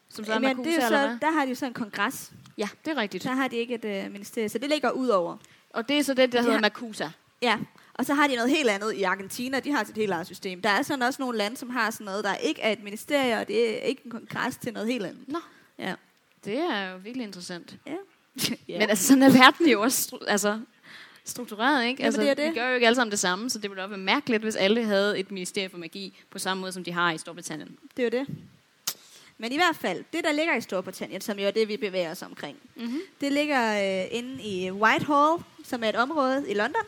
Som 0.09 0.25
så 0.25 0.33
er 0.33 0.39
men 0.39 0.57
det 0.57 0.75
er 0.77 0.87
så, 0.87 1.17
der 1.21 1.31
har 1.31 1.45
de 1.45 1.49
jo 1.49 1.55
så 1.55 1.65
en 1.65 1.73
kongres. 1.73 2.31
Ja, 2.57 2.69
det 2.85 2.91
er 2.91 2.97
rigtigt. 3.01 3.23
Der 3.23 3.31
har 3.31 3.47
de 3.47 3.55
ikke 3.55 3.75
et 3.75 3.85
øh, 3.85 4.11
ministerie, 4.11 4.49
så 4.49 4.57
det 4.57 4.69
ligger 4.69 4.91
ud 4.91 5.07
over. 5.07 5.37
Og 5.75 5.89
det 5.89 5.97
er 5.99 6.03
så 6.03 6.13
det, 6.13 6.31
der 6.31 6.37
De 6.37 6.43
hedder 6.43 6.53
har- 6.53 6.61
Makusa. 6.61 7.07
Ja, 7.41 7.57
og 7.93 8.05
så 8.05 8.13
har 8.13 8.27
de 8.27 8.35
noget 8.35 8.49
helt 8.51 8.69
andet 8.69 8.93
i 8.93 9.03
Argentina. 9.03 9.59
De 9.59 9.71
har 9.71 9.83
sit 9.83 9.95
helt 9.95 10.11
eget 10.11 10.27
system. 10.27 10.61
Der 10.61 10.69
er 10.69 10.81
sådan 10.81 11.01
også 11.01 11.21
nogle 11.21 11.37
lande, 11.37 11.57
som 11.57 11.69
har 11.69 11.91
sådan 11.91 12.05
noget, 12.05 12.23
der 12.23 12.35
ikke 12.35 12.61
er 12.61 12.71
et 12.71 12.83
ministerie, 12.83 13.37
og 13.41 13.47
det 13.47 13.73
er 13.79 13.83
ikke 13.83 14.01
en 14.05 14.11
kongres 14.11 14.57
til 14.57 14.73
noget 14.73 14.87
helt 14.87 15.05
andet. 15.05 15.27
Nå. 15.27 15.39
Ja. 15.79 15.93
Det 16.45 16.57
er 16.59 16.91
jo 16.91 16.97
virkelig 16.97 17.25
interessant. 17.27 17.75
Ja. 17.87 17.95
ja. 18.69 18.79
Men 18.79 18.89
altså, 18.89 19.07
sådan 19.07 19.23
er 19.23 19.29
verden 19.29 19.69
jo 19.69 19.81
også 19.81 20.15
stru- 20.15 20.25
altså, 20.27 20.59
struktureret, 21.25 21.85
ikke? 21.85 22.01
Jamen, 22.01 22.05
altså, 22.05 22.21
det 22.21 22.29
er 22.29 22.33
det. 22.33 22.49
Vi 22.53 22.59
gør 22.59 22.67
jo 22.67 22.73
ikke 22.75 22.87
alle 22.87 22.95
sammen 22.95 23.11
det 23.11 23.19
samme, 23.19 23.49
så 23.49 23.59
det 23.59 23.69
ville 23.69 23.83
også 23.83 23.89
være 23.89 23.97
mærkeligt, 23.99 24.43
hvis 24.43 24.55
alle 24.55 24.83
havde 24.85 25.19
et 25.19 25.31
ministerie 25.31 25.69
for 25.69 25.77
magi, 25.77 26.17
på 26.31 26.39
samme 26.39 26.61
måde, 26.61 26.71
som 26.71 26.83
de 26.83 26.91
har 26.91 27.11
i 27.11 27.17
Storbritannien. 27.17 27.77
Det 27.97 28.13
er 28.13 28.19
jo 28.19 28.25
det. 28.25 28.35
Men 29.37 29.51
i 29.51 29.55
hvert 29.55 29.75
fald, 29.75 30.03
det 30.13 30.23
der 30.23 30.31
ligger 30.31 30.55
i 30.55 30.61
Storbritannien, 30.61 31.21
som 31.21 31.39
jo 31.39 31.47
er 31.47 31.51
det, 31.51 31.67
vi 31.67 31.77
bevæger 31.77 32.11
os 32.11 32.21
omkring, 32.21 32.57
Mm-hmm. 32.75 32.99
det 33.21 33.31
ligger 33.31 33.73
øh, 34.03 34.07
inde 34.11 34.43
i 34.43 34.71
Whitehall, 34.71 35.43
som 35.65 35.83
er 35.83 35.89
et 35.89 35.95
område 35.95 36.45
i 36.49 36.53
London. 36.53 36.81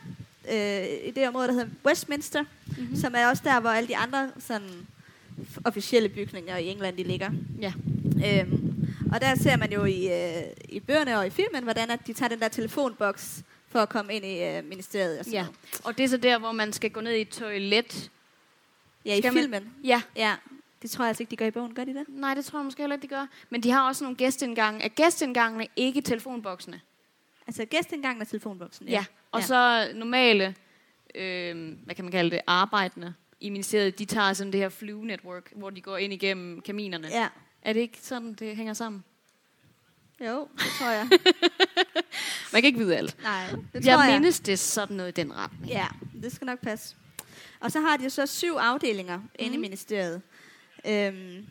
Øh, 0.51 0.85
I 1.03 1.11
det 1.11 1.27
område, 1.27 1.47
der 1.47 1.53
hedder 1.53 1.67
Westminster, 1.85 2.43
Mm-hmm. 2.77 2.95
som 2.95 3.13
er 3.17 3.27
også 3.27 3.41
der, 3.45 3.59
hvor 3.59 3.69
alle 3.69 3.87
de 3.87 3.97
andre 3.97 4.31
sådan, 4.39 4.87
officielle 5.65 6.09
bygninger 6.09 6.57
i 6.57 6.67
England 6.67 6.97
de 6.97 7.03
ligger. 7.03 7.29
Ja. 7.61 7.73
Øhm, 8.25 8.87
og 9.13 9.21
der 9.21 9.35
ser 9.35 9.57
man 9.57 9.71
jo 9.73 9.85
i, 9.85 10.07
øh, 10.13 10.43
i 10.69 10.79
bøgerne 10.79 11.17
og 11.19 11.27
i 11.27 11.29
filmen, 11.29 11.63
hvordan 11.63 11.91
at 11.91 12.07
de 12.07 12.13
tager 12.13 12.29
den 12.29 12.39
der 12.39 12.47
telefonboks 12.47 13.43
for 13.69 13.79
at 13.79 13.89
komme 13.89 14.13
ind 14.13 14.25
i 14.25 14.43
øh, 14.43 14.65
ministeriet. 14.65 15.19
Og 15.19 15.25
sådan 15.25 15.33
ja. 15.33 15.41
noget. 15.41 15.55
Og 15.83 15.97
det 15.97 16.03
er 16.03 16.07
så 16.07 16.17
der, 16.17 16.37
hvor 16.39 16.51
man 16.51 16.73
skal 16.73 16.89
gå 16.89 17.01
ned 17.01 17.11
i 17.11 17.21
et 17.21 17.29
toilet. 17.29 18.09
ja, 19.05 19.13
i 19.15 19.17
Skal 19.21 19.33
man- 19.33 19.43
filmen. 19.43 19.73
Ja. 19.83 20.01
Ja, 20.15 20.35
det 20.81 20.91
tror 20.91 21.03
jeg 21.05 21.07
altså 21.07 21.23
ikke, 21.23 21.31
de 21.31 21.35
gør 21.35 21.45
i 21.45 21.51
bogen. 21.51 21.73
Gør 21.75 21.83
de 21.83 21.93
det? 21.93 22.05
Nej, 22.09 22.33
det 22.33 22.45
tror 22.45 22.59
jeg 22.59 22.65
måske 22.65 22.81
heller 22.83 22.95
ikke, 22.95 23.03
de 23.03 23.07
gør. 23.07 23.25
Men 23.49 23.63
de 23.63 23.71
har 23.71 23.87
også 23.87 24.03
nogle 24.03 24.17
gæstindgange. 24.17 24.83
Er 24.83 24.87
gæstindgangene 24.87 25.67
ikke 25.75 26.01
telefonboksene? 26.01 26.81
Altså 27.47 27.65
gæstindgangen 27.65 28.21
af 28.21 28.27
telefonboksen. 28.27 28.87
Ja. 28.87 29.05
Og 29.31 29.39
Ja. 29.41 29.45
så 29.45 29.87
normale, 29.95 30.55
øh, 31.15 31.75
hvad 31.85 31.95
kan 31.95 32.05
man 32.05 32.11
kalde 32.11 32.31
det, 32.31 32.41
arbejdende 32.47 33.13
i 33.39 33.49
ministeriet, 33.49 33.99
de 33.99 34.05
tager 34.05 34.33
sådan 34.33 34.51
det 34.53 34.59
her 34.59 34.69
flyve 34.69 35.05
network, 35.05 35.51
hvor 35.55 35.69
de 35.69 35.81
går 35.81 35.97
ind 35.97 36.13
igennem 36.13 36.61
kaminerne. 36.61 37.07
Ja. 37.07 37.27
Er 37.61 37.73
det 37.73 37.79
ikke 37.79 37.97
sådan, 38.01 38.33
det 38.33 38.55
hænger 38.55 38.73
sammen? 38.73 39.03
Jo, 40.21 40.47
det 40.57 40.65
tror 40.79 40.89
jeg. 40.89 41.07
Man 42.53 42.61
kan 42.61 42.67
ikke 42.67 42.79
vide 42.79 42.97
alt. 42.97 43.17
Nej, 43.23 43.49
det 43.73 43.85
Jeg 43.85 43.95
tror 43.95 44.03
jeg. 44.03 44.13
mindes 44.13 44.39
det 44.39 44.59
sådan 44.59 44.97
noget 44.97 45.09
i 45.17 45.21
den 45.21 45.35
retning. 45.35 45.71
Ja, 45.71 45.87
det 46.21 46.31
skal 46.31 46.45
nok 46.45 46.59
passe. 46.59 46.95
Og 47.59 47.71
så 47.71 47.79
har 47.81 47.97
de 47.97 48.09
så 48.09 48.25
syv 48.25 48.53
afdelinger 48.53 49.17
mm. 49.17 49.29
inde 49.39 49.53
i 49.53 49.57
Mhm. 49.57 49.61
ministeriet. 49.61 50.21
Øhm, 50.85 51.45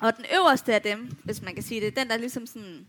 og 0.00 0.16
den 0.16 0.24
øverste 0.38 0.74
af 0.74 0.82
dem, 0.82 1.16
hvis 1.24 1.42
man 1.42 1.54
kan 1.54 1.62
sige 1.62 1.80
det, 1.80 1.96
den 1.96 2.08
der 2.08 2.16
ligesom 2.16 2.46
sådan, 2.46 2.86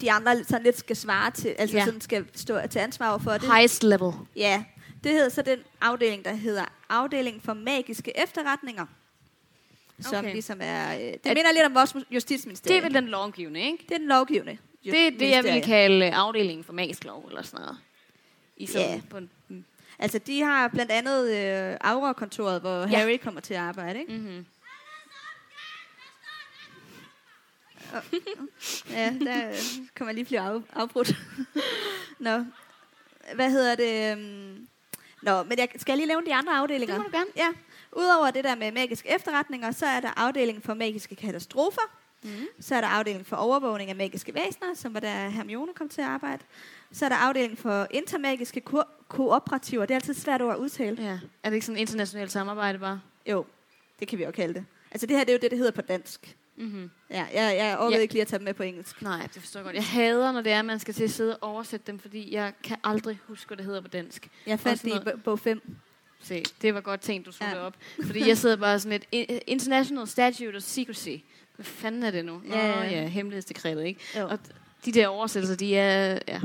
de 0.00 0.12
andre 0.12 0.44
sådan 0.44 0.62
lidt 0.64 0.78
skal 0.78 0.96
svare 0.96 1.30
til, 1.30 1.48
altså 1.58 1.76
Ja. 1.76 1.84
sådan 1.84 2.00
skal 2.00 2.26
stå 2.34 2.58
til 2.70 2.78
ansvar 2.78 3.08
over 3.10 3.18
for 3.18 3.32
det. 3.32 3.42
Highest 3.54 3.82
level. 3.82 4.12
Ja, 4.36 4.64
det 5.04 5.12
hedder 5.12 5.28
så 5.28 5.42
den 5.42 5.58
afdeling, 5.80 6.24
der 6.24 6.34
hedder 6.34 6.64
afdeling 6.88 7.42
for 7.44 7.54
magiske 7.54 8.18
efterretninger. 8.22 8.86
Som 10.00 10.18
Okay. 10.18 10.32
ligesom 10.32 10.58
er, 10.62 10.94
øh, 10.94 11.00
det 11.00 11.08
At- 11.12 11.36
minder 11.36 11.52
lidt 11.52 11.64
om 11.66 11.74
vores 11.74 11.92
Det 11.92 12.04
justitsministerium. 12.10 12.78
er 12.78 12.82
vel 12.88 12.94
den 12.94 13.08
lovgivende, 13.08 13.60
ikke? 13.60 13.84
det 13.88 13.94
er 13.94 13.98
den 13.98 14.08
lovgivende. 14.08 14.58
Det 14.84 15.06
er 15.06 15.10
det, 15.10 15.30
jeg 15.30 15.44
vil 15.44 15.52
ministerie. 15.52 15.60
kalde 15.62 16.10
afdelingen 16.10 16.64
for 16.64 16.72
magisk 16.72 17.04
lov, 17.04 17.26
eller 17.28 17.42
sådan 17.42 17.60
noget. 17.60 17.78
I 18.56 18.66
sådan 18.66 18.90
Ja. 18.90 19.00
på 19.10 19.16
en, 19.16 19.30
mm, 19.48 19.64
Altså, 19.98 20.18
de 20.18 20.40
har 20.42 20.68
blandt 20.68 20.92
andet 20.92 21.30
øh, 21.36 21.76
Aura-kontoret, 21.80 22.60
hvor 22.60 22.80
Ja. 22.80 22.86
Harry 22.86 23.16
kommer 23.22 23.40
til 23.40 23.54
at 23.54 23.60
arbejde, 23.60 24.00
ikke? 24.00 24.12
mm-hmm. 24.12 24.46
Ja, 28.90 29.12
der 29.20 29.52
kommer 29.96 30.12
lige 30.12 30.24
blive 30.24 30.40
af, 30.40 30.60
afbrudt. 30.72 31.16
Nå, 32.18 32.44
hvad 33.34 33.50
hedder 33.50 33.74
det? 33.74 34.12
øhm, 34.12 34.66
Nå, 35.22 35.42
men 35.42 35.58
jeg 35.58 35.68
skal 35.76 35.96
lige 35.96 36.06
nævne 36.06 36.26
de 36.26 36.34
andre 36.34 36.52
afdelinger. 36.56 36.94
Det 36.94 37.02
må 37.04 37.08
du 37.08 37.16
gerne. 37.16 37.30
Ja, 37.36 37.48
udover 37.92 38.30
det 38.30 38.44
der 38.44 38.54
med 38.54 38.72
magiske 38.72 39.14
efterretninger, 39.14 39.70
så 39.70 39.86
er 39.86 40.00
der 40.00 40.10
afdelingen 40.16 40.62
for 40.62 40.74
magiske 40.74 41.16
katastrofer. 41.16 41.80
Mm. 42.22 42.30
Så 42.60 42.74
er 42.74 42.80
der 42.80 42.88
afdelingen 42.88 43.24
for 43.24 43.36
overvågning 43.36 43.90
af 43.90 43.96
magiske 43.96 44.34
væsener, 44.34 44.74
som 44.74 44.94
var 44.94 45.00
der 45.00 45.28
Hermione 45.28 45.72
kom 45.74 45.88
til 45.88 46.00
at 46.00 46.06
arbejde. 46.06 46.42
Så 46.92 47.04
er 47.04 47.08
der 47.08 47.16
afdelingen 47.16 47.56
for 47.56 47.86
intermagiske 47.90 48.60
ko- 48.60 48.82
kooperativer. 49.08 49.86
Det 49.86 49.90
er 49.94 49.94
altid 49.98 50.14
svært 50.14 50.42
ord 50.42 50.54
at 50.54 50.58
udtale. 50.58 51.02
Ja. 51.02 51.18
Er 51.42 51.50
det 51.50 51.54
ikke 51.54 51.66
sådan 51.66 51.78
internationalt 51.80 52.32
samarbejde 52.32 52.78
bare? 52.78 53.00
Jo, 53.26 53.44
det 54.00 54.08
kan 54.08 54.18
vi 54.18 54.24
jo 54.24 54.30
kalde 54.30 54.54
det. 54.54 54.64
Altså 54.90 55.06
det 55.06 55.16
her, 55.16 55.24
det 55.24 55.30
er 55.32 55.36
jo 55.36 55.40
det, 55.42 55.50
det 55.50 55.58
hedder 55.58 55.72
på 55.72 55.82
dansk. 55.82 56.36
Mm-hmm. 56.58 56.90
Ja, 57.10 57.26
jeg, 57.34 57.56
jeg 57.56 57.76
overvejede 57.78 57.94
Ja. 57.96 58.00
ikke 58.02 58.14
lige 58.14 58.22
at 58.22 58.28
tage 58.28 58.38
dem 58.38 58.44
med 58.44 58.54
på 58.54 58.62
engelsk. 58.62 59.02
Nej, 59.02 59.28
det 59.34 59.42
forstår 59.42 59.60
jeg 59.60 59.64
godt. 59.64 59.74
Jeg 59.76 59.84
hader, 59.84 60.32
når 60.32 60.40
det 60.40 60.52
er, 60.52 60.58
at 60.58 60.64
man 60.64 60.78
skal 60.78 60.94
til 60.94 61.04
at 61.04 61.10
sidde 61.10 61.36
og 61.36 61.50
oversætte 61.52 61.86
dem, 61.86 61.98
fordi 61.98 62.34
jeg 62.34 62.52
kan 62.62 62.76
aldrig 62.84 63.18
huske, 63.28 63.46
hvad 63.48 63.56
det 63.56 63.66
hedder 63.66 63.80
på 63.80 63.88
dansk. 63.88 64.28
Jeg 64.46 64.60
fandt 64.60 64.82
det 64.82 64.94
i 64.94 65.16
bog 65.24 65.38
5. 65.38 65.76
Se, 66.20 66.42
det 66.62 66.74
var 66.74 66.80
godt 66.80 67.00
tænkt, 67.00 67.26
du 67.26 67.32
tog 67.32 67.48
Ja. 67.48 67.58
op. 67.58 67.74
Fordi 68.06 68.28
jeg 68.28 68.38
sidder 68.38 68.56
bare 68.56 68.80
sådan 68.80 69.00
et 69.12 69.42
International 69.46 70.06
Statute 70.06 70.56
of 70.56 70.62
Secrecy. 70.62 71.08
Hvad 71.56 71.64
fanden 71.66 72.02
er 72.02 72.10
det 72.10 72.24
nu? 72.24 72.42
Ja, 72.48 72.66
ja, 72.66 72.82
ja. 72.82 72.90
ja 72.90 73.06
hemmelighedsdekretet, 73.06 73.84
ikke? 73.84 74.00
Jo. 74.18 74.28
Og 74.28 74.38
de 74.84 74.92
der 74.92 75.08
oversættelser, 75.08 75.56
de 75.56 75.76
er... 75.76 76.18
Ja. 76.28 76.40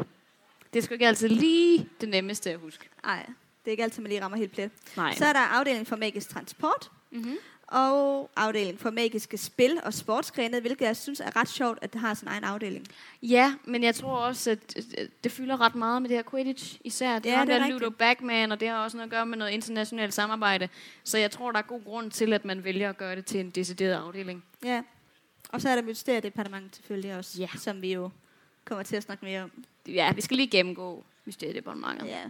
Det 0.73 0.79
er 0.79 0.83
sgu 0.83 0.93
ikke 0.93 1.07
altid 1.07 1.27
lige 1.29 1.89
det 2.01 2.09
nemmeste 2.09 2.51
at 2.51 2.59
huske. 2.59 2.89
Nej, 3.05 3.25
det 3.25 3.67
er 3.67 3.71
ikke 3.71 3.83
altid, 3.83 4.01
man 4.01 4.09
lige 4.09 4.23
rammer 4.23 4.37
helt 4.37 4.51
plet. 4.51 4.71
Nej. 4.97 5.15
Så 5.15 5.25
er 5.25 5.33
der 5.33 5.39
afdeling 5.39 5.87
for 5.87 5.95
magisk 5.95 6.29
transport, 6.29 6.91
Mm-hmm. 7.13 7.35
Og 7.71 8.29
afdeling 8.35 8.79
for 8.79 8.89
magiske 8.89 9.37
spil 9.37 9.79
og 9.83 9.93
sportsgrene, 9.93 10.59
hvilket 10.59 10.85
jeg 10.85 10.97
synes 10.97 11.19
er 11.19 11.35
ret 11.35 11.49
sjovt, 11.49 11.79
at 11.81 11.93
det 11.93 12.01
har 12.01 12.13
sin 12.13 12.27
egen 12.27 12.43
afdeling. 12.43 12.87
Ja, 13.21 13.55
men 13.65 13.83
jeg 13.83 13.95
tror 13.95 14.17
også, 14.17 14.51
at 14.51 14.77
det 15.23 15.31
fylder 15.31 15.61
ret 15.61 15.75
meget 15.75 16.01
med 16.01 16.09
det 16.09 16.17
her 16.17 16.23
Quidditch 16.31 16.79
især. 16.83 17.19
Det 17.19 17.29
Ja, 17.29 17.35
har 17.35 17.45
det 17.45 17.55
er. 17.55 17.67
Ludo 17.67 17.89
Backman, 17.89 18.51
og 18.51 18.59
det 18.59 18.67
har 18.69 18.83
også 18.83 18.97
noget 18.97 19.07
at 19.07 19.11
gøre 19.11 19.25
med 19.25 19.37
noget 19.37 19.51
internationalt 19.51 20.13
samarbejde. 20.13 20.69
Så 21.03 21.17
jeg 21.17 21.31
tror, 21.31 21.51
der 21.51 21.59
er 21.59 21.63
god 21.63 21.83
grund 21.83 22.11
til, 22.11 22.33
at 22.33 22.45
man 22.45 22.63
vælger 22.63 22.89
at 22.89 22.97
gøre 22.97 23.15
det 23.15 23.25
til 23.25 23.39
en 23.39 23.49
decideret 23.49 23.93
afdeling. 23.93 24.43
Ja. 24.63 24.83
Og 25.49 25.61
så 25.61 25.69
er 25.69 25.75
der 25.75 25.81
Mysteriedepartementet 25.81 26.75
selvfølgelig 26.75 27.15
også, 27.17 27.37
Ja. 27.39 27.47
som 27.57 27.81
vi 27.81 27.93
jo 27.93 28.09
kommer 28.65 28.83
til 28.83 28.95
at 28.95 29.03
snakke 29.03 29.25
mere 29.25 29.41
om. 29.43 29.51
Ja, 29.87 30.11
vi 30.13 30.21
skal 30.21 30.37
lige 30.37 30.47
gennemgå 30.49 31.03
Mysteriedepartementet. 31.25 32.07
Ja. 32.07 32.23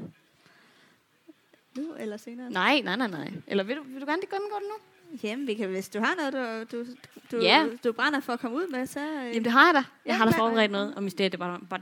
Nu 1.77 1.93
eller 1.99 2.17
senere? 2.17 2.49
Nej, 2.51 2.81
nej, 2.83 2.95
nej, 2.95 3.07
nej. 3.07 3.31
Eller 3.47 3.63
vil 3.63 3.75
du, 3.77 3.83
vil 3.83 4.01
du 4.01 4.05
gerne 4.05 4.21
gennemgå 4.31 4.55
det 4.55 4.67
nu? 4.69 4.75
Jamen, 5.23 5.47
vi 5.47 5.53
kan, 5.53 5.69
hvis 5.69 5.89
du 5.89 5.99
har 5.99 6.15
noget, 6.31 6.71
du, 6.71 6.77
du, 6.77 6.85
du, 7.31 7.41
Ja. 7.41 7.67
du 7.83 7.91
brænder 7.91 8.19
for 8.19 8.33
at 8.33 8.39
komme 8.39 8.57
ud 8.57 8.67
med, 8.67 8.85
så... 8.85 8.99
øh, 8.99 9.25
Jamen, 9.27 9.43
det 9.43 9.51
har 9.51 9.65
jeg 9.65 9.73
da. 9.73 9.77
Jeg 9.79 9.85
Ja, 10.05 10.13
har 10.13 10.25
da 10.25 10.31
forberedt 10.37 10.71
noget 10.71 10.95
om 10.95 11.03
Mysteriedepartementet. 11.03 11.79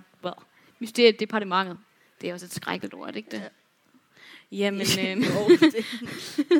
Mysteriedepartementet. 0.79 1.77
Det 2.21 2.29
er 2.29 2.33
også 2.33 2.45
et 2.45 2.53
skrækkeligt 2.53 2.93
ord, 2.93 3.07
er 3.07 3.11
det 3.11 3.17
ikke 3.17 3.31
det? 3.31 3.49
Jamen, 4.51 4.81
øh, 4.99 5.17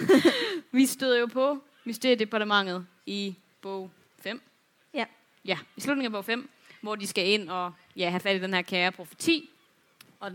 vi 0.72 0.86
støder 0.86 1.20
jo 1.20 1.26
på 1.26 1.58
Mysteriedepartementet 1.86 2.86
i 3.06 3.36
bog 3.62 3.92
5. 4.22 4.42
Ja. 4.94 5.06
Ja, 5.46 5.58
i 5.78 5.82
slutningen 5.82 6.06
af 6.06 6.18
bog 6.18 6.26
5, 6.26 6.50
hvor 6.82 6.96
de 6.96 7.08
skal 7.08 7.28
ind 7.28 7.50
og 7.50 7.74
ja, 7.96 8.10
have 8.10 8.20
fat 8.20 8.36
i 8.36 8.40
den 8.40 8.54
her 8.54 8.62
kære 8.62 8.92
profeti. 8.92 9.50
Og 10.20 10.32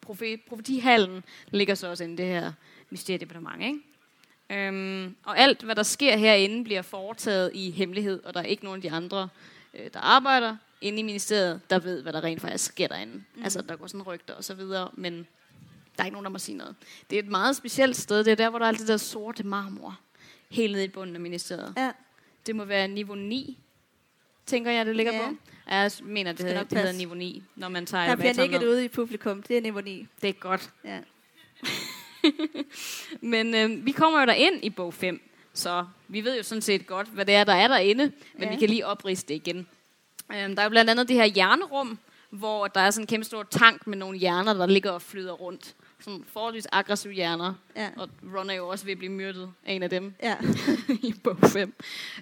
profe, 0.00 0.36
profetihallen 0.36 1.24
ligger 1.50 1.74
så 1.74 1.86
også 1.88 2.04
inde 2.04 2.14
i 2.14 2.16
det 2.16 2.26
her 2.26 2.52
mysteriedepartement, 2.90 3.62
ikke? 3.62 3.78
Øhm, 4.52 5.16
og 5.24 5.38
alt, 5.38 5.62
hvad 5.62 5.74
der 5.74 5.82
sker 5.82 6.16
herinde, 6.16 6.64
bliver 6.64 6.82
foretaget 6.82 7.50
i 7.54 7.70
hemmelighed, 7.70 8.22
og 8.24 8.34
der 8.34 8.40
er 8.40 8.44
ikke 8.44 8.64
nogen 8.64 8.78
af 8.78 8.82
de 8.82 8.90
andre, 8.96 9.28
øh, 9.74 9.90
der 9.94 10.00
arbejder 10.00 10.56
inde 10.80 10.98
i 10.98 11.02
ministeriet, 11.02 11.60
der 11.70 11.78
ved, 11.78 12.02
hvad 12.02 12.12
der 12.12 12.24
rent 12.24 12.40
faktisk 12.40 12.64
sker 12.64 12.88
derinde. 12.88 13.14
Mm. 13.34 13.42
Altså, 13.44 13.62
der 13.62 13.76
går 13.76 13.86
sådan 13.86 14.02
rygter 14.02 14.34
og 14.34 14.44
så 14.44 14.54
videre, 14.54 14.90
men 14.94 15.26
der 15.96 16.02
er 16.02 16.04
ikke 16.04 16.12
nogen, 16.14 16.24
der 16.24 16.30
må 16.30 16.38
sige 16.38 16.56
noget. 16.58 16.74
Det 17.10 17.18
er 17.18 17.22
et 17.22 17.28
meget 17.28 17.56
specielt 17.56 17.96
sted. 17.96 18.24
Det 18.24 18.30
er 18.30 18.34
der, 18.34 18.50
hvor 18.50 18.58
der 18.58 18.66
er 18.66 18.68
alt 18.68 18.78
det 18.78 18.88
der 18.88 18.96
sorte 18.96 19.42
marmor. 19.46 19.98
Helt 20.50 20.72
nede 20.72 20.84
i 20.84 20.88
bunden 20.88 21.14
af 21.16 21.20
ministeriet. 21.20 21.74
Ja. 21.76 21.92
Det 22.46 22.56
må 22.56 22.64
være 22.64 22.88
niveau 22.88 23.14
9, 23.14 23.58
tænker 24.46 24.70
jeg, 24.70 24.86
det 24.86 24.96
ligger 24.96 25.12
Ja. 25.12 25.28
på. 25.28 25.36
Jeg 25.70 25.90
mener, 26.02 26.32
det, 26.32 26.40
Skal 26.40 26.52
hedder, 26.52 26.64
det 26.64 26.78
hedder 26.78 26.92
niveau 26.92 27.14
9, 27.14 27.42
når 27.56 27.68
man 27.68 27.86
tager 27.86 28.06
Der 28.06 28.16
bliver 28.16 28.34
nikket 28.34 28.62
ude 28.62 28.84
i 28.84 28.88
publikum. 28.88 29.42
Det 29.42 29.56
er 29.56 29.60
niveau 29.60 29.80
9. 29.80 30.06
Det 30.22 30.28
er 30.28 30.32
godt. 30.32 30.70
Ja. 30.84 31.00
Men 33.20 33.54
øh, 33.54 33.86
vi 33.86 33.92
kommer 33.92 34.20
jo 34.20 34.26
derind 34.26 34.64
i 34.64 34.70
bog 34.70 34.94
5, 34.94 35.30
så 35.54 35.86
vi 36.08 36.24
ved 36.24 36.36
jo 36.36 36.42
sådan 36.42 36.62
set 36.62 36.86
godt, 36.86 37.08
hvad 37.08 37.24
det 37.26 37.34
er, 37.34 37.44
der 37.44 37.52
er 37.54 37.68
derinde, 37.68 38.12
men 38.34 38.42
Ja. 38.42 38.50
vi 38.50 38.56
kan 38.56 38.68
lige 38.68 38.86
opriste 38.86 39.28
det 39.28 39.34
igen. 39.34 39.66
Øhm, 40.34 40.54
der 40.54 40.62
er 40.62 40.64
jo 40.66 40.70
blandt 40.70 40.90
andet 40.90 41.08
det 41.08 41.16
her 41.16 41.24
hjernerum, 41.24 41.98
hvor 42.30 42.66
der 42.66 42.80
er 42.80 42.90
sådan 42.90 43.02
en 43.02 43.06
kæmpe 43.06 43.24
stor 43.24 43.42
tank 43.42 43.86
med 43.86 43.98
nogle 43.98 44.18
hjerner, 44.18 44.52
der 44.54 44.66
ligger 44.66 44.90
og 44.90 45.02
flyder 45.02 45.32
rundt. 45.32 45.74
Sådan 46.00 46.24
forholdsvis 46.32 46.66
aggressive 46.72 47.12
hjerner. 47.14 47.54
Ja. 47.76 47.88
Og 47.96 48.08
Ron 48.36 48.50
er 48.50 48.54
jo 48.54 48.68
også 48.68 48.84
ved 48.84 48.92
at 48.92 48.98
blive 48.98 49.12
myrdet 49.12 49.50
af 49.66 49.72
en 49.72 49.82
af 49.82 49.90
dem 49.90 50.14
Ja. 50.22 50.36
i 51.08 51.14
bog 51.24 51.36
5. 51.52 51.74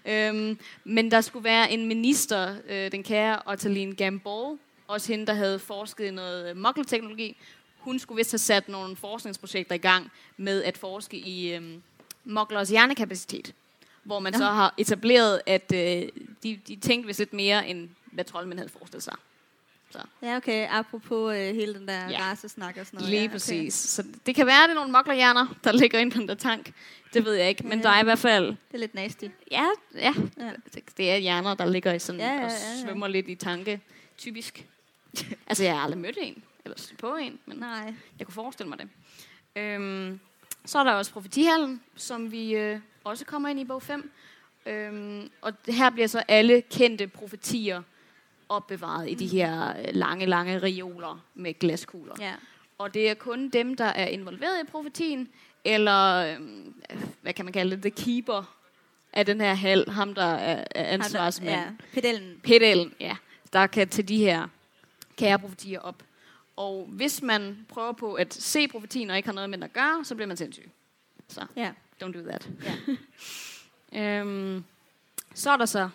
Øhm, 0.09 0.59
men 0.85 1.11
der 1.11 1.21
skulle 1.21 1.45
være 1.45 1.71
en 1.73 1.87
minister, 1.87 2.55
øh, 2.69 2.93
den 2.93 3.03
kære 3.03 3.39
Ottaline 3.47 3.95
Gamble, 3.95 4.59
også 4.87 5.13
hende, 5.13 5.27
der 5.27 5.35
havde 5.35 5.59
forsket 5.59 6.05
i 6.05 6.11
noget 6.11 6.51
øh, 6.51 6.57
muggle-teknologi. 6.57 7.37
Hun 7.81 7.99
skulle 7.99 8.17
vist 8.17 8.31
have 8.33 8.39
sat 8.39 8.69
nogle 8.69 8.97
forskningsprojekter 8.97 9.75
i 9.75 9.79
gang 9.79 10.11
med 10.37 10.63
at 10.65 10.79
forske 10.79 11.17
i 11.17 11.53
øhm, 11.55 11.83
mugglers 12.25 12.69
hjernekapacitet. 12.69 13.55
Hvor 14.05 14.19
man 14.19 14.33
Nå. 14.33 14.39
så 14.39 14.45
har 14.45 14.75
etableret, 14.79 15.41
at 15.47 15.73
øh, 15.75 16.09
de, 16.43 16.61
de 16.69 16.77
tænkte 16.77 17.07
vist 17.07 17.19
lidt 17.19 17.33
mere, 17.33 17.69
end 17.69 17.89
hvad 18.13 18.25
troldmænd 18.25 18.59
havde 18.59 18.73
forestillet 18.73 19.03
sig. 19.03 19.15
ja, 20.23 20.37
okay. 20.37 20.69
Apropos 20.71 21.35
øh, 21.37 21.55
hele 21.55 21.75
den 21.75 21.89
der 21.89 21.95
Ja. 22.05 22.11
ja. 22.11 22.19
racesnak 22.31 22.77
og 22.77 22.87
sådan 22.87 22.97
noget. 22.99 23.11
Lige 23.11 23.21
ja, 23.21 23.27
okay. 23.27 23.33
præcis. 23.33 23.75
Så 23.75 24.05
det 24.27 24.35
kan 24.35 24.47
være, 24.47 24.63
at 24.63 24.69
det 24.69 24.71
er 24.71 24.75
nogle 24.75 24.93
mugglerhjerner, 24.93 25.47
der 25.65 25.73
ligger 25.73 25.99
inde 25.99 26.13
på 26.13 26.19
den 26.21 26.29
der 26.29 26.35
tank. 26.35 26.73
Det 27.15 27.25
ved 27.25 27.35
jeg 27.35 27.49
ikke, 27.49 27.67
men 27.67 27.79
Ja. 27.79 27.83
der 27.83 27.91
er 27.91 28.01
i 28.01 28.05
hvert 28.05 28.19
fald 28.19 28.47
Det 28.47 28.57
er 28.75 28.79
lidt 28.79 28.95
nasty. 28.95 29.25
Ja, 29.51 29.67
ja. 29.95 30.15
Ja. 30.39 30.51
Det, 30.75 30.83
det 30.97 31.11
er 31.11 31.17
hjerner, 31.17 31.55
der 31.55 31.65
ligger 31.67 31.93
i 31.93 31.99
sådan 31.99 32.21
Ja, 32.21 32.27
ja, 32.27 32.35
og 32.45 32.51
ja, 32.51 32.71
ja. 32.77 32.83
svømmer 32.83 33.09
lidt 33.09 33.29
i 33.29 33.35
tanke. 33.35 33.81
Typisk. 34.19 34.67
altså, 35.47 35.65
jeg 35.65 35.75
har 35.75 35.81
aldrig 35.85 36.01
mødt 36.01 36.19
en, 36.21 36.43
eller 36.65 36.79
stødt 36.79 36.99
på 36.99 37.17
en, 37.17 37.39
men 37.47 37.57
Nej. 37.57 37.95
jeg 38.19 38.27
kunne 38.27 38.35
forestille 38.35 38.69
mig 38.69 38.79
det. 38.79 38.89
Øhm, 39.57 40.21
så 40.65 40.79
er 40.79 40.85
der 40.85 40.93
også 40.93 41.13
profetihallen, 41.13 41.83
som 41.97 42.33
vi 42.33 42.55
øh, 42.55 42.81
også 43.05 43.25
kommer 43.25 43.49
ind 43.49 43.61
i 43.61 43.65
bog 43.65 43.83
5. 43.83 44.11
Øhm, 44.67 45.31
og 45.41 45.53
her 45.69 45.91
bliver 45.91 46.07
så 46.07 46.23
alle 46.29 46.61
kendte 46.61 47.07
profetier 47.07 47.83
opbevaret 48.49 49.11
i 49.11 49.15
de 49.15 49.27
her 49.27 49.79
øh, 49.79 49.85
lange, 49.93 50.27
lange 50.27 50.59
reoler 50.59 51.25
med 51.35 51.59
glaskugler. 51.59 52.15
Ja. 52.21 52.35
Og 52.79 52.95
det 52.95 53.11
er 53.11 53.15
kun 53.15 53.49
dem, 53.49 53.77
der 53.77 53.85
er 53.85 54.07
involveret 54.07 54.63
i 54.63 54.67
profetien, 54.71 55.29
eller 55.65 56.35
øhm, 56.35 56.75
hvad 57.23 57.33
kan 57.33 57.45
man 57.45 57.53
kalde 57.53 57.77
det, 57.77 57.83
the 57.83 57.91
keeper 57.91 58.57
af 59.13 59.27
den 59.27 59.41
her 59.41 59.55
hal, 59.55 59.91
ham 59.91 60.15
der 60.15 60.25
er, 60.25 60.65
er 60.75 60.85
ansvarsmand. 60.85 61.61
Ja. 61.61 61.71
Pedellen. 61.93 62.41
Pedellen, 62.43 62.95
ja, 63.01 63.17
der 63.53 63.67
kan 63.67 63.89
til 63.89 64.09
de 64.09 64.17
her 64.17 64.49
kære 65.17 65.39
profetier 65.39 65.81
op. 65.81 66.03
Og 66.61 66.87
hvis 66.89 67.23
man 67.23 67.67
prøver 67.69 67.93
på 67.93 68.15
at 68.15 68.35
se 68.35 68.69
profetien 68.69 69.11
og 69.11 69.17
ikke 69.17 69.29
har 69.29 69.35
noget 69.35 69.51
med 69.51 69.59
den 69.59 69.63
at 69.63 69.73
gøre, 69.73 70.05
så 70.05 70.15
bliver 70.15 70.27
man 70.29 70.37
sindssyg. 70.37 70.71
Så 71.29 71.47
Ja. 71.57 71.73
don't 72.03 72.13
do 72.13 72.21
that. 72.29 72.49
Ja. 72.65 72.73
Øhm, 74.21 74.65
så 75.35 75.51
er 75.51 75.57
der 75.57 75.67
så 75.67 75.89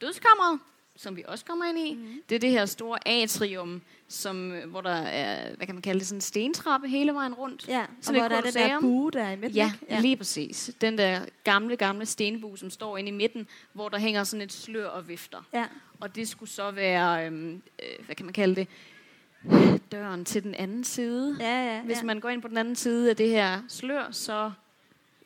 dødskammeret, 0.00 0.60
som 0.96 1.16
vi 1.16 1.24
også 1.28 1.44
kommer 1.44 1.64
ind 1.64 1.78
i. 1.78 1.94
Mhm. 1.94 2.22
Det 2.28 2.34
er 2.34 2.38
det 2.38 2.50
her 2.50 2.66
store 2.66 3.08
atrium, 3.08 3.82
som, 4.08 4.52
øh, 4.52 4.70
hvor 4.70 4.80
der 4.80 4.90
er, 4.90 5.56
hvad 5.56 5.66
kan 5.66 5.74
man 5.74 5.82
kalde 5.82 5.98
det, 6.00 6.06
sådan 6.08 6.16
en 6.16 6.20
stentrappe 6.20 6.88
hele 6.88 7.14
vejen 7.14 7.34
rundt. 7.34 7.68
Ja, 7.68 7.80
og 7.80 7.86
Sådan 8.00 8.20
hvor 8.20 8.28
der 8.28 8.36
er 8.36 8.40
den 8.40 8.54
der 8.54 8.80
bue 8.80 9.10
der 9.10 9.30
i 9.30 9.36
midten. 9.36 9.56
Ja, 9.56 9.72
ja, 9.90 10.00
lige 10.00 10.16
præcis. 10.16 10.70
Den 10.80 10.98
der 10.98 11.20
gamle, 11.44 11.76
gamle 11.76 12.06
stenbu, 12.06 12.56
som 12.56 12.70
står 12.70 12.96
inde 12.98 13.08
i 13.08 13.12
midten, 13.12 13.48
hvor 13.72 13.88
der 13.88 13.98
hænger 13.98 14.24
sådan 14.24 14.42
et 14.42 14.52
slør 14.52 14.88
og 14.88 15.08
vifter. 15.08 15.42
Ja. 15.52 15.64
Og 16.00 16.14
det 16.16 16.28
skulle 16.28 16.50
så 16.50 16.70
være, 16.70 17.26
øhm, 17.26 17.62
øh, 17.82 18.04
hvad 18.06 18.14
kan 18.16 18.26
man 18.26 18.32
kalde 18.32 18.54
det, 18.56 18.68
døren 19.92 20.24
til 20.24 20.42
den 20.42 20.54
anden 20.54 20.84
side. 20.84 21.36
Ja, 21.40 21.74
ja, 21.74 21.82
Hvis 21.82 21.98
ja. 21.98 22.02
man 22.04 22.20
går 22.20 22.28
ind 22.28 22.42
på 22.42 22.48
den 22.48 22.56
anden 22.56 22.76
side 22.76 23.10
af 23.10 23.16
det 23.16 23.28
her 23.28 23.62
slør, 23.68 24.08
så 24.10 24.50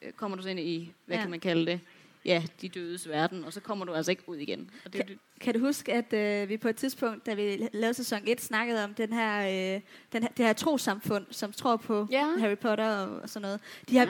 øh, 0.03 0.13
kommer 0.13 0.37
du 0.37 0.43
så 0.43 0.49
ind 0.49 0.61
i, 0.61 0.93
hvad 1.07 1.17
Ja. 1.17 1.23
kan 1.23 1.31
man 1.31 1.41
kalde 1.41 1.67
det, 1.67 1.81
ja, 2.25 2.43
de 2.61 2.69
dødes 2.69 3.09
verden, 3.09 3.45
og 3.45 3.53
så 3.53 3.61
kommer 3.61 3.85
du 3.85 3.93
altså 3.95 4.11
ikke 4.13 4.23
ud 4.29 4.37
igen. 4.37 4.71
Og 4.85 4.93
det, 4.93 5.09
det, 5.09 5.19
Kan 5.41 5.55
du 5.55 5.61
huske, 5.61 5.93
at 5.93 6.13
øh, 6.13 6.49
vi 6.49 6.57
på 6.57 6.69
et 6.69 6.77
tidspunkt, 6.77 7.27
da 7.27 7.35
vi 7.35 7.69
lavede 7.73 7.95
sæson 7.95 8.21
1, 8.27 8.41
snakkede 8.41 8.85
om 8.85 8.95
den 8.95 9.13
her, 9.13 9.41
øh, 9.75 9.81
den 10.13 10.23
her, 10.23 10.29
det 10.37 10.47
her 10.47 10.53
trosamfund, 10.53 11.27
som 11.31 11.53
tror 11.53 11.77
på 11.77 12.07
Ja. 12.11 12.27
Harry 12.39 12.59
Potter 12.59 12.89
og, 12.97 13.21
og 13.23 13.29
sådan 13.29 13.43
noget. 13.43 13.61
De 13.89 13.97
har, 13.97 14.05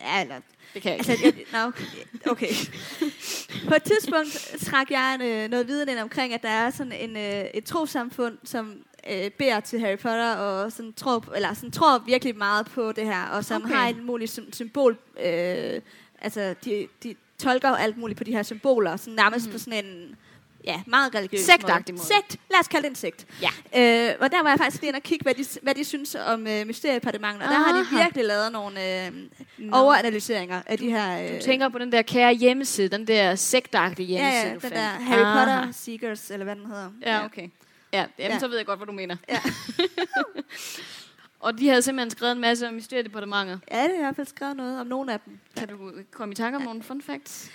ja. 0.00 0.22
eller, 0.22 0.40
det 0.74 0.82
kan 0.82 0.90
jeg 0.90 0.98
altså, 0.98 1.12
ikke. 1.26 1.46
jeg, 1.52 1.62
no, 1.62 1.68
okay. 1.68 1.84
okay. 2.26 2.54
på 3.68 3.74
et 3.74 3.82
tidspunkt 3.82 4.54
trak 4.60 4.90
jeg 4.90 5.14
en, 5.14 5.22
øh, 5.22 5.50
noget 5.50 5.66
viden 5.66 5.88
ind 5.88 5.98
omkring, 5.98 6.34
at 6.34 6.42
der 6.42 6.48
er 6.48 6.70
sådan 6.70 6.92
en, 6.92 7.16
øh, 7.16 7.44
et 7.54 7.64
trosamfund, 7.64 8.38
som 8.44 8.82
øh, 9.10 9.30
beder 9.30 9.60
til 9.60 9.80
Harry 9.80 9.98
Potter 9.98 10.34
og 10.34 10.72
sådan 10.72 10.92
tror, 10.92 11.18
på- 11.18 11.32
eller 11.36 11.54
sådan 11.54 11.70
tror 11.70 11.98
virkelig 11.98 12.36
meget 12.36 12.66
på 12.66 12.92
det 12.92 13.04
her, 13.04 13.22
og 13.26 13.44
som 13.44 13.62
Okay. 13.64 13.74
har 13.74 13.88
et 13.88 14.04
muligt 14.04 14.38
sym- 14.38 14.52
symbol, 14.52 14.98
øh, 15.24 15.80
altså 16.20 16.54
de, 16.64 16.88
de 17.02 17.14
tolker 17.38 17.68
alt 17.68 17.96
muligt 17.98 18.18
på 18.18 18.24
de 18.24 18.32
her 18.32 18.42
symboler, 18.42 18.96
sådan 18.96 19.14
nærmest 19.14 19.46
mm. 19.46 19.52
på 19.52 19.58
sådan 19.58 19.84
en 19.84 20.16
ja, 20.64 20.82
meget 20.86 21.14
religiøs 21.14 21.40
Sektagtig 21.40 21.94
måde. 21.94 22.06
Sekt, 22.06 22.36
lad 22.50 22.60
os 22.60 22.68
kalde 22.68 22.82
det 22.82 22.90
en 22.90 22.96
sekt. 22.96 23.26
Ja. 23.42 23.48
Øh, 24.10 24.14
og 24.20 24.32
der 24.32 24.42
var 24.42 24.48
jeg 24.48 24.58
faktisk 24.58 24.82
lige 24.82 24.88
inde 24.88 24.96
og 24.96 25.02
kigge, 25.02 25.22
hvad 25.22 25.34
de, 25.34 25.44
hvad 25.62 25.74
de 25.74 25.84
synes 25.84 26.14
om 26.14 26.46
øh, 26.46 26.66
mysteriedepartementet, 26.66 27.42
og 27.42 27.48
der 27.48 27.58
har 27.58 27.72
de 27.72 27.80
Aha. 27.80 28.02
virkelig 28.02 28.24
lavet 28.24 28.52
nogle 28.52 29.06
øh, 29.06 29.12
Nå. 29.58 29.76
overanalyseringer 29.76 30.62
af 30.66 30.78
de 30.78 30.90
her... 30.90 31.22
Øh, 31.24 31.28
Du 31.40 31.44
tænker 31.44 31.68
på 31.68 31.78
den 31.78 31.92
der 31.92 32.02
kære 32.02 32.34
hjemmeside, 32.34 32.88
den 32.88 33.06
der 33.06 33.34
sektagtige 33.34 34.06
ja, 34.08 34.12
hjemmeside, 34.14 34.42
ja, 34.48 34.48
du 34.48 34.52
den 34.52 34.60
fandt. 34.60 34.74
der 34.74 35.04
Harry 35.04 35.22
Aha. 35.22 35.38
Potter 35.38 35.72
Seekers, 35.72 36.30
eller 36.30 36.44
hvad 36.44 36.56
den 36.56 36.66
hedder. 36.66 36.90
Ja, 37.06 37.24
okay. 37.24 37.48
Ja, 37.92 38.06
jamen, 38.18 38.32
Ja. 38.32 38.38
så 38.38 38.48
ved 38.48 38.56
jeg 38.56 38.66
godt, 38.66 38.78
hvad 38.78 38.86
du 38.86 38.92
mener. 38.92 39.16
Ja. 39.28 39.40
og 41.40 41.58
de 41.58 41.68
havde 41.68 41.82
simpelthen 41.82 42.10
skrevet 42.10 42.32
en 42.32 42.40
masse 42.40 42.68
om 42.68 42.74
mysteriedepartementet. 42.74 43.60
Ja, 43.70 43.82
det 43.82 43.90
er 43.90 43.94
i 43.94 43.98
hvert 43.98 44.16
fald 44.16 44.26
skrevet 44.26 44.56
noget 44.56 44.80
om 44.80 44.86
nogle 44.86 45.12
af 45.12 45.20
dem. 45.20 45.38
Kan 45.56 45.68
du 45.68 45.92
komme 46.10 46.32
i 46.32 46.34
tanke 46.34 46.56
om 46.56 46.62
nogle 46.62 46.82
fun 46.82 47.02
facts? 47.02 47.50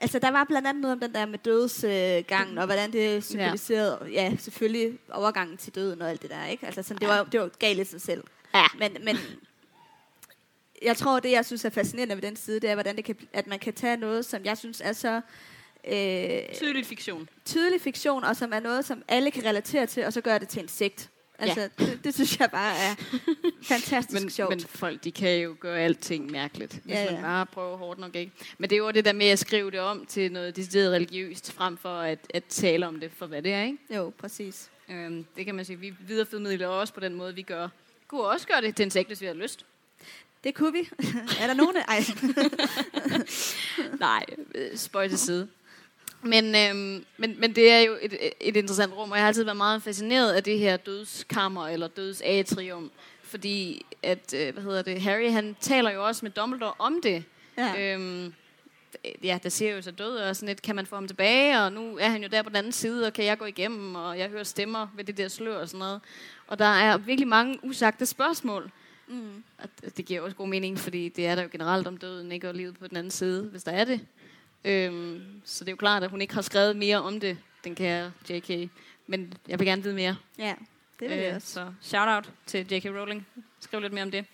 Altså, 0.00 0.18
der 0.18 0.30
var 0.30 0.44
blandt 0.44 0.68
andet 0.68 0.80
noget 0.80 0.92
om 0.92 1.00
den 1.00 1.14
der 1.14 1.26
med 1.26 1.38
dødsgangen, 1.38 2.58
øh, 2.58 2.60
og 2.60 2.66
hvordan 2.66 2.92
det 2.92 3.24
symboliserede, 3.24 3.98
ja. 4.02 4.08
ja, 4.30 4.36
selvfølgelig 4.36 4.98
overgangen 5.12 5.56
til 5.56 5.74
døden 5.74 6.02
og 6.02 6.10
alt 6.10 6.22
det 6.22 6.30
der, 6.30 6.46
ikke? 6.46 6.66
Altså, 6.66 6.82
sådan, 6.82 6.98
det, 7.00 7.08
var, 7.08 7.24
det 7.24 7.40
var 7.40 7.48
galt 7.48 7.80
i 7.80 7.84
sig 7.84 8.00
selv. 8.00 8.24
Ja. 8.54 8.64
Men, 8.78 8.96
men 9.04 9.16
jeg 10.82 10.96
tror, 10.96 11.20
det 11.20 11.30
jeg 11.30 11.46
synes 11.46 11.64
er 11.64 11.70
fascinerende 11.70 12.14
ved 12.14 12.22
den 12.22 12.36
side, 12.36 12.60
det 12.60 12.70
er, 12.70 12.74
hvordan 12.74 12.96
det 12.96 13.04
kan, 13.04 13.16
at 13.32 13.46
man 13.46 13.58
kan 13.58 13.72
tage 13.72 13.96
noget, 13.96 14.24
som 14.24 14.44
jeg 14.44 14.58
synes 14.58 14.80
er 14.84 14.92
så 14.92 15.20
øh, 15.86 16.54
Tydeligt 16.54 16.86
fiktion. 16.86 17.28
tydelig 17.44 17.80
fiktion, 17.80 18.24
og 18.24 18.36
som 18.36 18.52
er 18.52 18.60
noget, 18.60 18.84
som 18.84 19.02
alle 19.08 19.30
kan 19.30 19.44
relatere 19.44 19.86
til, 19.86 20.04
og 20.04 20.12
så 20.12 20.20
gøre 20.20 20.38
det 20.38 20.48
til 20.48 20.62
en 20.62 20.68
sekt. 20.68 21.10
Altså, 21.40 21.60
ja. 21.60 21.68
det, 21.84 22.00
det 22.04 22.14
synes 22.14 22.40
jeg 22.40 22.50
bare 22.50 22.74
er 22.76 22.94
fantastisk 23.74 24.22
Men, 24.22 24.30
sjovt. 24.30 24.50
men 24.50 24.60
folk, 24.60 25.04
de 25.04 25.12
kan 25.12 25.38
jo 25.38 25.56
gøre 25.60 25.80
alting 25.80 26.30
mærkeligt, 26.30 26.72
hvis 26.72 26.94
Ja, 26.94 27.02
ja, 27.04 27.12
man 27.12 27.22
bare 27.22 27.46
prøver 27.46 27.76
hårdt 27.76 28.00
nok, 28.00 28.16
ikke? 28.16 28.32
Men 28.58 28.70
det 28.70 28.76
er 28.76 28.80
jo 28.80 28.90
det 28.90 29.04
der 29.04 29.12
med 29.12 29.26
at 29.26 29.38
skrive 29.38 29.70
det 29.70 29.80
om 29.80 30.06
til 30.06 30.32
noget 30.32 30.56
decideret 30.56 30.92
religiøst, 30.92 31.52
frem 31.52 31.76
for 31.76 31.88
at, 32.00 32.18
at 32.34 32.44
tale 32.44 32.86
om 32.86 33.00
det 33.00 33.10
for, 33.16 33.26
hvad 33.26 33.42
det 33.42 33.52
er, 33.52 33.62
ikke? 33.62 33.78
Jo, 33.96 34.12
præcis. 34.18 34.70
Øhm, 34.90 35.26
det 35.36 35.44
kan 35.44 35.54
man 35.54 35.64
sige, 35.64 35.78
vi 35.78 35.94
videreformidler 36.00 36.66
også 36.66 36.94
på 36.94 37.00
den 37.00 37.14
måde, 37.14 37.34
vi 37.34 37.42
gør. 37.42 37.64
Vi 38.00 38.04
kunne 38.08 38.24
også 38.24 38.46
gøre 38.46 38.60
det 38.60 38.76
til 38.76 38.82
en 38.84 38.90
sekt, 38.90 39.08
hvis 39.08 39.20
vi 39.20 39.26
havde 39.26 39.38
lyst. 39.38 39.64
Det 40.44 40.54
kunne 40.54 40.72
vi. 40.72 40.88
er 41.40 41.46
der 41.46 41.54
nogen. 41.54 41.76
Ej. 41.76 42.04
Nej, 44.00 44.24
øh, 44.54 44.76
spøj 44.76 45.08
til 45.08 45.18
side. 45.18 45.48
Men, 46.22 46.44
øhm, 46.56 47.04
men, 47.16 47.40
men 47.40 47.54
det 47.54 47.70
er 47.72 47.80
jo 47.80 47.96
et, 48.02 48.18
et 48.40 48.56
interessant 48.56 48.92
rum, 48.92 49.10
og 49.10 49.16
jeg 49.16 49.22
har 49.22 49.28
altid 49.28 49.44
været 49.44 49.56
meget 49.56 49.82
fascineret 49.82 50.32
af 50.32 50.44
det 50.44 50.58
her 50.58 50.76
dødskammer, 50.76 51.68
eller 51.68 51.88
dødsatrium, 51.88 52.90
fordi 53.22 53.86
at, 54.02 54.34
øh, 54.34 54.52
hvad 54.52 54.62
hedder 54.62 54.82
det, 54.82 55.00
Harry, 55.02 55.30
han 55.30 55.56
taler 55.60 55.90
jo 55.90 56.06
også 56.06 56.24
med 56.24 56.30
Dumbledore 56.30 56.72
om 56.78 57.00
det. 57.02 57.24
Ja. 57.58 57.94
Øhm, 57.94 58.32
ja, 59.22 59.38
der 59.42 59.48
ser 59.48 59.74
jo 59.74 59.82
så 59.82 59.90
død, 59.90 60.16
og 60.16 60.36
sådan 60.36 60.46
lidt, 60.46 60.62
kan 60.62 60.76
man 60.76 60.86
få 60.86 60.94
ham 60.94 61.06
tilbage, 61.06 61.60
og 61.60 61.72
nu 61.72 61.98
er 61.98 62.08
han 62.08 62.22
jo 62.22 62.28
der 62.28 62.42
på 62.42 62.48
den 62.48 62.56
anden 62.56 62.72
side, 62.72 63.06
og 63.06 63.12
kan 63.12 63.24
jeg 63.24 63.38
gå 63.38 63.44
igennem, 63.44 63.94
og 63.94 64.18
jeg 64.18 64.28
hører 64.28 64.44
stemmer 64.44 64.86
ved 64.96 65.04
det 65.04 65.16
der 65.16 65.28
slør 65.28 65.56
og 65.56 65.68
sådan 65.68 65.78
noget. 65.78 66.00
Og 66.46 66.58
der 66.58 66.64
er 66.64 66.96
virkelig 66.98 67.28
mange 67.28 67.58
usagte 67.62 68.06
spørgsmål. 68.06 68.70
Mm. 69.08 69.42
Og 69.58 69.68
det- 69.96 70.04
giver 70.06 70.20
også 70.20 70.36
god 70.36 70.48
mening, 70.48 70.78
fordi 70.78 71.08
det 71.08 71.26
er 71.26 71.34
der 71.34 71.42
jo 71.42 71.48
generelt 71.52 71.86
om 71.86 71.96
døden, 71.96 72.32
ikke? 72.32 72.48
Og 72.48 72.54
livet 72.54 72.78
på 72.78 72.86
den 72.88 72.96
anden 72.96 73.10
side, 73.10 73.42
hvis 73.42 73.64
der 73.64 73.72
er 73.72 73.84
det. 73.84 74.00
Øhm, 74.64 75.22
så 75.44 75.64
det 75.64 75.68
er 75.68 75.72
jo 75.72 75.76
klart, 75.76 76.02
at 76.02 76.10
hun 76.10 76.20
ikke 76.20 76.34
har 76.34 76.42
skrevet 76.42 76.76
mere 76.76 76.96
om 77.02 77.20
det, 77.20 77.38
den 77.64 77.74
kære 77.74 78.12
J.K. 78.30 78.70
Men 79.06 79.34
jeg 79.48 79.58
vil 79.58 79.66
gerne 79.66 79.82
vide 79.82 79.94
mere. 79.94 80.16
Ja. 80.38 80.54
Det 81.00 81.10
vil 81.10 81.18
jeg 81.18 81.28
Øh, 81.30 81.36
også. 81.36 81.52
Så 81.52 81.72
shout-out 81.80 82.30
til 82.46 82.72
J.K. 82.72 82.84
Rowling. 82.86 83.26
Skriv 83.60 83.80
lidt 83.80 83.92
mere 83.92 84.02
om 84.04 84.10
det. 84.10 84.24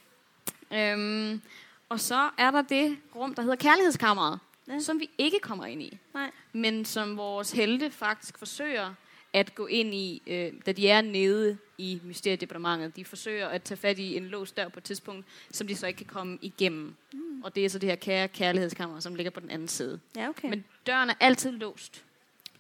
Øhm, 0.73 1.41
og 1.89 2.01
så 2.01 2.31
er 2.39 2.51
der 2.51 2.63
det 2.63 2.97
rum, 3.17 3.35
der 3.35 3.43
hedder 3.43 3.57
Kærlighedskammeret, 3.57 4.39
Ja. 4.69 4.79
som 4.79 5.01
vi 5.01 5.11
ikke 5.19 5.39
kommer 5.41 5.67
ind 5.67 5.83
i. 5.83 5.99
Nej. 6.15 6.31
Men 6.53 6.85
som 6.85 7.17
vores 7.17 7.53
helte 7.53 7.91
faktisk 7.91 8.39
forsøger 8.39 8.95
at 9.33 9.55
gå 9.55 9.67
ind 9.67 9.95
i, 9.95 10.23
øh, 10.27 10.53
da 10.67 10.73
de 10.73 10.89
er 10.89 11.01
nede 11.01 11.59
i 11.79 12.01
mysteriedepartementet. 12.05 12.97
De 12.97 13.05
forsøger 13.05 13.49
at 13.49 13.63
tage 13.63 13.79
fat 13.79 13.99
i 13.99 14.17
en 14.17 14.25
låst 14.27 14.57
dør 14.57 14.69
på 14.69 14.81
et 14.81 14.85
tidspunkt, 14.85 15.27
som 15.51 15.67
de 15.67 15.77
så 15.77 15.87
ikke 15.87 15.97
kan 15.97 16.07
komme 16.07 16.39
igennem. 16.43 16.95
Mm. 17.13 17.43
Og 17.43 17.55
det 17.55 17.65
er 17.65 17.69
så 17.69 17.79
det 17.79 17.89
her 17.89 17.97
kære 17.97 18.29
kærlighedskammer, 18.29 19.01
som 19.01 19.15
ligger 19.15 19.31
på 19.31 19.41
den 19.41 19.51
anden 19.51 19.69
side. 19.69 20.01
Ja, 20.17 20.29
okay. 20.29 20.49
Men 20.49 20.65
døren 20.87 21.11
er 21.11 21.15
altid 21.21 21.51
låst. 21.53 22.05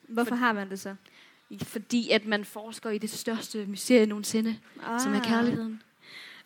Hvorfor 0.08 0.28
for- 0.28 0.36
har 0.36 0.52
man 0.52 0.70
det 0.70 0.80
så? 0.80 0.94
Fordi 1.62 2.10
at 2.10 2.26
man 2.26 2.44
forsker 2.44 2.90
i 2.90 2.98
det 2.98 3.10
største 3.10 3.66
mysterie 3.66 4.06
nogensinde, 4.06 4.56
ah. 4.86 5.00
som 5.00 5.14
er 5.14 5.22
kærligheden. 5.24 5.82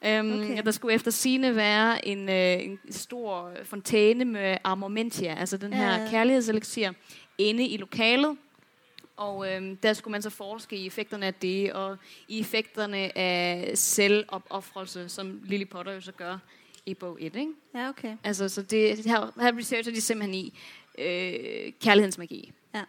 Um, 0.04 0.32
Okay. 0.32 0.62
Der 0.64 0.70
skulle 0.70 0.94
efter 0.94 1.10
sine 1.10 1.56
være 1.56 2.06
en, 2.08 2.28
øh, 2.28 2.64
en 2.64 2.78
stor 2.90 3.52
fontæne 3.64 4.24
med 4.24 4.56
armamentia, 4.64 5.34
altså 5.34 5.56
den 5.56 5.72
her 5.72 6.02
Ja. 6.02 6.10
kærlighedseliksir, 6.10 6.92
inde 7.38 7.66
i 7.66 7.76
lokalet. 7.76 8.36
Og 9.18 9.52
øhm, 9.52 9.76
der 9.76 9.92
skulle 9.92 10.12
man 10.12 10.22
så 10.22 10.30
forske 10.30 10.76
i 10.76 10.86
effekterne 10.86 11.26
af 11.26 11.34
det, 11.34 11.72
og 11.72 11.96
i 12.28 12.40
effekterne 12.40 13.18
af 13.18 13.70
selvopoffrelse, 13.78 15.08
som 15.08 15.40
Lily 15.44 15.64
Potter 15.64 15.92
jo 15.92 16.00
så 16.00 16.12
gør 16.12 16.38
i 16.86 16.94
bog 16.94 17.18
1. 17.20 17.36
Ikke? 17.36 17.52
Ja, 17.74 17.88
okay. 17.88 18.16
Altså, 18.24 18.48
så 18.48 18.62
det, 18.62 19.04
her, 19.06 19.40
her 19.40 19.58
researcher 19.58 19.92
de 19.92 20.00
simpelthen 20.00 20.34
i 20.34 20.58
øh, 20.98 21.72
kærlighedens 21.80 22.18
magi. 22.18 22.52
Ja. 22.74 22.82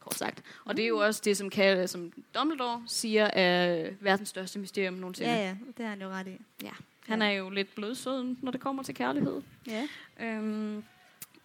Kort 0.00 0.14
sagt. 0.14 0.42
Og 0.64 0.76
det 0.76 0.82
er 0.82 0.88
jo 0.88 0.98
også 0.98 1.22
det, 1.24 1.36
som, 1.36 1.50
kan, 1.50 1.88
som 1.88 2.12
Dumbledore 2.34 2.82
siger 2.86 3.24
er 3.24 3.90
verdens 4.00 4.28
største 4.28 4.58
mysterium 4.58 4.94
nogensinde. 4.94 5.30
Ja, 5.30 5.36
ja, 5.36 5.56
det 5.76 5.84
har 5.84 5.90
han 5.90 6.02
jo 6.02 6.08
ret 6.08 6.26
i. 6.26 6.38
ja. 6.62 6.70
Han 7.06 7.22
er 7.22 7.30
jo 7.30 7.50
lidt 7.50 7.74
blødsød, 7.74 8.36
når 8.42 8.52
det 8.52 8.60
kommer 8.60 8.82
til 8.82 8.94
kærlighed. 8.94 9.42
Ja. 9.66 9.88
Øhm, 10.20 10.84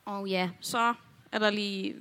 og 0.05 0.27
ja, 0.27 0.49
så 0.59 0.93
er 1.31 1.39
der 1.39 1.49
lige, 1.49 1.95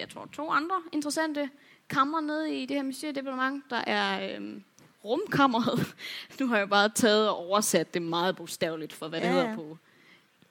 jeg 0.00 0.08
tror, 0.08 0.28
to 0.32 0.50
andre 0.50 0.82
interessante 0.92 1.50
kammer 1.88 2.20
nede 2.20 2.62
i 2.62 2.66
det 2.66 2.76
her 2.76 2.82
mysteriedepartement. 2.82 3.64
Der 3.70 3.82
er 3.86 4.36
øhm, 4.36 4.62
rumkammeret. 5.04 5.94
nu 6.40 6.46
har 6.46 6.58
jeg 6.58 6.68
bare 6.68 6.88
taget 6.88 7.28
og 7.28 7.36
oversat 7.36 7.94
det 7.94 8.02
meget 8.02 8.36
bogstaveligt 8.36 8.92
for, 8.92 9.08
hvad 9.08 9.20
det 9.20 9.26
Ja, 9.26 9.32
hedder 9.32 9.48
ja. 9.48 9.54
på, 9.54 9.78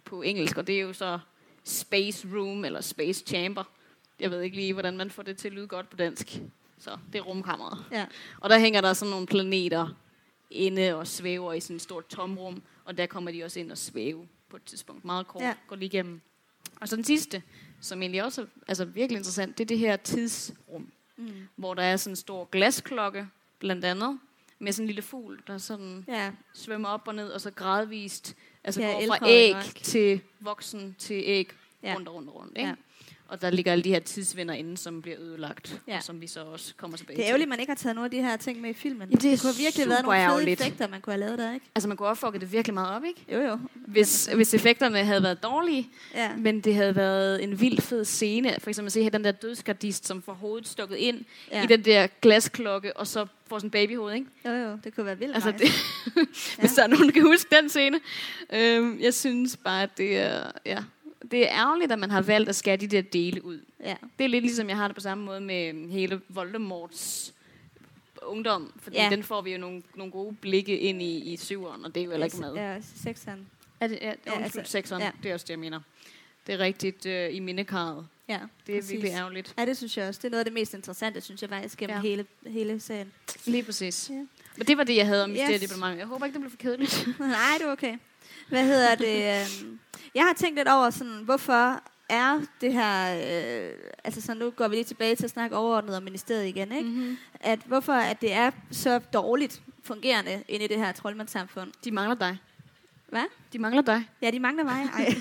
på 0.05 0.21
engelsk. 0.21 0.57
Og 0.57 0.67
det 0.67 0.75
er 0.75 0.81
jo 0.81 0.93
så 0.93 1.19
Space 1.63 2.27
Room 2.33 2.65
eller 2.65 2.81
Space 2.81 3.23
Chamber. 3.27 3.63
Jeg 4.19 4.31
ved 4.31 4.41
ikke 4.41 4.55
lige, 4.55 4.73
hvordan 4.73 4.97
man 4.97 5.11
får 5.11 5.23
det 5.23 5.37
til 5.37 5.47
at 5.47 5.53
lyde 5.53 5.67
godt 5.67 5.89
på 5.89 5.97
dansk. 5.97 6.39
Så 6.77 6.97
det 7.13 7.19
er 7.19 7.23
rumkammeret. 7.23 7.85
Ja. 7.91 8.05
Og 8.39 8.49
der 8.49 8.59
hænger 8.59 8.81
der 8.81 8.93
sådan 8.93 9.11
nogle 9.11 9.27
planeter 9.27 9.87
inde 10.51 10.95
og 10.95 11.07
svæver 11.07 11.53
i 11.53 11.59
sådan 11.59 11.75
et 11.75 11.81
stort 11.81 12.07
tomrum, 12.07 12.61
og 12.85 12.97
der 12.97 13.05
kommer 13.05 13.31
de 13.31 13.43
også 13.43 13.59
ind 13.59 13.71
og 13.71 13.77
svæve 13.77 14.27
på 14.49 14.55
et 14.55 14.63
tidspunkt. 14.63 15.05
Meget 15.05 15.27
kort, 15.27 15.43
ja. 15.43 15.53
går 15.67 15.75
lige 15.75 15.87
igennem. 15.87 16.21
Og 16.81 16.87
så 16.87 16.95
den 16.95 17.03
sidste, 17.03 17.43
som 17.81 18.01
egentlig 18.01 18.23
også 18.23 18.41
er 18.41 18.45
altså 18.67 18.85
virkelig 18.85 19.17
interessant, 19.17 19.57
det 19.57 19.63
er 19.63 19.67
det 19.67 19.79
her 19.79 19.95
tidsrum, 19.97 20.91
Mm. 21.17 21.31
hvor 21.55 21.73
der 21.73 21.83
er 21.83 21.97
sådan 21.97 22.11
en 22.11 22.15
stor 22.15 22.45
glasklokke, 22.51 23.27
blandt 23.59 23.85
andet, 23.85 24.19
med 24.59 24.71
sådan 24.71 24.83
en 24.83 24.87
lille 24.87 25.01
fugl, 25.01 25.39
der 25.47 25.57
sådan 25.57 26.05
Ja. 26.07 26.31
svømmer 26.53 26.89
op 26.89 27.07
og 27.07 27.15
ned, 27.15 27.29
og 27.29 27.41
så 27.41 27.51
gradvist 27.51 28.35
altså 28.63 28.81
Ja, 28.81 28.91
går 28.91 29.15
fra 29.17 29.29
æg 29.29 29.53
nok. 29.53 29.63
til 29.83 30.21
voksen 30.39 30.95
til 30.99 31.21
æg, 31.25 31.49
ja. 31.83 31.93
rundt 31.95 32.07
og 32.07 32.15
rundt 32.15 32.29
og 32.29 32.35
rundt. 32.35 32.57
Ikke? 32.57 32.69
Ja. 32.69 32.75
Og 33.29 33.41
der 33.41 33.49
ligger 33.49 33.71
alle 33.71 33.83
de 33.83 33.89
her 33.89 33.99
tidsvinder 33.99 34.53
inde, 34.53 34.77
som 34.77 35.01
bliver 35.01 35.17
ødelagt, 35.19 35.81
Ja. 35.87 35.91
ja. 35.91 35.97
og 35.97 36.03
som 36.03 36.21
vi 36.21 36.27
så 36.27 36.39
også 36.43 36.73
kommer 36.77 36.97
tilbage 36.97 37.15
Det 37.17 37.21
er 37.21 37.25
til. 37.25 37.29
ærgerligt, 37.29 37.45
at 37.45 37.49
man 37.49 37.59
ikke 37.59 37.69
har 37.69 37.75
taget 37.75 37.95
nogle 37.95 38.05
af 38.05 38.11
de 38.11 38.21
her 38.21 38.37
ting 38.37 38.61
med 38.61 38.69
i 38.69 38.73
filmen. 38.73 39.09
Ja, 39.09 39.15
det 39.15 39.33
er 39.33 39.37
kunne 39.41 39.53
virkelig 39.57 39.83
have 39.85 39.89
været 39.89 40.03
nogle 40.03 40.17
fede 40.17 40.25
ærgerligt. 40.27 40.61
effekter, 40.61 40.87
man 40.87 41.01
kunne 41.01 41.13
have 41.13 41.19
lavet 41.19 41.39
der, 41.39 41.53
ikke? 41.53 41.65
Altså 41.75 41.87
man 41.87 41.97
kunne 41.97 42.07
opfukke 42.07 42.39
det 42.39 42.51
virkelig 42.51 42.73
meget 42.73 42.95
op, 42.95 43.03
ikke? 43.03 43.25
Jo, 43.33 43.39
jo. 43.49 43.59
Hvis, 43.73 44.29
hvis 44.35 44.53
effekterne 44.53 45.03
havde 45.03 45.23
været 45.23 45.43
dårlige, 45.43 45.89
Ja. 46.15 46.35
men 46.35 46.61
det 46.61 46.75
havde 46.75 46.95
været 46.95 47.43
en 47.43 47.61
vild 47.61 47.81
fed 47.81 48.05
scene. 48.05 48.55
For 48.59 48.69
eksempel 48.69 48.87
at 48.87 48.91
se 48.93 49.03
her 49.03 49.09
den 49.09 49.23
der 49.23 49.31
dødsgardist, 49.31 50.07
som 50.07 50.21
får 50.21 50.33
hovedet 50.33 50.67
stukket 50.67 50.95
ind 50.95 51.25
ja. 51.51 51.57
ja. 51.57 51.63
i 51.63 51.67
den 51.67 51.85
der 51.85 52.07
glasklokke, 52.21 52.97
og 52.97 53.07
så 53.07 53.25
får 53.47 53.57
sådan 53.57 53.67
en 53.67 53.71
babyhoved, 53.71 54.13
ikke? 54.13 54.27
Jo, 54.45 54.51
jo, 54.51 54.77
det 54.83 54.95
kunne 54.95 55.05
være 55.05 55.17
vildt 55.19 55.33
Altså, 55.35 55.51
nice. 55.51 55.63
det, 55.65 55.71
hvis 56.59 56.71
der 56.73 56.83
er 56.83 56.87
nogen, 56.87 57.05
der 57.05 57.11
kan 57.11 57.23
huske 57.25 57.55
den 57.61 57.69
scene. 57.69 57.99
Øhm, 58.53 58.99
jeg 59.01 59.13
synes 59.13 59.57
bare, 59.57 59.83
at 59.83 59.97
det 59.97 60.17
er, 60.17 60.51
ja, 60.65 60.83
det 61.31 61.51
er 61.51 61.59
ærgerligt, 61.61 61.91
at 61.91 61.99
man 61.99 62.11
har 62.11 62.21
valgt 62.21 62.49
at 62.49 62.55
skære 62.55 62.75
de 62.77 62.87
der 62.87 63.01
dele 63.01 63.45
ud. 63.45 63.59
Ja. 63.83 63.95
Det 64.19 64.23
er 64.25 64.29
lidt 64.29 64.43
ligesom, 64.43 64.69
jeg 64.69 64.77
har 64.77 64.87
det 64.87 64.95
på 64.95 65.01
samme 65.01 65.25
måde 65.25 65.41
med 65.41 65.89
hele 65.91 66.21
Voldemorts 66.29 67.33
ungdom. 68.21 68.73
Fordi 68.81 68.97
Ja. 68.97 69.07
den 69.11 69.23
får 69.23 69.41
vi 69.41 69.51
jo 69.51 69.57
nogle, 69.57 69.83
nogle 69.95 70.11
gode 70.11 70.35
blikke 70.41 70.79
ind 70.79 71.01
i, 71.01 71.33
i 71.33 71.37
syveren, 71.37 71.85
og 71.85 71.95
det 71.95 72.01
er 72.01 72.05
jo 72.05 72.11
heller 72.11 72.25
ikke 72.25 72.37
med. 72.37 72.53
Ja, 72.53 72.77
sekseren. 73.03 73.47
Er 73.79 73.87
det, 73.87 73.99
ja, 74.01 74.13
Ja, 74.25 74.41
altså, 74.43 74.61
sekseren, 74.65 75.01
ja. 75.01 75.11
det 75.23 75.29
er 75.29 75.33
også 75.33 75.43
det, 75.43 75.49
jeg 75.49 75.59
mener. 75.59 75.79
Det 76.47 76.55
er 76.55 76.59
rigtigt 76.59 77.05
øh, 77.05 77.35
i 77.35 77.39
mindekarret. 77.39 78.07
Ja, 78.29 78.39
Det 78.67 78.75
er 78.75 78.79
præcis. 78.79 78.91
virkelig 78.91 79.11
ærgerligt. 79.11 79.53
Ja, 79.57 79.65
det 79.65 79.77
synes 79.77 79.97
jeg 79.97 80.07
også. 80.07 80.19
Det 80.19 80.25
er 80.25 80.29
noget 80.29 80.39
af 80.39 80.45
det 80.45 80.53
mest 80.53 80.73
interessante, 80.73 81.21
synes 81.21 81.41
jeg 81.41 81.49
faktisk, 81.49 81.77
gennem 81.77 81.95
ja. 81.95 82.01
Hele, 82.01 82.25
hele 82.47 82.79
serien. 82.79 83.11
Lige 83.45 83.63
præcis. 83.63 84.09
Ja. 84.09 84.15
Men 84.57 84.67
det 84.67 84.77
var 84.77 84.83
det, 84.83 84.95
jeg 84.95 85.05
havde 85.07 85.23
om 85.23 85.29
Yes. 85.31 85.37
mysteriedepartementet. 85.39 85.97
Jeg 85.99 86.07
håber 86.07 86.25
ikke, 86.25 86.33
det 86.33 86.41
blev 86.41 86.51
for 86.51 86.57
kedeligt. 86.57 87.07
Nej, 87.19 87.29
det 87.59 87.67
er 87.67 87.71
okay. 87.71 87.97
Hvad 88.49 88.63
hedder 88.65 88.95
det? 88.95 89.23
øhm, 89.63 89.79
Jeg 90.15 90.23
har 90.23 90.33
tænkt 90.33 90.57
lidt 90.57 90.67
over, 90.67 90.89
sådan, 90.89 91.21
hvorfor 91.23 91.81
er 92.09 92.41
det 92.61 92.73
her... 92.73 93.15
Øh, 93.15 93.73
altså, 94.03 94.21
så 94.21 94.33
nu 94.33 94.49
går 94.49 94.67
vi 94.67 94.75
lige 94.75 94.85
tilbage 94.85 95.15
til 95.15 95.23
at 95.23 95.29
snakke 95.29 95.55
overordnet 95.55 95.97
om 95.97 96.03
ministeriet 96.03 96.47
igen, 96.47 96.71
ikke? 96.71 96.89
Mm-hmm. 96.89 97.17
At 97.39 97.59
hvorfor 97.65 97.93
at 97.93 98.21
det 98.21 98.33
er 98.33 98.51
så 98.71 98.99
dårligt 98.99 99.61
fungerende 99.83 100.43
inde 100.47 100.65
i 100.65 100.67
det 100.67 100.77
her 100.77 100.91
troldmandssamfund. 100.91 101.71
De 101.83 101.91
mangler 101.91 102.15
dig. 102.15 102.37
Hvad? 103.09 103.25
De 103.53 103.59
mangler 103.59 103.81
dig. 103.81 104.09
Ja, 104.21 104.31
de 104.31 104.39
mangler 104.39 104.63
mig. 104.63 104.89
Ej. 104.93 105.15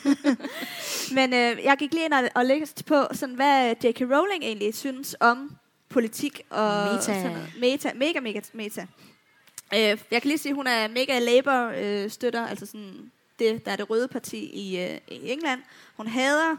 Men 1.17 1.33
øh, 1.33 1.65
jeg 1.65 1.77
gik 1.79 1.93
lige 1.93 2.05
ind 2.05 2.13
og, 2.13 2.29
og 2.35 2.45
læste 2.45 2.85
på, 2.85 3.07
sådan, 3.13 3.35
hvad 3.35 3.75
J.K. 3.85 4.01
Rowling 4.01 4.45
egentlig 4.45 4.75
synes 4.75 5.17
om 5.21 5.57
politik 5.89 6.41
og 6.51 6.93
Meta. 6.93 7.01
sådan 7.01 7.23
noget. 7.23 7.53
Meta. 7.61 7.93
Mega, 7.95 8.21
mega 8.21 8.41
meta. 8.53 8.87
Øh, 9.75 9.99
jeg 10.11 10.23
kan 10.23 10.25
lige 10.25 10.39
sige, 10.39 10.51
at 10.51 10.57
hun 10.57 10.67
er 10.67 10.89
mega 10.89 11.19
Labour-støtter, 11.19 12.47
altså 12.47 12.67
sådan 12.67 13.11
det, 13.39 13.65
der 13.67 13.73
er 13.73 13.77
det 13.77 13.91
røde 13.91 14.09
parti 14.09 14.39
i, 14.39 14.79
øh, 14.81 14.99
i 15.09 15.31
England. 15.31 15.61
Hun 15.97 16.07
hader 16.07 16.57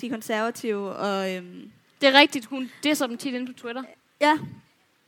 de 0.00 0.10
konservative, 0.10 0.90
og 0.92 1.34
øhm, 1.34 1.70
Det 2.00 2.08
er 2.08 2.18
rigtigt. 2.18 2.46
Hun 2.46 2.70
disser 2.82 3.06
dem 3.06 3.18
tit 3.18 3.34
inde 3.34 3.46
på 3.46 3.58
Twitter. 3.58 3.82
ja, 4.20 4.38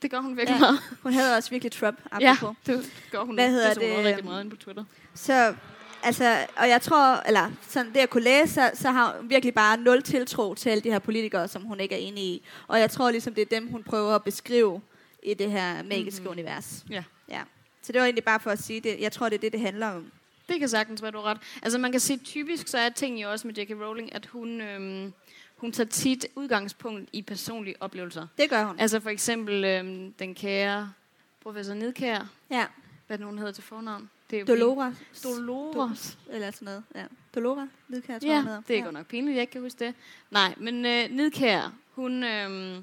Det 0.02 0.10
gør 0.10 0.20
hun 0.20 0.36
virkelig 0.36 0.54
Ja. 0.54 0.60
meget. 0.60 0.78
hun 1.02 1.12
hader 1.12 1.36
også 1.36 1.50
virkelig 1.50 1.72
Trump, 1.72 1.98
Ja, 2.20 2.32
apropos. 2.32 2.56
det 2.66 2.92
gør 3.10 3.20
hun. 3.24 3.34
Hvad 3.34 3.50
hedder 3.50 3.74
disser 3.74 3.88
hun 3.88 3.98
det, 3.98 4.04
rigtig 4.06 4.18
øhm, 4.18 4.24
meget 4.28 4.44
inde 4.44 4.56
på 4.56 4.62
Twitter. 4.62 4.84
Så, 5.14 5.54
altså, 6.02 6.46
og 6.56 6.68
jeg 6.68 6.82
tror, 6.82 7.22
eller 7.26 7.50
sådan 7.68 7.92
det 7.92 7.96
jeg 8.00 8.10
kunne 8.10 8.22
læse, 8.24 8.54
så, 8.54 8.70
så 8.74 8.90
har 8.90 9.16
hun 9.20 9.30
virkelig 9.30 9.54
bare 9.54 9.76
nul 9.76 10.02
tiltro 10.02 10.54
til 10.54 10.70
alle 10.70 10.82
de 10.82 10.90
her 10.90 10.98
politikere, 10.98 11.48
som 11.48 11.62
hun 11.62 11.80
ikke 11.80 11.94
er 11.94 11.98
enig 11.98 12.24
i. 12.24 12.42
Og 12.68 12.80
jeg 12.80 12.90
tror 12.90 13.10
ligesom, 13.10 13.34
det 13.34 13.42
er 13.42 13.60
dem, 13.60 13.68
hun 13.68 13.82
prøver 13.82 14.14
at 14.14 14.24
beskrive 14.24 14.80
i 15.22 15.34
det 15.34 15.50
her 15.50 15.82
magiske 15.82 16.20
mm-hmm. 16.20 16.30
univers. 16.30 16.84
Ja. 16.90 17.04
ja. 17.28 17.40
Så 17.82 17.92
det 17.92 17.98
var 18.00 18.04
egentlig 18.06 18.24
bare 18.24 18.40
for 18.40 18.50
at 18.50 18.58
sige 18.62 18.80
det. 18.80 18.96
Jeg 19.00 19.12
tror, 19.12 19.28
det 19.28 19.36
er 19.36 19.40
det, 19.40 19.52
det 19.52 19.60
handler 19.60 19.86
om. 19.88 20.12
Det 20.48 20.58
kan 20.58 20.68
sagtens 20.68 21.02
være, 21.02 21.10
du 21.10 21.20
ret. 21.20 21.38
Altså 21.62 21.78
man 21.78 21.90
kan 21.90 22.00
sige, 22.00 22.16
typisk 22.18 22.68
så 22.68 22.78
er 22.78 22.88
ting 22.88 23.22
jo 23.22 23.30
også 23.30 23.46
med 23.46 23.54
J.K. 23.54 23.70
Rowling, 23.70 24.14
at 24.14 24.26
hun, 24.26 24.60
øhm, 24.60 25.12
hun 25.56 25.72
tager 25.72 25.88
tit 25.88 26.26
udgangspunkt 26.34 27.08
i 27.12 27.22
personlige 27.22 27.74
oplevelser. 27.80 28.26
Det 28.38 28.50
gør 28.50 28.64
hun. 28.64 28.80
Altså 28.80 29.00
for 29.00 29.10
eksempel 29.10 29.64
øhm, 29.64 30.12
den 30.12 30.34
kære 30.34 30.92
professor 31.42 31.74
Nedkær, 31.74 32.26
Ja. 32.50 32.66
hvad 33.06 33.18
den 33.18 33.26
hun 33.26 33.38
hedder 33.38 33.52
til 33.52 33.64
fornavn. 33.64 34.10
Det 34.30 34.36
er 34.36 34.40
fint. 34.46 34.48
Dolores. 35.24 36.18
Eller 36.30 36.50
sådan 36.50 36.66
noget. 36.66 36.82
Ja. 36.94 37.04
Dolora. 37.34 37.68
Lidkær, 37.88 38.18
tror 38.18 38.28
jeg, 38.28 38.34
Ja, 38.34 38.42
hedder. 38.42 38.60
det 38.68 38.74
er 38.74 38.78
ja. 38.78 38.84
godt 38.84 38.94
nok 38.94 39.06
pinligt, 39.06 39.34
jeg 39.34 39.40
ikke 39.40 39.50
kan 39.50 39.60
huske 39.60 39.84
det. 39.84 39.94
Nej, 40.30 40.54
men 40.56 40.86
øh, 40.86 41.10
Nidkær, 41.10 41.72
hun, 41.94 42.24
øh, 42.24 42.76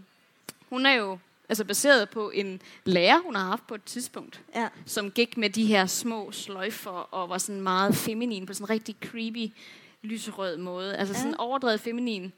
hun 0.70 0.86
er 0.86 0.91
jo 0.93 1.18
altså 1.54 1.66
baseret 1.66 2.10
på 2.10 2.30
en 2.30 2.62
lærer, 2.86 3.20
hun 3.26 3.36
har 3.36 3.43
haft 3.45 3.68
på 3.68 3.76
et 3.76 3.84
tidspunkt, 3.84 4.41
Ja. 4.56 4.68
som 4.86 5.12
gik 5.12 5.38
med 5.38 5.49
de 5.49 5.66
her 5.66 5.86
små 5.86 6.32
sløjfer 6.32 6.91
og 7.14 7.30
var 7.30 7.38
sådan 7.38 7.62
meget 7.62 7.95
feminin 7.95 8.45
på 8.45 8.54
sådan 8.54 8.66
en 8.66 8.70
rigtig 8.70 8.95
creepy, 9.06 9.51
lyserød 10.01 10.58
måde. 10.58 10.95
Altså 10.97 11.14
sådan 11.14 11.30
Ja. 11.30 11.36
overdrevet 11.39 11.80
feminin. 11.80 12.34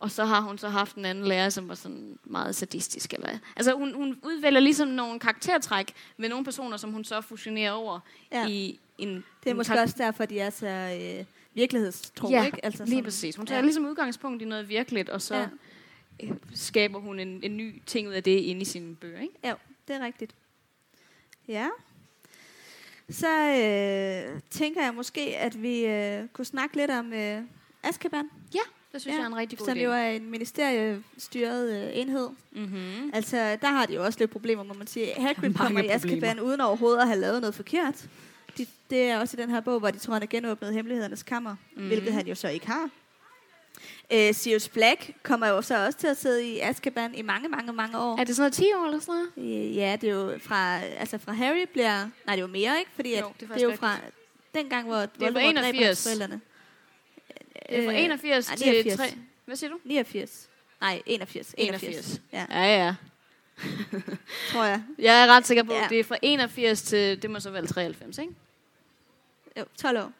Og 0.00 0.10
så 0.10 0.24
har 0.24 0.40
hun 0.40 0.58
så 0.58 0.68
haft 0.68 0.96
en 0.96 1.04
anden 1.04 1.24
lærer, 1.24 1.48
som 1.50 1.68
var 1.68 1.74
sådan 1.74 2.18
meget 2.24 2.56
sadistisk. 2.56 3.12
Eller, 3.14 3.28
altså 3.56 3.72
hun, 3.74 3.94
hun 3.94 4.18
udvælger 4.22 4.60
ligesom 4.60 4.88
nogle 4.88 5.20
karaktertræk 5.20 5.92
med 6.16 6.28
nogle 6.28 6.44
personer, 6.44 6.76
som 6.76 6.90
hun 6.92 7.04
så 7.04 7.20
fusionerer 7.20 7.72
over 7.72 8.00
Ja. 8.32 8.46
i 8.48 8.78
en 8.98 9.08
Det 9.08 9.22
er 9.46 9.50
en 9.50 9.56
måske 9.56 9.72
karak- 9.72 9.82
også 9.82 9.94
derfor, 9.98 10.24
de 10.24 10.40
er 10.40 10.50
så 10.50 10.66
øh, 10.66 11.24
virkelighedstro, 11.54 12.30
ja, 12.30 12.44
ikke? 12.46 12.64
Altså, 12.64 12.84
lige 12.84 12.90
sådan- 12.92 13.04
præcis. 13.04 13.36
Hun 13.36 13.46
tager 13.46 13.58
ja. 13.58 13.62
ligesom 13.62 13.86
udgangspunkt 13.86 14.42
i 14.42 14.44
noget 14.44 14.68
virkeligt, 14.68 15.08
og 15.08 15.22
så 15.22 15.34
Ja. 15.36 15.46
Ja. 16.22 16.28
skaber 16.54 16.98
hun 17.00 17.18
en, 17.18 17.40
en 17.42 17.56
ny 17.56 17.82
ting 17.86 18.08
ud 18.08 18.12
af 18.12 18.22
det 18.22 18.38
inde 18.40 18.60
i 18.60 18.64
sine 18.64 18.94
bøger. 18.96 19.20
Ikke? 19.20 19.34
Ja, 19.44 19.54
det 19.88 19.96
er 19.96 20.04
rigtigt. 20.04 20.34
Ja. 21.48 21.68
Så 23.10 23.28
øh, 23.28 24.40
tænker 24.50 24.82
jeg 24.84 24.94
måske, 24.94 25.36
at 25.36 25.62
vi 25.62 25.86
øh, 25.86 26.28
kunne 26.32 26.44
snakke 26.44 26.76
lidt 26.76 26.90
om 26.90 27.12
øh, 27.12 27.42
Azkaban. 27.82 28.30
Det 28.92 29.00
synes 29.02 29.12
ja, 29.14 29.18
jeg 29.18 29.22
er 29.22 29.26
en 29.26 29.36
rigtig 29.36 29.58
god 29.58 29.66
som 29.66 29.76
idé. 29.78 29.80
jo 29.80 29.92
er 29.92 30.06
en 30.08 30.30
ministeriestyret 30.30 31.84
øh, 31.84 31.90
enhed. 32.00 32.28
Mm-hmm. 32.52 33.10
Altså, 33.14 33.56
der 33.62 33.68
har 33.68 33.86
de 33.86 33.94
jo 33.94 34.04
også 34.04 34.18
lidt 34.18 34.30
problemer, 34.30 34.62
må 34.62 34.74
man 34.74 34.86
sige. 34.86 35.12
Hagrid 35.16 35.54
kommer 35.54 35.82
i. 35.82 35.88
Azkaban 35.88 36.40
uden 36.40 36.60
overhovedet 36.60 37.00
at 37.00 37.06
have 37.06 37.20
lavet 37.20 37.40
noget 37.40 37.54
forkert. 37.54 38.08
De, 38.58 38.66
det 38.90 39.02
er 39.02 39.18
også 39.18 39.36
i 39.36 39.40
den 39.42 39.50
her 39.50 39.60
bog, 39.60 39.78
hvor 39.78 39.90
de 39.90 39.98
tror, 39.98 40.12
han 40.12 40.22
har 40.22 40.26
genåbnet 40.26 40.74
hemmelighedernes 40.74 41.22
kammer, 41.22 41.56
Mhm. 41.72 41.82
mm. 41.82 41.86
hvilket 41.88 42.12
han 42.12 42.26
jo 42.26 42.34
så 42.34 42.48
ikke 42.48 42.66
har. 42.66 42.90
Øh, 44.12 44.34
Sirius 44.34 44.68
Black 44.68 45.10
kommer 45.22 45.46
jo 45.48 45.62
så 45.62 45.86
også 45.86 45.98
til 45.98 46.06
at 46.06 46.16
sidde 46.16 46.44
i 46.48 46.60
Azkaban 46.60 47.14
i 47.14 47.22
mange, 47.22 47.48
mange, 47.48 47.72
mange 47.72 47.98
år. 47.98 48.18
Er 48.18 48.24
det 48.24 48.36
sådan 48.36 48.42
noget 48.42 48.52
10 48.52 48.64
år 48.74 48.84
eller 48.84 49.00
sådan 49.00 49.26
noget? 49.36 49.66
Øh, 49.68 49.76
Ja, 49.76 49.96
det 50.00 50.08
er 50.08 50.12
jo 50.14 50.38
fra, 50.38 50.80
altså 50.80 51.18
fra 51.18 51.32
Harry 51.32 51.66
bliver... 51.72 51.98
Nej, 51.98 52.08
det 52.26 52.32
er 52.32 52.36
jo 52.40 52.46
mere, 52.46 52.78
ikke? 52.78 52.90
Fordi 52.94 53.18
Jo, 53.18 53.26
at 53.28 53.32
det 53.40 53.50
er 53.50 53.54
det, 53.54 53.62
er 53.62 53.68
jo 53.68 53.76
fra 53.76 53.96
den 54.54 54.68
gang, 54.68 54.86
hvor 54.86 54.96
Voldemort 54.96 55.34
dræber 55.34 55.40
81. 55.40 55.86
hans 55.86 56.02
forældrene. 56.08 56.40
Det 57.68 57.78
er 57.78 57.84
fra 57.84 57.92
Øh, 57.92 58.00
81 58.04 58.48
nej, 58.48 58.56
til 58.56 58.66
89. 58.66 58.96
3. 58.98 59.18
Hvad 59.44 59.56
siger 59.56 59.70
du? 59.70 59.78
89. 59.84 60.48
Nej, 60.80 61.02
81. 61.06 61.54
81. 61.58 62.20
Ja, 62.32 62.46
Ja, 62.50 62.84
ja. 62.84 62.94
tror 64.52 64.64
jeg. 64.64 64.82
Jeg 64.98 65.22
er 65.22 65.26
ret 65.26 65.46
sikker 65.46 65.62
på, 65.62 65.72
Ja. 65.72 65.84
at 65.84 65.90
det 65.90 66.00
er 66.00 66.04
fra 66.04 66.16
81 66.22 66.82
til, 66.82 67.22
det 67.22 67.30
må 67.30 67.40
så 67.40 67.50
være 67.50 67.66
93, 67.66 68.18
ikke? 68.18 68.32
Jo, 69.58 69.64
12 69.78 69.98
år. 69.98 70.12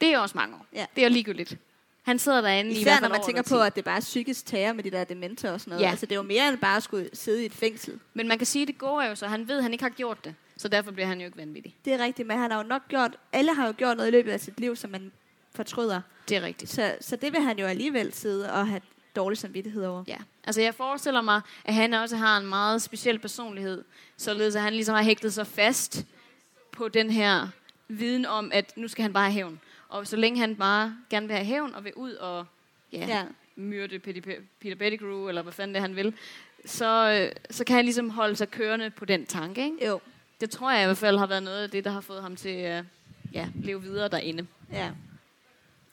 Det 0.00 0.08
er 0.08 0.18
også 0.18 0.36
mange 0.36 0.54
år. 0.54 0.66
Ja. 0.74 0.86
Det 0.94 1.02
er 1.02 1.08
jo 1.08 1.12
ligegyldigt. 1.12 1.56
Han 2.02 2.18
sidder 2.18 2.40
derinde 2.40 2.70
i 2.70 2.72
Især 2.72 2.84
hvert 2.84 2.94
når 2.94 3.00
fald 3.00 3.10
man 3.10 3.20
over 3.20 3.26
tænker 3.26 3.42
på, 3.42 3.60
at 3.62 3.76
det 3.76 3.84
bare 3.84 3.96
er 3.96 4.00
psykisk 4.00 4.46
terror 4.46 4.72
med 4.72 4.84
de 4.84 4.90
der 4.90 5.04
dementer 5.04 5.52
og 5.52 5.60
sådan 5.60 5.70
noget. 5.70 5.84
Ja. 5.84 5.90
Altså, 5.90 6.06
det 6.06 6.12
er 6.12 6.16
jo 6.16 6.22
mere 6.22 6.48
end 6.48 6.58
bare 6.58 6.76
at 6.76 6.82
skulle 6.82 7.10
sidde 7.12 7.42
i 7.42 7.46
et 7.46 7.52
fængsel. 7.52 8.00
Men 8.14 8.28
man 8.28 8.38
kan 8.38 8.46
sige, 8.46 8.62
at 8.62 8.68
det 8.68 8.78
går 8.78 9.02
jo, 9.02 9.14
så 9.14 9.26
han 9.26 9.48
ved, 9.48 9.56
at 9.56 9.62
han 9.62 9.72
ikke 9.72 9.84
har 9.84 9.90
gjort 9.90 10.24
det. 10.24 10.34
Så 10.56 10.68
derfor 10.68 10.90
bliver 10.90 11.06
han 11.06 11.20
jo 11.20 11.26
ikke 11.26 11.38
vanvittig. 11.38 11.76
Det 11.84 11.92
er 11.92 11.98
rigtigt, 11.98 12.28
men 12.28 12.38
han 12.38 12.50
har 12.50 12.62
jo 12.62 12.68
nok 12.68 12.88
gjort... 12.88 13.16
Alle 13.32 13.54
har 13.54 13.66
jo 13.66 13.74
gjort 13.76 13.96
noget 13.96 14.08
i 14.08 14.12
løbet 14.12 14.32
af 14.32 14.40
sit 14.40 14.60
liv, 14.60 14.76
som 14.76 14.90
man 14.90 15.12
fortryder. 15.54 16.00
Det 16.28 16.36
er 16.36 16.42
rigtigt. 16.42 16.70
Så, 16.70 16.96
så 17.00 17.16
det 17.16 17.32
vil 17.32 17.42
han 17.42 17.58
jo 17.58 17.66
alligevel 17.66 18.12
sidde 18.12 18.52
og 18.52 18.68
have 18.68 18.80
dårlig 19.16 19.38
samvittighed 19.38 19.84
over. 19.84 20.04
Ja, 20.06 20.16
altså 20.44 20.60
jeg 20.60 20.74
forestiller 20.74 21.20
mig, 21.20 21.40
at 21.64 21.74
han 21.74 21.94
også 21.94 22.16
har 22.16 22.38
en 22.38 22.46
meget 22.46 22.82
speciel 22.82 23.18
personlighed, 23.18 23.84
således 24.16 24.56
at 24.56 24.62
han 24.62 24.72
ligesom 24.72 24.94
har 24.94 25.02
hægtet 25.02 25.34
sig 25.34 25.46
fast 25.46 26.04
på 26.72 26.88
den 26.88 27.10
her 27.10 27.48
viden 27.88 28.26
om, 28.26 28.50
at 28.54 28.76
nu 28.76 28.88
skal 28.88 29.02
han 29.02 29.12
bare 29.12 29.24
have 29.24 29.32
hævn. 29.32 29.60
Og 29.88 30.06
så 30.06 30.16
længe 30.16 30.40
han 30.40 30.56
bare 30.56 30.96
gerne 31.10 31.26
vil 31.26 31.36
have 31.36 31.46
hævn 31.46 31.74
og 31.74 31.84
vil 31.84 31.92
ud 31.94 32.12
og 32.12 32.46
ja, 32.92 33.06
Ja. 33.06 33.24
myrde 33.56 33.98
Peter, 33.98 34.20
Pettigrew, 34.60 35.28
eller 35.28 35.42
hvad 35.42 35.52
fanden 35.52 35.74
det 35.74 35.82
han 35.82 35.96
vil, 35.96 36.14
så, 36.64 37.10
øh, 37.10 37.42
så 37.50 37.64
kan 37.64 37.76
han 37.76 37.84
ligesom 37.84 38.10
holde 38.10 38.36
sig 38.36 38.50
kørende 38.50 38.90
på 38.90 39.04
den 39.04 39.26
tanke. 39.26 39.64
Ikke? 39.64 39.86
Jo, 39.86 40.00
Det 40.40 40.50
tror 40.50 40.70
jeg 40.72 40.82
i 40.82 40.84
hvert 40.84 40.96
fald 40.98 41.18
har 41.18 41.26
været 41.26 41.42
noget 41.42 41.62
af 41.62 41.70
det, 41.70 41.84
der 41.84 41.90
har 41.90 42.00
fået 42.00 42.22
ham 42.22 42.36
til 42.36 42.48
at 42.48 42.84
ja, 43.32 43.48
leve 43.54 43.82
videre 43.82 44.08
derinde. 44.08 44.46
ja. 44.72 44.90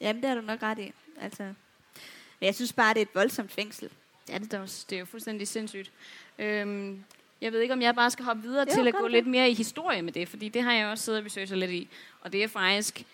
Jamen, 0.01 0.21
det 0.21 0.29
har 0.29 0.35
du 0.35 0.41
nok 0.41 0.63
ret 0.63 0.79
i. 0.79 0.91
Altså, 1.21 1.43
men 1.43 2.45
jeg 2.47 2.55
synes 2.55 2.73
bare, 2.73 2.93
det 2.93 2.97
er 2.97 3.05
et 3.05 3.15
voldsomt 3.15 3.51
fængsel. 3.51 3.89
Ja, 4.29 4.37
det 4.37 4.53
er, 4.53 4.59
også, 4.61 4.85
det 4.89 4.95
er 4.95 4.99
jo 4.99 5.05
fuldstændig 5.05 5.47
sindssygt. 5.47 5.91
Øhm, 6.39 7.03
jeg 7.41 7.51
ved 7.51 7.59
ikke, 7.61 7.73
om 7.73 7.81
jeg 7.81 7.95
bare 7.95 8.11
skal 8.11 8.25
hoppe 8.25 8.41
videre 8.43 8.65
Jo, 8.69 8.75
til 8.75 8.87
at 8.87 8.93
gå 8.93 9.03
det. 9.03 9.11
lidt 9.11 9.27
mere 9.27 9.49
i 9.49 9.53
historie 9.53 10.01
med 10.01 10.13
det, 10.13 10.27
fordi 10.27 10.49
det 10.49 10.63
har 10.63 10.73
jeg 10.73 10.87
også 10.87 11.03
siddet 11.03 11.19
og 11.19 11.25
researchet 11.25 11.57
lidt 11.57 11.71
i. 11.71 11.87
Og 12.21 12.33
det 12.33 12.43
er 12.43 12.47
faktisk 12.47 12.99
øh, 12.99 13.05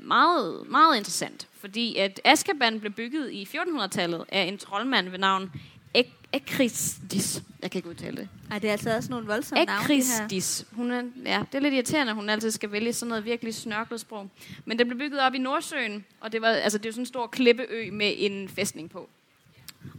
meget, 0.00 0.68
meget 0.68 0.96
interessant, 0.96 1.48
fordi 1.60 1.96
at 1.96 2.20
Azkaban 2.24 2.80
blev 2.80 2.92
bygget 2.92 3.30
i 3.32 3.48
1400-tallet 3.54 4.24
af 4.28 4.42
en 4.42 4.58
troldmand 4.58 5.08
ved 5.08 5.18
navn 5.18 5.52
Ek- 5.98 6.28
Ekristis. 6.32 7.42
Jeg 7.62 7.70
kan 7.70 7.78
ikke 7.78 7.88
udtale 7.88 8.16
det. 8.16 8.28
Ej, 8.50 8.58
det 8.58 8.68
er 8.68 8.72
altså 8.72 8.96
også 8.96 9.10
nogle 9.10 9.26
voldsomme 9.26 9.64
navne, 9.64 9.88
det. 9.88 9.94
Ekristis. 9.96 10.66
Hun 10.72 10.90
er, 10.90 11.02
ja, 11.24 11.44
det 11.52 11.58
er 11.58 11.62
lidt 11.62 11.74
irriterende, 11.74 12.10
at 12.10 12.16
hun 12.16 12.28
altid 12.28 12.50
skal 12.50 12.72
vælge 12.72 12.92
sådan 12.92 13.08
noget 13.08 13.24
virkelig 13.24 13.54
snørklet 13.54 14.00
sprog. 14.00 14.30
Men 14.64 14.78
det 14.78 14.86
blev 14.86 14.98
bygget 14.98 15.20
op 15.20 15.34
i 15.34 15.38
Nordsøen, 15.38 16.04
og 16.20 16.32
det 16.32 16.42
var, 16.42 16.48
altså, 16.48 16.78
det 16.78 16.88
er 16.88 16.92
sådan 16.92 17.02
en 17.02 17.06
stor 17.06 17.26
klippeø 17.26 17.90
med 17.92 18.14
en 18.16 18.48
fæstning 18.48 18.90
på. 18.90 19.08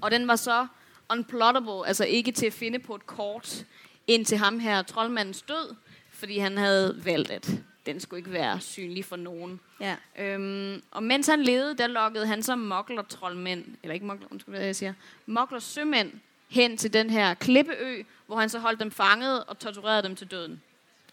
Og 0.02 0.12
den 0.12 0.28
var 0.28 0.36
så 0.36 0.68
unplottable, 1.10 1.88
altså 1.88 2.06
ikke 2.06 2.32
til 2.32 2.46
at 2.46 2.54
finde 2.54 2.80
på 2.80 2.96
et 2.96 3.06
kort, 3.08 3.66
indtil 4.08 4.38
ham 4.38 4.60
her, 4.60 4.82
troldmandens 4.82 5.42
død, 5.42 5.76
fordi 6.12 6.38
han 6.38 6.58
havde 6.58 7.02
valgt, 7.06 7.32
at 7.32 7.52
den 7.86 8.00
skulle 8.00 8.18
ikke 8.18 8.32
være 8.32 8.60
synlig 8.62 9.06
for 9.06 9.16
nogen. 9.16 9.60
Ja. 9.80 9.96
Øhm, 10.18 10.82
og 10.92 11.04
mens 11.04 11.28
han 11.28 11.44
levede, 11.44 11.78
der 11.78 11.88
lokkede 11.88 12.28
han 12.28 12.44
så 12.44 12.56
mokler 12.56 13.02
troldmænd, 13.02 13.66
eller 13.84 13.94
ikke 13.94 14.06
mokler, 14.06 14.28
undskyld, 14.32 14.56
hvad 14.56 14.66
jeg 14.66 14.76
siger, 14.76 14.94
mokler 15.26 15.60
sømænd 15.60 16.12
hen 16.50 16.78
til 16.78 16.94
den 16.94 17.10
her 17.10 17.34
klippeø, 17.34 18.04
hvor 18.28 18.36
han 18.40 18.50
så 18.50 18.60
holdt 18.60 18.80
dem 18.80 18.92
fanget 18.92 19.44
og 19.44 19.60
torturerede 19.60 20.04
dem 20.04 20.16
til 20.16 20.32
døden. 20.32 20.62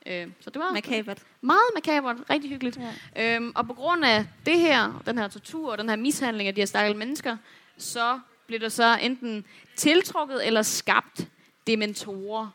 Øh, 0.06 0.26
så 0.40 0.50
det 0.50 0.60
var 0.60 0.72
Makabert. 0.72 1.22
meget 1.40 1.70
makabert, 1.74 2.16
rigtig 2.30 2.50
hyggeligt. 2.50 2.78
Ja. 3.16 3.36
Øhm, 3.36 3.52
og 3.54 3.66
på 3.66 3.74
grund 3.74 4.04
af 4.04 4.26
det 4.46 4.58
her, 4.58 5.02
den 5.06 5.18
her 5.18 5.28
tortur 5.28 5.72
og 5.72 5.78
den 5.78 5.88
her 5.88 5.96
mishandling 5.96 6.48
af 6.48 6.54
de 6.54 6.60
her 6.60 6.66
stakkels 6.66 6.98
mennesker, 6.98 7.36
så 7.78 8.20
blev 8.46 8.60
der 8.60 8.68
så 8.68 8.98
enten 9.02 9.44
tiltrukket 9.76 10.46
eller 10.46 10.62
skabt 10.62 11.28
dementorer 11.66 12.48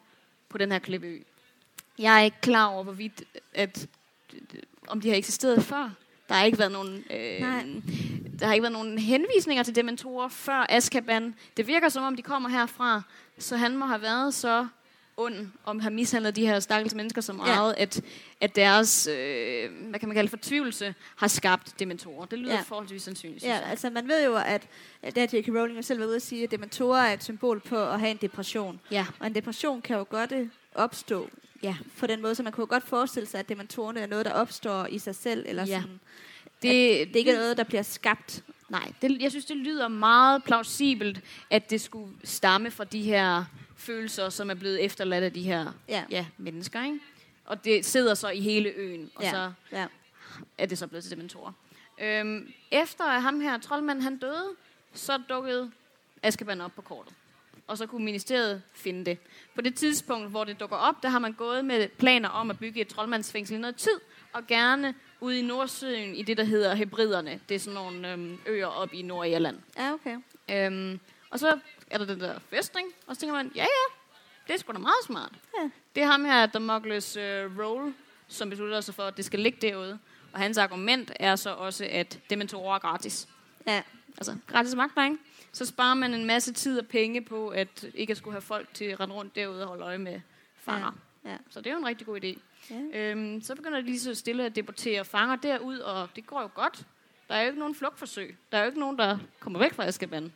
på 0.49 0.57
den 0.57 0.71
her 0.71 0.79
klippeø. 0.79 1.19
Jeg 1.99 2.15
er 2.19 2.23
ikke 2.23 2.41
klar 2.41 2.65
over, 2.65 2.83
hvorvidt, 2.83 3.23
at, 3.53 3.87
om 4.87 5.01
de 5.01 5.09
har 5.09 5.15
eksisteret 5.15 5.63
før. 5.63 5.89
Der 6.29 6.35
har 6.35 6.45
ikke 6.45 6.59
været 6.59 6.71
nogen, 6.71 7.03
øh, 7.13 7.39
Nej. 7.39 7.65
der 8.39 8.45
har 8.45 8.53
ikke 8.53 8.61
været 8.63 8.73
nogen 8.73 8.97
henvisninger 8.97 9.63
til 9.63 9.75
dementorer 9.75 10.27
før 10.27 10.65
Azkaban. 10.69 11.35
Det 11.57 11.67
virker 11.67 11.89
som 11.89 12.03
om, 12.03 12.15
de 12.15 12.21
kommer 12.21 12.49
herfra, 12.49 13.01
så 13.39 13.55
han 13.57 13.77
må 13.77 13.85
have 13.85 14.01
været 14.01 14.33
så 14.33 14.67
ond 15.17 15.47
om 15.65 15.79
have 15.79 15.93
mishandlet 15.93 16.35
de 16.35 16.45
her 16.45 16.59
stakkels 16.59 16.95
mennesker 16.95 17.21
så 17.21 17.33
meget, 17.33 17.75
ja. 17.77 17.81
at, 17.81 18.01
at 18.41 18.55
deres, 18.55 19.07
øh, 19.07 19.69
hvad 19.89 19.99
kan 19.99 20.09
man 20.09 20.15
kalde 20.15 20.21
det, 20.21 20.29
fortvivlelse 20.29 20.95
har 21.15 21.27
skabt 21.27 21.79
dementorer. 21.79 22.25
Det 22.25 22.39
lyder 22.39 22.53
Ja. 22.53 22.61
forholdsvis 22.61 23.01
sandsynligt, 23.03 23.43
Ja, 23.43 23.59
altså 23.69 23.89
man 23.89 24.07
ved 24.07 24.25
jo, 24.25 24.35
at, 24.35 24.67
at 25.03 25.15
der 25.15 25.23
J.K. 25.33 25.47
Rowling 25.47 25.85
selv 25.85 25.99
var 25.99 26.05
ude 26.05 26.15
at 26.15 26.21
sige, 26.21 26.43
at 26.43 26.51
dementorer 26.51 27.01
er 27.01 27.13
et 27.13 27.23
symbol 27.23 27.59
på 27.59 27.75
at 27.85 27.99
have 27.99 28.11
en 28.11 28.17
depression. 28.17 28.79
Ja. 28.91 29.05
Og 29.19 29.27
en 29.27 29.35
depression 29.35 29.81
kan 29.81 29.97
jo 29.97 30.05
godt 30.09 30.33
opstå 30.75 31.29
Ja. 31.63 31.75
på 31.99 32.07
den 32.07 32.21
måde, 32.21 32.35
så 32.35 32.43
man 32.43 32.53
kunne 32.53 32.67
godt 32.67 32.83
forestille 32.83 33.27
sig, 33.27 33.39
at 33.39 33.49
dementorerne 33.49 33.99
er 33.99 34.07
noget, 34.07 34.25
der 34.25 34.31
opstår 34.31 34.85
i 34.85 34.99
sig 34.99 35.15
selv, 35.15 35.45
eller 35.47 35.65
Ja. 35.65 35.81
sådan. 35.81 35.99
Det, 36.45 36.71
Det 37.07 37.15
er 37.15 37.19
ikke 37.19 37.33
noget, 37.33 37.57
der 37.57 37.63
bliver 37.63 37.81
skabt. 37.83 38.43
Nej, 38.69 38.91
det, 39.01 39.21
jeg 39.21 39.31
synes, 39.31 39.45
det 39.45 39.57
lyder 39.57 39.87
meget 39.87 40.43
plausibelt, 40.43 41.21
at 41.49 41.69
det 41.69 41.81
skulle 41.81 42.11
stamme 42.23 42.71
fra 42.71 42.83
de 42.83 43.01
her 43.01 43.45
følelser, 43.75 44.29
som 44.29 44.49
er 44.49 44.53
blevet 44.53 44.83
efterladt 44.85 45.23
af 45.23 45.33
de 45.33 45.41
her 45.43 45.71
Ja. 45.87 46.03
ja, 46.09 46.25
mennesker. 46.37 46.83
Ikke? 46.85 46.99
Og 47.45 47.65
det 47.65 47.85
sidder 47.85 48.13
så 48.13 48.29
i 48.29 48.39
hele 48.41 48.69
øen, 48.69 49.11
og 49.15 49.23
Ja. 49.23 49.31
så 49.31 49.51
Ja. 49.71 49.85
er 50.57 50.65
det 50.65 50.77
så 50.77 50.87
blevet 50.87 51.03
til 51.03 51.11
dementorer. 51.11 51.51
Øhm, 52.01 52.53
efter 52.71 53.03
at 53.03 53.21
ham 53.21 53.39
her, 53.41 53.57
troldmanden, 53.57 54.03
han 54.03 54.17
døde, 54.17 54.49
så 54.93 55.17
dukkede 55.29 55.71
Azkaban 56.23 56.61
op 56.61 56.71
på 56.75 56.81
kortet. 56.81 57.13
Og 57.71 57.77
så 57.77 57.85
kunne 57.85 58.05
ministeriet 58.05 58.61
finde 58.73 59.05
det. 59.05 59.17
På 59.55 59.61
det 59.61 59.75
tidspunkt, 59.75 60.29
hvor 60.29 60.43
det 60.43 60.59
dukker 60.59 60.75
op, 60.75 61.03
der 61.03 61.09
har 61.09 61.19
man 61.19 61.33
gået 61.33 61.65
med 61.65 61.87
planer 61.87 62.29
om 62.29 62.49
at 62.49 62.59
bygge 62.59 62.81
et 62.81 62.87
troldmandsfængsel 62.87 63.55
i 63.55 63.59
noget 63.59 63.75
tid, 63.75 63.99
og 64.33 64.47
gerne 64.47 64.95
ude 65.19 65.39
i 65.39 65.41
Nordsøen 65.41 66.15
i 66.15 66.23
det, 66.23 66.37
der 66.37 66.43
hedder 66.43 66.75
Hebriderne. 66.75 67.39
Det 67.49 67.55
er 67.55 67.59
sådan 67.59 67.73
nogle 67.73 68.11
øhm, 68.11 68.39
øer 68.45 68.67
op 68.67 68.93
i 68.93 69.01
Nordirland. 69.01 69.57
Ja, 69.77 69.93
okay. 69.93 70.17
Øhm, 70.51 70.99
og 71.29 71.39
så 71.39 71.59
er 71.89 71.97
der 71.97 72.05
den 72.05 72.19
der 72.19 72.39
fæstning, 72.49 72.87
og 73.07 73.15
så 73.15 73.19
tænker 73.19 73.35
man, 73.35 73.51
ja 73.55 73.61
ja, 73.61 73.95
det 74.47 74.53
er 74.53 74.57
sgu 74.57 74.73
da 74.73 74.77
meget 74.77 75.03
smart. 75.05 75.31
Ja. 75.59 75.69
Det 75.95 76.03
er 76.03 76.07
ham 76.07 76.25
her, 76.25 76.45
Damocles 76.45 77.17
øh, 77.17 77.59
Roll, 77.59 77.93
som 78.27 78.49
beslutter 78.49 78.81
sig 78.81 78.95
for, 78.95 79.03
at 79.03 79.17
det 79.17 79.25
skal 79.25 79.39
ligge 79.39 79.57
derude. 79.61 79.99
Og 80.33 80.39
hans 80.39 80.57
argument 80.57 81.11
er 81.15 81.35
så 81.35 81.53
også, 81.53 81.87
at 81.91 82.19
dementorer 82.29 82.75
er 82.75 82.79
gratis. 82.79 83.27
Ja. 83.67 83.81
Altså, 84.17 84.37
gratis 84.47 84.75
magter, 84.75 85.03
ikke? 85.03 85.17
Så 85.51 85.65
sparer 85.65 85.93
man 85.93 86.13
en 86.13 86.25
masse 86.25 86.53
tid 86.53 86.79
og 86.79 86.87
penge 86.87 87.21
på, 87.21 87.49
at 87.49 87.85
ikke 87.93 88.11
at 88.11 88.17
skulle 88.17 88.33
have 88.33 88.41
folk 88.41 88.73
til 88.73 88.85
at 88.85 88.99
rende 88.99 89.15
rundt 89.15 89.35
derude 89.35 89.61
og 89.61 89.67
holde 89.67 89.83
øje 89.83 89.97
med 89.97 90.21
fanger. 90.55 90.91
Ja. 91.25 91.37
Så 91.49 91.59
det 91.61 91.67
er 91.67 91.71
jo 91.71 91.77
en 91.79 91.85
rigtig 91.85 92.07
god 92.07 92.19
idé. 92.23 92.39
Ja. 92.69 92.99
Øhm, 92.99 93.41
så 93.41 93.55
begynder 93.55 93.79
de 93.79 93.85
lige 93.85 93.99
så 93.99 94.15
stille 94.15 94.45
at 94.45 94.55
deportere 94.55 95.05
fanger 95.05 95.35
derud, 95.35 95.77
og 95.77 96.09
det 96.15 96.27
går 96.27 96.41
jo 96.41 96.49
godt. 96.53 96.85
Der 97.27 97.35
er 97.35 97.41
jo 97.41 97.47
ikke 97.47 97.59
nogen 97.59 97.75
flugtforsøg. 97.75 98.37
Der 98.51 98.57
er 98.57 98.61
jo 98.61 98.67
ikke 98.67 98.79
nogen, 98.79 98.97
der 98.97 99.17
kommer 99.39 99.59
væk 99.59 99.73
fra 99.73 99.85
Azkaban. 99.85 100.33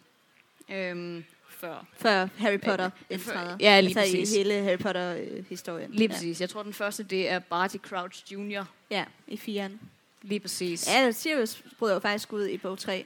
Øhm, 0.72 1.24
før. 1.50 1.86
Før 1.94 2.28
Harry 2.38 2.60
Potter 2.60 2.86
Øh, 2.86 2.92
indtræder. 3.10 3.58
ja, 3.60 3.80
lige 3.82 4.00
altså 4.00 4.18
præcis. 4.18 4.34
i 4.34 4.38
hele 4.38 4.54
Harry 4.64 4.78
Potter-historien. 4.78 5.92
Lige 5.92 6.10
præcis. 6.10 6.42
Jeg 6.42 6.50
tror, 6.50 6.64
den 6.64 6.74
første, 6.74 7.04
det 7.04 7.30
er 7.30 7.40
Barty 7.40 7.78
Crouch 7.78 8.34
Jr. 8.34 8.40
Ja. 8.50 8.66
ja, 8.90 9.06
i 9.28 9.38
firen. 9.38 9.80
Lige 10.22 10.40
præcis. 10.40 10.88
Ja, 10.88 11.12
Sirius 11.12 11.64
bryder 11.80 11.94
jo 11.94 12.00
faktisk 12.00 12.34
ud 12.34 12.46
i 12.48 12.58
bog 12.58 12.80
3. 12.80 13.06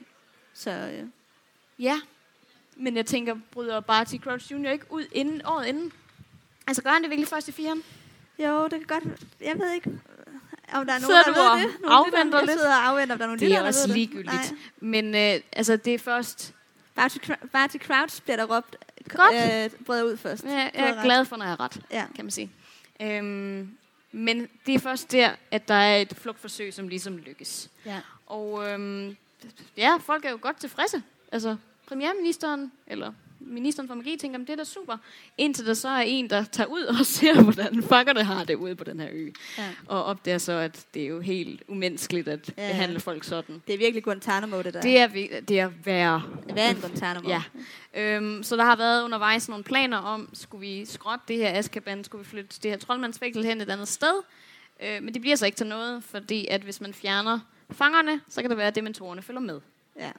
Så 0.54 0.70
øh, 0.70 1.04
Ja, 1.80 2.00
men 2.76 2.96
jeg 2.96 3.06
tænker, 3.06 3.36
bryder 3.52 3.80
Barty 3.80 4.14
Crouch 4.16 4.52
Jr. 4.52 4.68
ikke 4.70 4.84
ud 4.92 5.04
inden, 5.12 5.42
året 5.44 5.66
inden? 5.66 5.92
Altså, 6.66 6.82
gør 6.82 6.90
han 6.90 7.02
det 7.02 7.10
virkelig 7.10 7.28
først 7.28 7.48
i 7.48 7.52
firen? 7.52 7.82
jo, 8.38 8.62
det 8.64 8.70
kan 8.70 9.00
godt... 9.00 9.04
Jeg 9.40 9.58
ved 9.58 9.72
ikke, 9.72 9.90
om 10.72 10.86
der 10.86 10.94
er 10.94 10.98
nogen, 10.98 11.00
Sidder 11.00 11.22
der 11.22 11.54
ved 11.56 11.62
det. 11.72 11.80
Nogle 11.80 11.96
afventer 11.96 12.24
lytter- 12.24 12.38
Jeg 12.38 12.46
lidt? 12.46 12.58
sidder 12.60 12.76
og 12.76 12.88
afventer, 12.88 13.14
om 13.14 13.18
der 13.18 13.24
er 13.24 13.28
nogle 13.28 13.40
Det 13.40 13.48
lytter, 13.48 13.60
er 13.62 13.66
også 13.66 13.92
ligegyldigt. 13.92 14.26
Nej. 14.34 14.56
Men 14.80 15.14
øh, 15.14 15.40
altså, 15.52 15.76
det 15.76 15.94
er 15.94 15.98
først... 15.98 16.54
Barty, 16.94 17.16
Barty 17.52 17.76
Crouch 17.76 18.22
bliver 18.22 18.36
der 18.36 18.56
råbt. 18.56 18.76
Godt. 19.08 19.34
Øh, 19.34 19.84
bryder 19.86 20.02
ud 20.04 20.16
først. 20.16 20.44
Ja, 20.44 20.50
jeg 20.50 20.70
er 20.74 20.94
ret. 20.94 21.04
glad 21.04 21.24
for, 21.24 21.36
når 21.36 21.44
jeg 21.44 21.52
har 21.52 21.60
ret, 21.60 21.80
Ja. 21.90 22.04
kan 22.16 22.24
man 22.24 22.30
sige. 22.30 22.50
Øhm, 23.02 23.76
men 24.12 24.48
det 24.66 24.74
er 24.74 24.78
først 24.78 25.12
der, 25.12 25.30
at 25.50 25.68
der 25.68 25.74
er 25.74 25.96
et 25.96 26.16
flugtforsøg, 26.16 26.74
som 26.74 26.88
ligesom 26.88 27.16
lykkes. 27.18 27.70
ja. 27.86 28.00
Og 28.26 28.68
øhm, 28.70 29.16
ja, 29.76 29.96
folk 29.96 30.24
er 30.24 30.30
jo 30.30 30.38
godt 30.40 30.56
tilfredse. 30.60 31.02
Altså, 31.32 31.56
premierministeren, 31.90 32.72
eller 32.86 33.12
ministeren 33.40 33.88
for 33.88 33.94
magi, 33.94 34.16
tænker, 34.16 34.38
"Men 34.38 34.46
det 34.46 34.52
er 34.52 34.56
da 34.56 34.64
super. 34.64 34.96
Indtil 35.38 35.66
der 35.66 35.74
så 35.74 35.88
er 35.88 36.00
en, 36.00 36.30
der 36.30 36.44
tager 36.44 36.66
ud 36.66 36.82
og 36.82 37.06
ser, 37.16 37.42
hvordan 37.42 37.82
fuckerne 37.82 38.24
har 38.24 38.44
det 38.44 38.54
ude 38.54 38.74
på 38.74 38.84
den 38.84 39.00
her 39.00 39.08
ø. 39.12 39.30
Ja. 39.58 39.68
Og 39.86 40.04
opdager 40.04 40.38
så, 40.38 40.52
at 40.52 40.86
det 40.94 41.02
er 41.02 41.06
jo 41.06 41.20
helt 41.20 41.62
umenneskeligt 41.68 42.28
at 42.28 42.48
Ja. 42.48 42.68
behandle 42.68 43.00
folk 43.00 43.24
sådan. 43.24 43.62
Det 43.66 43.74
er 43.74 43.78
virkelig 43.78 44.04
Guantanamo, 44.04 44.62
det 44.62 44.74
der. 44.74 44.80
Det 44.80 44.98
er, 44.98 45.06
det 45.40 45.60
er 45.60 45.70
værre. 45.84 46.22
Hvad 46.52 46.66
er 46.66 46.70
en 46.70 46.76
Guantanamo? 46.80 47.28
Ja. 47.28 47.42
Øhm, 47.94 48.42
så 48.42 48.56
der 48.56 48.64
har 48.64 48.76
været 48.76 49.04
undervejs 49.04 49.48
nogle 49.48 49.64
planer 49.64 49.98
om, 49.98 50.28
skulle 50.32 50.60
vi 50.60 50.84
skrotte 50.84 51.24
det 51.28 51.36
her 51.36 51.58
Azkaban, 51.58 52.04
skulle 52.04 52.24
vi 52.24 52.30
flytte 52.30 52.56
det 52.62 52.70
her 52.70 52.78
troldmandsfængsel 52.78 53.44
hen 53.44 53.60
et 53.60 53.70
andet 53.70 53.88
sted. 53.88 54.22
Øh, 54.82 55.02
men 55.02 55.14
det 55.14 55.20
bliver 55.22 55.36
så 55.36 55.46
ikke 55.46 55.56
til 55.56 55.66
noget, 55.66 56.04
fordi 56.04 56.46
at 56.50 56.60
hvis 56.60 56.80
man 56.80 56.94
fjerner 56.94 57.38
fangerne, 57.70 58.20
så 58.28 58.40
kan 58.40 58.50
det 58.50 58.58
være, 58.58 58.66
at 58.66 58.74
dementorerne 58.74 59.22
følger 59.22 59.40
med. 59.40 59.60
ja. 60.00 60.10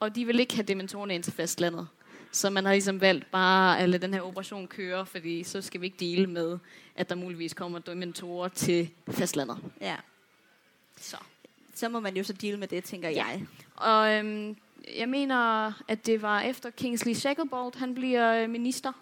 Og 0.00 0.14
de 0.16 0.24
vil 0.24 0.40
ikke 0.40 0.54
have 0.54 0.62
dementorerne 0.66 1.14
ind 1.14 1.22
til 1.22 1.32
fastlandet. 1.32 1.88
Så 2.32 2.50
man 2.50 2.64
har 2.64 2.72
ligesom 2.72 3.00
valgt 3.00 3.30
bare 3.30 3.78
at 3.80 3.88
lade 3.88 4.02
den 4.02 4.14
her 4.14 4.20
operation 4.20 4.66
køre, 4.66 5.06
fordi 5.06 5.42
så 5.44 5.62
skal 5.62 5.80
vi 5.80 5.86
ikke 5.86 5.96
dele 6.00 6.26
med, 6.26 6.58
at 6.96 7.08
der 7.08 7.14
muligvis 7.14 7.54
kommer 7.54 7.78
dementorer 7.78 8.48
til 8.48 8.90
fastlandet. 9.10 9.58
ja. 9.80 9.96
Så. 10.96 11.16
Så 11.74 11.88
må 11.88 12.00
man 12.00 12.16
jo 12.16 12.24
så 12.24 12.32
deal 12.32 12.58
med 12.58 12.68
det, 12.68 12.84
tænker 12.84 13.08
Ja. 13.08 13.24
jeg. 13.26 13.46
Og 13.76 14.12
øhm, 14.14 14.56
jeg 14.98 15.08
mener, 15.08 15.72
at 15.88 16.06
det 16.06 16.22
var 16.22 16.40
efter 16.40 16.70
Kingsley 16.70 17.12
Shacklebolt, 17.14 17.76
han 17.76 17.94
bliver 17.94 18.42
øh, 18.42 18.50
minister, 18.50 18.92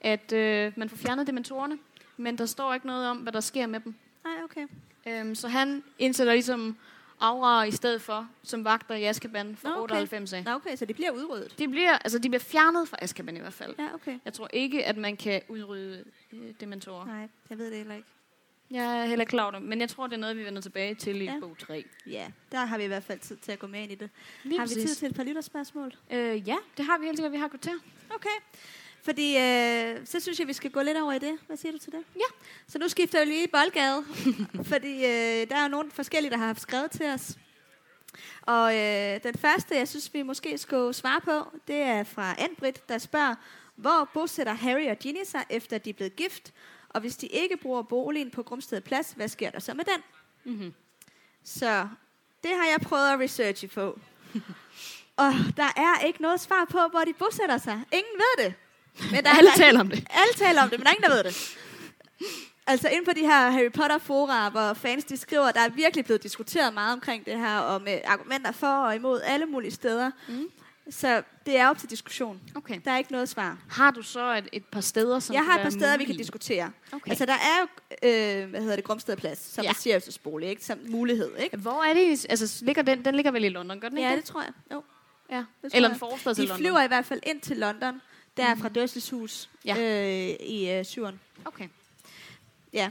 at 0.00 0.32
øh, 0.32 0.72
man 0.76 0.88
får 0.88 0.96
fjernet 0.96 1.26
dementorerne. 1.26 1.78
Men 2.16 2.38
der 2.38 2.46
står 2.46 2.74
ikke 2.74 2.86
noget 2.86 3.08
om, 3.08 3.16
hvad 3.16 3.32
der 3.32 3.40
sker 3.40 3.66
med 3.66 3.80
dem. 3.80 3.94
Nej, 4.24 4.34
okay. 4.44 4.66
Øhm, 5.06 5.34
så 5.34 5.48
han 5.48 5.82
indsætter 5.98 6.32
ligesom 6.32 6.76
Aura 7.20 7.62
i 7.64 7.70
stedet 7.70 8.02
for, 8.02 8.28
som 8.42 8.64
vagter 8.64 8.94
i 8.94 9.04
Azkaban 9.04 9.56
fra 9.56 9.68
okay. 9.68 9.78
okay. 9.80 9.92
98 9.92 10.32
af. 10.32 10.44
Nå, 10.44 10.50
okay, 10.50 10.76
så 10.76 10.84
de 10.84 10.94
bliver 10.94 11.10
udryddet. 11.10 11.58
De 11.58 11.68
bliver, 11.68 11.92
altså, 11.98 12.18
de 12.18 12.28
bliver 12.28 12.40
fjernet 12.40 12.88
fra 12.88 12.96
Azkaban 13.02 13.36
i 13.36 13.40
hvert 13.40 13.52
fald. 13.52 13.74
Ja, 13.78 13.94
okay. 13.94 14.18
Jeg 14.24 14.32
tror 14.32 14.48
ikke, 14.52 14.84
at 14.86 14.96
man 14.96 15.16
kan 15.16 15.42
udrydde 15.48 16.04
øh, 16.32 16.40
dementorer. 16.60 17.06
Nej, 17.06 17.28
jeg 17.50 17.58
ved 17.58 17.66
det 17.70 17.76
heller 17.76 17.94
ikke. 17.94 18.08
Jeg 18.70 18.98
er 19.00 19.04
heller 19.04 19.22
ikke 19.22 19.30
klar 19.30 19.42
over 19.42 19.52
det, 19.52 19.62
men 19.62 19.80
jeg 19.80 19.88
tror, 19.88 20.06
det 20.06 20.14
er 20.14 20.20
noget, 20.20 20.36
vi 20.36 20.44
vender 20.44 20.60
tilbage 20.62 20.94
til 20.94 21.20
i 21.20 21.24
Ja. 21.24 21.38
bog 21.40 21.56
3. 21.58 21.84
Ja, 22.06 22.26
der 22.52 22.64
har 22.64 22.78
vi 22.78 22.84
i 22.84 22.86
hvert 22.86 23.02
fald 23.02 23.18
tid 23.18 23.36
til 23.36 23.52
at 23.52 23.58
gå 23.58 23.66
med 23.66 23.80
ind 23.82 23.92
i 23.92 23.94
det. 23.94 24.10
Lige 24.44 24.58
har 24.58 24.66
vi 24.66 24.74
tid 24.74 24.82
præcis. 24.82 24.96
til 24.96 25.08
et 25.08 25.14
par 25.16 25.22
lytterspørgsmål? 25.22 25.92
Øh, 26.10 26.48
ja, 26.48 26.56
det 26.76 26.84
har 26.84 26.98
vi 26.98 27.04
helt 27.04 27.18
sikkert. 27.18 27.32
Vi 27.32 27.38
har 27.38 27.44
et 27.44 27.50
kvarter. 27.50 27.72
Okay. 28.14 28.28
Fordi 29.08 29.36
øh, 29.36 30.06
så 30.06 30.20
synes 30.20 30.38
jeg, 30.38 30.46
vi 30.46 30.52
skal 30.52 30.70
gå 30.70 30.82
lidt 30.82 30.96
over 30.98 31.12
i 31.12 31.18
det. 31.18 31.38
Hvad 31.46 31.56
siger 31.56 31.72
du 31.72 31.78
til 31.78 31.92
det? 31.92 32.04
Ja. 32.16 32.46
Så 32.66 32.78
nu 32.78 32.88
skifter 32.88 33.18
jeg 33.18 33.26
lige 33.26 33.48
boldgade. 33.48 34.04
fordi 34.72 34.94
øh, 34.94 35.48
der 35.50 35.56
er 35.56 35.68
nogle 35.68 35.90
forskellige, 35.90 36.30
der 36.30 36.36
har 36.36 36.46
haft 36.46 36.60
skrevet 36.60 36.90
til 36.90 37.06
os. 37.06 37.38
Og 38.42 38.76
øh, 38.76 39.22
den 39.22 39.34
første, 39.38 39.76
jeg 39.76 39.88
synes, 39.88 40.14
vi 40.14 40.22
måske 40.22 40.58
skulle 40.58 40.94
svare 40.94 41.20
på, 41.20 41.58
det 41.68 41.76
er 41.76 42.04
fra 42.04 42.34
Anbrit, 42.38 42.88
der 42.88 42.98
spørger, 42.98 43.34
hvor 43.76 44.10
bosætter 44.14 44.52
Harry 44.52 44.90
og 44.90 44.98
Ginny 44.98 45.24
sig, 45.24 45.44
efter 45.50 45.78
de 45.78 45.90
er 45.90 45.94
blevet 45.94 46.16
gift? 46.16 46.52
Og 46.88 47.00
hvis 47.00 47.16
de 47.16 47.26
ikke 47.26 47.56
bruger 47.56 47.82
boligen 47.82 48.30
på 48.30 48.42
Grumsted 48.42 48.80
Plads, 48.80 49.12
hvad 49.12 49.28
sker 49.28 49.50
der 49.50 49.58
så 49.58 49.74
med 49.74 49.84
den? 49.84 50.02
Mm-hmm. 50.44 50.74
Så 51.44 51.88
det 52.42 52.50
har 52.50 52.66
jeg 52.66 52.80
prøvet 52.82 53.12
at 53.12 53.20
researche 53.20 53.68
på. 53.68 54.00
Og 55.24 55.32
der 55.56 55.72
er 55.76 56.06
ikke 56.06 56.22
noget 56.22 56.40
svar 56.40 56.64
på, 56.70 56.78
hvor 56.90 57.00
de 57.00 57.12
bosætter 57.12 57.58
sig. 57.58 57.84
Ingen 57.92 58.14
ved 58.16 58.44
det. 58.44 58.54
Men 59.12 59.24
der 59.24 59.30
er 59.30 59.34
Alle 59.34 59.50
der- 59.50 59.56
taler 59.56 59.80
om 59.80 59.88
det. 59.88 60.06
Alle 60.10 60.32
taler 60.36 60.62
om 60.62 60.70
det, 60.70 60.78
men 60.78 60.84
der 60.86 60.90
er 60.90 60.94
ingen, 60.96 61.10
der 61.10 61.16
ved 61.16 61.24
det. 61.24 61.56
Altså 62.66 62.88
inden 62.88 63.04
på 63.04 63.12
de 63.16 63.20
her 63.20 63.50
Harry 63.50 63.72
Potter 63.72 63.98
fora, 63.98 64.48
hvor 64.48 64.72
fans 64.74 65.04
de 65.04 65.16
skriver, 65.16 65.50
der 65.50 65.60
er 65.60 65.68
virkelig 65.68 66.04
blevet 66.04 66.22
diskuteret 66.22 66.74
meget 66.74 66.92
omkring 66.92 67.24
det 67.26 67.38
her, 67.38 67.58
og 67.58 67.82
med 67.82 68.00
argumenter 68.06 68.52
for 68.52 68.66
og 68.66 68.94
imod 68.96 69.20
alle 69.24 69.46
mulige 69.46 69.70
steder. 69.70 70.10
Mm. 70.28 70.48
Så 70.90 71.22
det 71.46 71.56
er 71.56 71.68
op 71.68 71.78
til 71.78 71.90
diskussion. 71.90 72.40
Okay. 72.54 72.80
Der 72.84 72.90
er 72.90 72.98
ikke 72.98 73.12
noget 73.12 73.28
svar. 73.28 73.58
Har 73.70 73.90
du 73.90 74.02
så 74.02 74.34
et, 74.34 74.48
et 74.52 74.64
par 74.64 74.80
steder, 74.80 75.18
som 75.18 75.34
jeg 75.34 75.44
har 75.44 75.56
et 75.56 75.62
par 75.62 75.70
steder, 75.70 75.92
vi 75.96 76.04
kan 76.04 76.08
mulige? 76.08 76.18
diskutere. 76.18 76.70
Okay. 76.92 77.10
Altså 77.10 77.26
der 77.26 77.32
er 77.32 77.60
jo, 77.60 77.66
øh, 78.42 78.50
hvad 78.50 78.60
hedder 78.60 78.76
det, 78.76 78.84
Grumsted 78.84 79.16
Plads, 79.16 79.38
som 79.54 79.64
Ja. 79.64 79.70
er 79.70 79.74
Sirius' 79.74 80.38
ikke? 80.44 80.64
Som 80.64 80.78
mulighed, 80.88 81.30
ikke? 81.38 81.56
Hvor 81.56 81.84
er 81.84 81.94
det? 81.94 82.26
Altså, 82.28 82.64
ligger 82.64 82.82
den, 82.82 83.04
den 83.04 83.14
ligger 83.14 83.30
vel 83.30 83.44
i 83.44 83.48
London, 83.48 83.80
gør 83.80 83.88
den 83.88 83.98
ikke 83.98 84.08
Ja, 84.08 84.16
det? 84.16 84.22
det 84.24 84.30
tror 84.32 84.42
jeg. 84.42 84.52
Jo. 84.72 84.82
Ja. 85.30 85.36
det 85.36 85.46
tror 85.72 85.76
Eller 85.76 85.88
en 85.90 85.98
forstad 85.98 86.34
til 86.34 86.42
De 86.44 86.48
London. 86.48 86.58
flyver 86.64 86.82
i 86.82 86.86
hvert 86.86 87.06
fald 87.06 87.20
ind 87.22 87.40
til 87.40 87.56
London, 87.56 88.00
der 88.38 88.54
fra 88.54 88.68
Dursleys 88.68 89.10
hus 89.10 89.50
Ja. 89.64 89.76
øh, 89.78 90.46
i 90.46 90.70
øh, 90.70 90.84
syveren. 90.84 91.20
Okay. 91.44 91.68
Ja. 92.72 92.90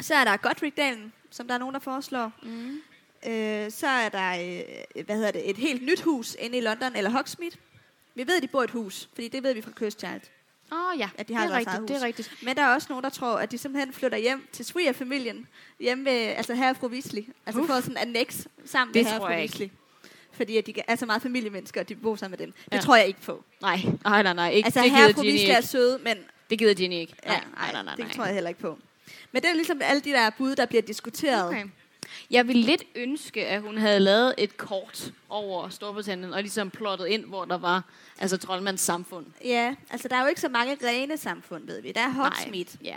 Så 0.00 0.14
er 0.14 0.24
der 0.24 0.36
Godric-dalen, 0.36 1.12
som 1.30 1.46
der 1.48 1.54
er 1.54 1.58
nogen, 1.58 1.74
der 1.74 1.80
foreslår. 1.80 2.32
Mm. 2.42 2.80
Øh, 3.26 3.70
så 3.70 3.86
er 3.86 4.08
der 4.08 4.30
øh, 4.32 5.04
hvad 5.04 5.16
hedder 5.16 5.30
det, 5.30 5.50
et 5.50 5.56
helt 5.56 5.82
nyt 5.82 6.00
hus 6.00 6.36
inde 6.38 6.58
i 6.58 6.60
London, 6.60 6.96
eller 6.96 7.10
Hogsmeade. 7.10 7.56
Vi 8.14 8.26
ved, 8.26 8.36
at 8.36 8.42
de 8.42 8.48
bor 8.48 8.60
i 8.60 8.64
et 8.64 8.70
hus, 8.70 9.08
fordi 9.14 9.28
det 9.28 9.42
ved 9.42 9.54
vi 9.54 9.62
fra 9.62 9.70
Cursed 9.70 9.98
Child. 9.98 10.20
Åh 10.72 10.78
oh, 10.78 10.98
ja, 10.98 11.10
At 11.18 11.28
de 11.28 11.34
har 11.34 11.46
det 11.46 11.52
er 11.52 11.56
rigtigt, 11.58 11.88
det 11.88 11.96
er 11.96 12.02
rigtigt. 12.02 12.32
Men 12.42 12.56
der 12.56 12.62
er 12.62 12.74
også 12.74 12.86
nogen, 12.90 13.04
der 13.04 13.10
tror, 13.10 13.36
at 13.38 13.50
de 13.50 13.58
simpelthen 13.58 13.92
flytter 13.92 14.18
hjem 14.18 14.48
til 14.52 14.64
svigerfamilien. 14.64 15.48
Hjemme 15.80 16.04
ved, 16.04 16.12
altså 16.12 16.54
her 16.54 16.72
fru 16.72 16.86
Weasley. 16.86 17.22
Altså 17.46 17.62
Uf. 17.62 17.66
får 17.66 17.80
sådan 17.80 17.92
en 17.92 17.96
annex 17.96 18.46
sammen 18.64 18.94
Det 18.94 19.02
med 19.02 19.10
herre 19.10 19.20
tror 19.20 19.26
fru 19.26 19.32
jeg 19.32 19.42
ikke. 19.42 19.70
Fordi 20.34 20.56
at 20.56 20.66
de 20.66 20.74
er 20.88 20.96
så 20.96 21.06
meget 21.06 21.22
familiemennesker, 21.22 21.80
og 21.80 21.88
de 21.88 21.94
bor 21.94 22.16
sammen 22.16 22.36
med 22.40 22.46
dem. 22.46 22.54
Det 22.64 22.72
Ja. 22.76 22.80
tror 22.80 22.96
jeg 22.96 23.06
ikke 23.06 23.20
på. 23.20 23.44
Nej, 23.62 23.80
nej, 24.04 24.22
nej, 24.22 24.32
nej. 24.32 24.50
Ikke, 24.50 24.66
Altså 24.66 24.80
det 24.82 24.90
herre 24.90 25.10
er 25.10 25.22
ikke. 25.56 25.62
søde, 25.68 25.98
men 26.02 26.16
Det 26.50 26.58
gider 26.58 26.74
Ginny 26.74 26.94
ikke. 26.94 27.14
ja, 27.26 27.28
Nej, 27.30 27.40
nej, 27.56 27.72
nej, 27.72 27.82
nej. 27.82 27.94
det 27.94 28.04
nej. 28.04 28.14
tror 28.14 28.24
jeg 28.24 28.34
heller 28.34 28.48
ikke 28.48 28.60
på. 28.60 28.78
Men 29.32 29.42
det 29.42 29.50
er 29.50 29.54
ligesom 29.54 29.80
alle 29.84 30.00
de 30.00 30.10
der 30.10 30.30
bud, 30.30 30.56
der 30.56 30.66
bliver 30.66 30.82
diskuteret. 30.82 31.48
Okay. 31.48 31.64
Jeg 32.30 32.48
ville 32.48 32.62
lidt 32.62 32.82
ønske, 32.94 33.46
at 33.46 33.60
hun 33.62 33.78
havde 33.78 34.00
lavet 34.00 34.34
et 34.38 34.56
kort 34.56 35.12
over 35.28 35.68
Storbritannien, 35.68 36.32
og 36.32 36.42
ligesom 36.42 36.70
plottet 36.70 37.06
ind, 37.06 37.24
hvor 37.24 37.44
der 37.44 37.58
var 37.58 37.82
altså 38.18 38.36
troldmands 38.36 38.80
samfund. 38.80 39.26
Ja, 39.44 39.74
altså 39.90 40.08
der 40.08 40.16
er 40.16 40.20
jo 40.22 40.26
ikke 40.28 40.40
så 40.40 40.48
mange 40.48 40.76
rene 40.84 41.16
samfund, 41.16 41.66
ved 41.66 41.82
vi. 41.82 41.92
Der 41.92 42.00
er 42.00 42.08
Hogsmeade, 42.10 42.68
Ja. 42.84 42.96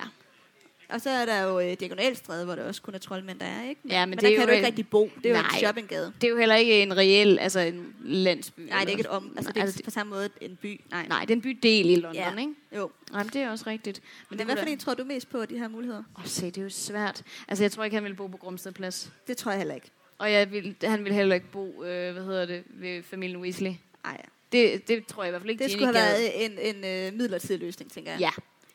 Og 0.90 1.02
så 1.02 1.10
er 1.10 1.26
der 1.26 1.42
jo 1.44 1.60
øh, 1.60 1.74
Diagonalstræde, 1.80 2.46
hvor 2.46 2.56
der 2.56 2.64
også 2.64 2.82
kun 2.82 2.94
er 2.94 2.98
troldmænd, 2.98 3.40
der 3.40 3.46
er, 3.46 3.70
ikke? 3.70 3.82
Ja, 3.90 4.06
men 4.06 4.10
men 4.10 4.18
det 4.18 4.22
der 4.24 4.28
er 4.28 4.32
kan 4.36 4.42
jo 4.42 4.48
du 4.48 4.52
ikke 4.52 4.62
et- 4.62 4.68
rigtig 4.68 4.90
bo. 4.90 5.10
Det 5.18 5.26
er 5.26 5.30
jo 5.30 5.36
en 5.36 5.42
Nej. 5.42 5.60
shoppinggade. 5.60 6.14
Det 6.22 6.28
er 6.28 6.32
jo 6.32 6.38
heller 6.38 6.56
ikke 6.56 6.82
en 6.84 6.98
reel, 6.98 7.40
altså 7.40 7.60
en 7.60 7.96
landsby. 8.04 8.60
Nej, 8.60 8.80
det 8.80 8.86
er 8.88 8.90
ikke 8.92 9.02
et 9.02 9.08
om. 9.08 9.34
Altså, 9.38 9.52
det 9.52 9.58
er 9.58 9.62
altså, 9.62 9.78
ikke 9.80 9.86
på 9.86 9.92
samme 9.92 10.10
måde 10.10 10.30
en 10.42 10.56
by. 10.62 10.82
Nej. 10.92 11.08
Nej, 11.08 11.22
det 11.22 11.30
er 11.30 11.36
en 11.36 11.42
bydel 11.42 11.90
i 11.90 11.96
London, 11.96 12.14
Ja. 12.16 12.30
ikke? 12.40 12.54
Jo. 12.76 12.92
Nej, 13.12 13.24
men 13.24 13.34
det 13.34 13.42
er 13.42 13.50
også 13.52 13.64
rigtigt. 13.68 14.02
Men 14.30 14.40
det 14.40 14.46
hvad 14.48 14.58
for 14.58 14.66
en 14.66 14.78
tror 14.80 14.94
du 14.94 15.04
mest 15.04 15.30
på, 15.30 15.46
de 15.46 15.58
her 15.58 15.68
muligheder? 15.68 16.04
Åh, 16.18 16.26
se, 16.26 16.46
det 16.46 16.58
er 16.58 16.62
jo 16.62 16.70
svært. 16.70 17.24
Altså, 17.48 17.64
jeg 17.64 17.72
tror 17.72 17.84
ikke, 17.84 17.96
han 17.96 18.04
ville 18.04 18.16
bo 18.18 18.28
på 18.28 18.38
Grumsted 18.38 18.72
Plads. 18.72 19.12
Det 19.28 19.38
tror 19.38 19.52
jeg 19.52 19.58
heller 19.60 19.76
ikke. 19.76 19.92
Og 20.18 20.32
jeg 20.32 20.52
vil, 20.52 20.76
han 20.84 21.04
ville 21.04 21.16
heller 21.16 21.36
ikke 21.36 21.52
bo, 21.52 21.84
øh, 21.84 22.14
hvad 22.14 22.24
hedder 22.24 22.46
det, 22.46 22.64
ved 22.70 23.04
familien 23.04 23.42
Weasley. 23.42 23.72
Nej, 24.04 24.22
Det, 24.52 24.88
det 24.88 25.06
tror 25.06 25.24
jeg 25.24 25.30
i 25.30 25.32
hvert 25.32 25.42
fald 25.42 25.50
ikke, 25.52 25.64
det 25.64 25.72
skulle 25.72 25.86
have 25.86 25.98
gad. 26.08 26.20
været 26.20 26.46
en, 26.46 26.76
en 26.76 26.76
øh, 27.14 27.18
midlertidig 27.20 27.60
løsning, 27.62 27.92
tænker 27.92 28.12
jeg. 28.12 28.20
Ja. 28.20 28.30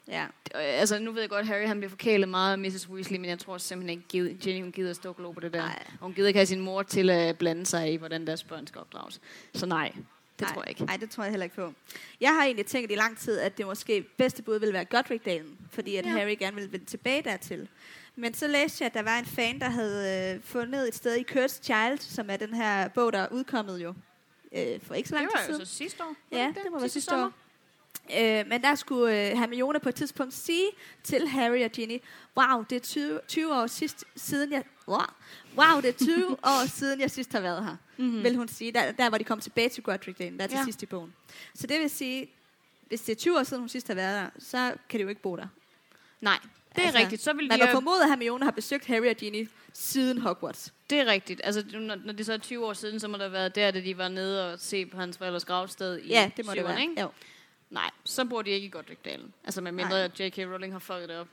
Ja. 0.09 0.25
Øh, 0.25 0.29
Altså, 0.81 0.99
nu 0.99 1.13
ved 1.13 1.21
jeg 1.21 1.31
godt, 1.31 1.47
Harry 1.47 1.67
han 1.67 1.79
bliver 1.79 1.91
forkælet 1.91 2.29
meget 2.29 2.53
af 2.53 2.59
Mrs. 2.59 2.89
Weasley, 2.89 3.19
men 3.19 3.31
jeg 3.31 3.39
tror 3.39 3.59
simpelthen 3.59 4.03
ikke, 4.13 4.35
Ginny 4.35 4.63
hun 4.63 4.73
gider 4.73 4.91
at 4.91 4.97
stå 4.97 5.15
og 5.19 5.35
på 5.35 5.41
det 5.41 5.53
der. 5.53 5.59
Nej. 5.61 5.83
Og 5.93 5.99
hun 6.07 6.15
gider 6.15 6.29
ikke 6.29 6.39
have 6.39 6.47
sin 6.47 6.61
mor 6.61 6.83
til 6.83 7.11
at 7.11 7.39
blande 7.39 7.67
sig 7.67 7.93
i, 7.93 7.97
hvordan 7.97 8.27
deres 8.27 8.45
børn 8.45 8.67
skal 8.67 8.81
opdrages. 8.81 9.21
Så 9.55 9.67
nej, 9.67 9.93
det 9.95 10.05
Nej. 10.41 10.53
tror 10.53 10.63
jeg 10.63 10.69
ikke. 10.71 10.85
Nej, 10.85 10.97
det 10.97 11.11
tror 11.11 11.23
jeg 11.25 11.31
heller 11.31 11.45
ikke 11.45 11.57
på. 11.57 11.73
Jeg 12.21 12.35
har 12.35 12.45
egentlig 12.45 12.67
tænkt 12.67 12.93
i 12.93 12.95
lang 12.95 13.19
tid, 13.19 13.39
at 13.39 13.59
det 13.59 13.67
måske 13.67 14.03
bedste 14.03 14.43
bud 14.43 14.59
ville 14.59 14.73
være 14.73 14.85
Godric-dalen, 14.85 15.59
fordi 15.71 15.97
at 15.97 16.05
Ja. 16.07 16.11
Harry 16.11 16.37
gerne 16.39 16.55
ville 16.57 16.73
vende 16.73 16.85
tilbage 16.85 17.23
dertil. 17.23 17.69
Men 18.17 18.35
så 18.35 18.47
læste 18.47 18.83
jeg, 18.85 18.87
at 18.87 18.95
der 18.95 19.03
var 19.03 19.19
en 19.19 19.25
fan, 19.27 19.59
der 19.61 19.69
havde 19.69 20.35
øh, 20.37 20.43
fundet 20.45 20.89
et 20.89 20.95
sted 20.95 21.17
i 21.17 21.23
Cursed 21.25 21.65
Child, 21.65 21.99
som 21.99 22.31
er 22.31 22.37
den 22.37 22.55
her 22.55 22.89
bog, 22.89 23.13
der 23.13 23.19
er 23.19 23.29
udkommet 23.31 23.83
jo 23.83 23.95
øh, 24.53 24.81
for 24.83 24.95
ikke 24.95 25.09
så 25.09 25.15
lang 25.15 25.27
Det 25.31 25.33
tid 25.41 25.47
var 25.47 25.53
jo 25.53 25.55
siden. 25.55 25.67
så 25.67 25.75
sidste 25.77 26.03
år. 26.05 26.15
Ja, 26.33 26.47
var 26.47 26.53
det 26.53 26.63
må 26.73 26.79
være 26.79 26.89
sidste 26.89 27.11
sommer. 27.11 27.27
år. 27.27 27.33
Øh, 28.19 28.47
men 28.49 28.63
der 28.63 28.75
skulle 28.75 29.31
øh, 29.31 29.39
Hermione 29.39 29.81
på 29.81 29.89
et 29.89 29.95
tidspunkt 29.95 30.35
sige 30.35 30.67
til 31.03 31.29
Harry 31.29 31.65
og 31.65 31.71
Ginny, 31.71 31.99
wow, 32.37 32.63
det 32.71 32.77
er 32.77 32.81
20, 32.81 33.21
20 33.29 33.55
år 33.55 33.67
sidst, 33.67 34.05
siden 34.17 34.53
jeg... 34.53 34.65
Wow, 34.89 34.99
wow, 35.57 35.81
det 35.81 35.89
er 35.89 36.05
20 36.05 36.31
år 36.53 36.67
siden 36.69 37.01
jeg 37.01 37.11
sidst 37.11 37.33
har 37.33 37.41
været 37.41 37.65
her, 37.65 37.77
Mhm. 37.97 38.09
mm. 38.09 38.23
vil 38.23 38.37
hun 38.37 38.49
sige, 38.49 38.73
der, 38.73 38.93
der 38.93 39.09
hvor 39.09 39.19
de 39.19 39.25
kom 39.25 39.41
tilbage 39.41 39.69
til 39.69 39.83
Godric 39.83 40.17
Dane, 40.17 40.39
der 40.39 40.45
er 40.45 40.49
til 40.49 40.57
Ja. 40.59 40.65
sidst 40.65 40.83
i 40.83 40.87
bogen. 40.87 41.15
Så 41.55 41.67
det 41.67 41.81
vil 41.81 41.91
sige, 41.91 42.31
hvis 42.89 43.01
det 43.01 43.13
er 43.13 43.17
20 43.17 43.39
år 43.39 43.43
siden 43.43 43.61
hun 43.61 43.69
sidst 43.69 43.89
har 43.89 43.95
været 43.95 44.23
der, 44.35 44.41
så 44.41 44.75
kan 44.89 44.99
de 44.99 45.03
jo 45.03 45.09
ikke 45.09 45.23
bo 45.23 45.37
der. 45.37 45.47
Nej, 46.21 46.39
det 46.77 46.83
er 46.83 46.87
Altså, 46.87 46.99
rigtigt. 46.99 47.23
Så 47.23 47.33
vil 47.33 47.49
Man 47.49 47.59
de 47.59 47.65
må 47.65 47.69
jo, 47.69 47.73
formode, 47.73 48.03
at 48.03 48.09
Hermione 48.09 48.45
har 48.45 48.51
besøgt 48.53 48.87
Harry 48.87 49.07
og 49.11 49.17
Ginny 49.17 49.49
siden 49.73 50.19
Hogwarts. 50.19 50.73
det 50.91 50.99
er 51.01 51.07
rigtigt. 51.07 51.41
Altså, 51.45 51.65
når, 51.73 51.95
når 52.05 52.13
det 52.13 52.27
så 52.27 52.33
er 52.33 52.39
20 52.39 52.67
år 52.67 52.73
siden, 52.73 53.01
så 53.01 53.09
må 53.09 53.17
der 53.17 53.23
have 53.25 53.33
været 53.33 53.55
der, 53.55 53.71
da 53.71 53.81
de 53.81 53.99
var 53.99 54.09
nede 54.09 54.53
og 54.53 54.59
se 54.61 54.87
på 54.87 54.97
hans 54.97 55.19
forældres 55.19 55.45
gravsted 55.45 55.99
i 55.99 56.09
Ja, 56.09 56.31
det 56.37 56.45
må 56.47 56.53
det 56.53 56.59
syveren, 56.59 56.75
være. 56.77 56.83
Ikke? 56.83 57.01
Jo. 57.01 57.09
Nej, 57.73 57.91
så 58.05 58.25
bor 58.25 58.43
de 58.43 58.51
ikke 58.51 58.67
i 58.67 58.71
Godric-dalen. 58.71 59.33
Altså, 59.45 59.61
med 59.61 59.73
mindre 59.73 59.91
Nej. 59.91 60.05
at 60.05 60.21
J.K. 60.21 60.39
Rowling 60.39 60.73
har 60.75 60.79
fucket 60.79 61.09
det 61.09 61.19
op. 61.19 61.29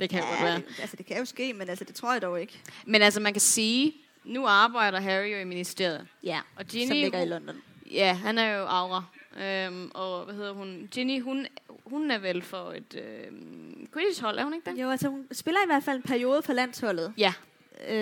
Det 0.00 0.10
kan 0.10 0.18
jo 0.20 0.26
godt 0.28 0.38
Ja, 0.40 0.44
være. 0.44 0.56
det, 0.56 0.64
altså 0.80 0.96
det 0.96 1.06
kan 1.06 1.18
jo 1.18 1.24
ske, 1.24 1.52
men 1.52 1.68
altså 1.68 1.84
det 1.84 1.94
tror 1.94 2.12
jeg 2.12 2.22
dog 2.22 2.40
ikke. 2.40 2.60
Men 2.86 3.02
altså, 3.02 3.20
man 3.20 3.32
kan 3.34 3.40
sige, 3.40 3.94
nu 4.24 4.46
arbejder 4.46 5.00
Harry 5.00 5.32
jo 5.32 5.36
i 5.38 5.44
ministeriet. 5.44 6.06
Ja, 6.22 6.40
Og 6.56 6.60
som 6.60 6.66
Ginny, 6.68 6.92
ligger 6.92 7.20
i 7.22 7.26
London. 7.26 7.56
Ja, 7.90 8.12
han 8.14 8.38
er 8.38 8.54
jo 8.56 8.64
Aura. 8.64 9.04
Øhm, 9.40 9.90
og 9.94 10.24
hvad 10.24 10.34
hedder 10.34 10.52
hun? 10.52 10.88
Ginny, 10.90 11.20
hun, 11.22 11.46
hun 11.84 12.10
er 12.10 12.18
vel 12.18 12.42
for 12.42 12.72
et 12.72 12.94
øhm, 12.94 13.88
Quidditch-hold, 13.92 14.38
er 14.38 14.44
hun 14.44 14.54
ikke 14.54 14.70
det? 14.70 14.82
Jo, 14.82 14.90
altså 14.90 15.08
hun 15.08 15.26
spiller 15.32 15.60
i 15.60 15.66
hvert 15.66 15.82
fald 15.84 15.96
en 15.96 16.02
periode 16.02 16.42
for 16.42 16.52
landsholdet. 16.52 17.14
Ja, 17.18 17.32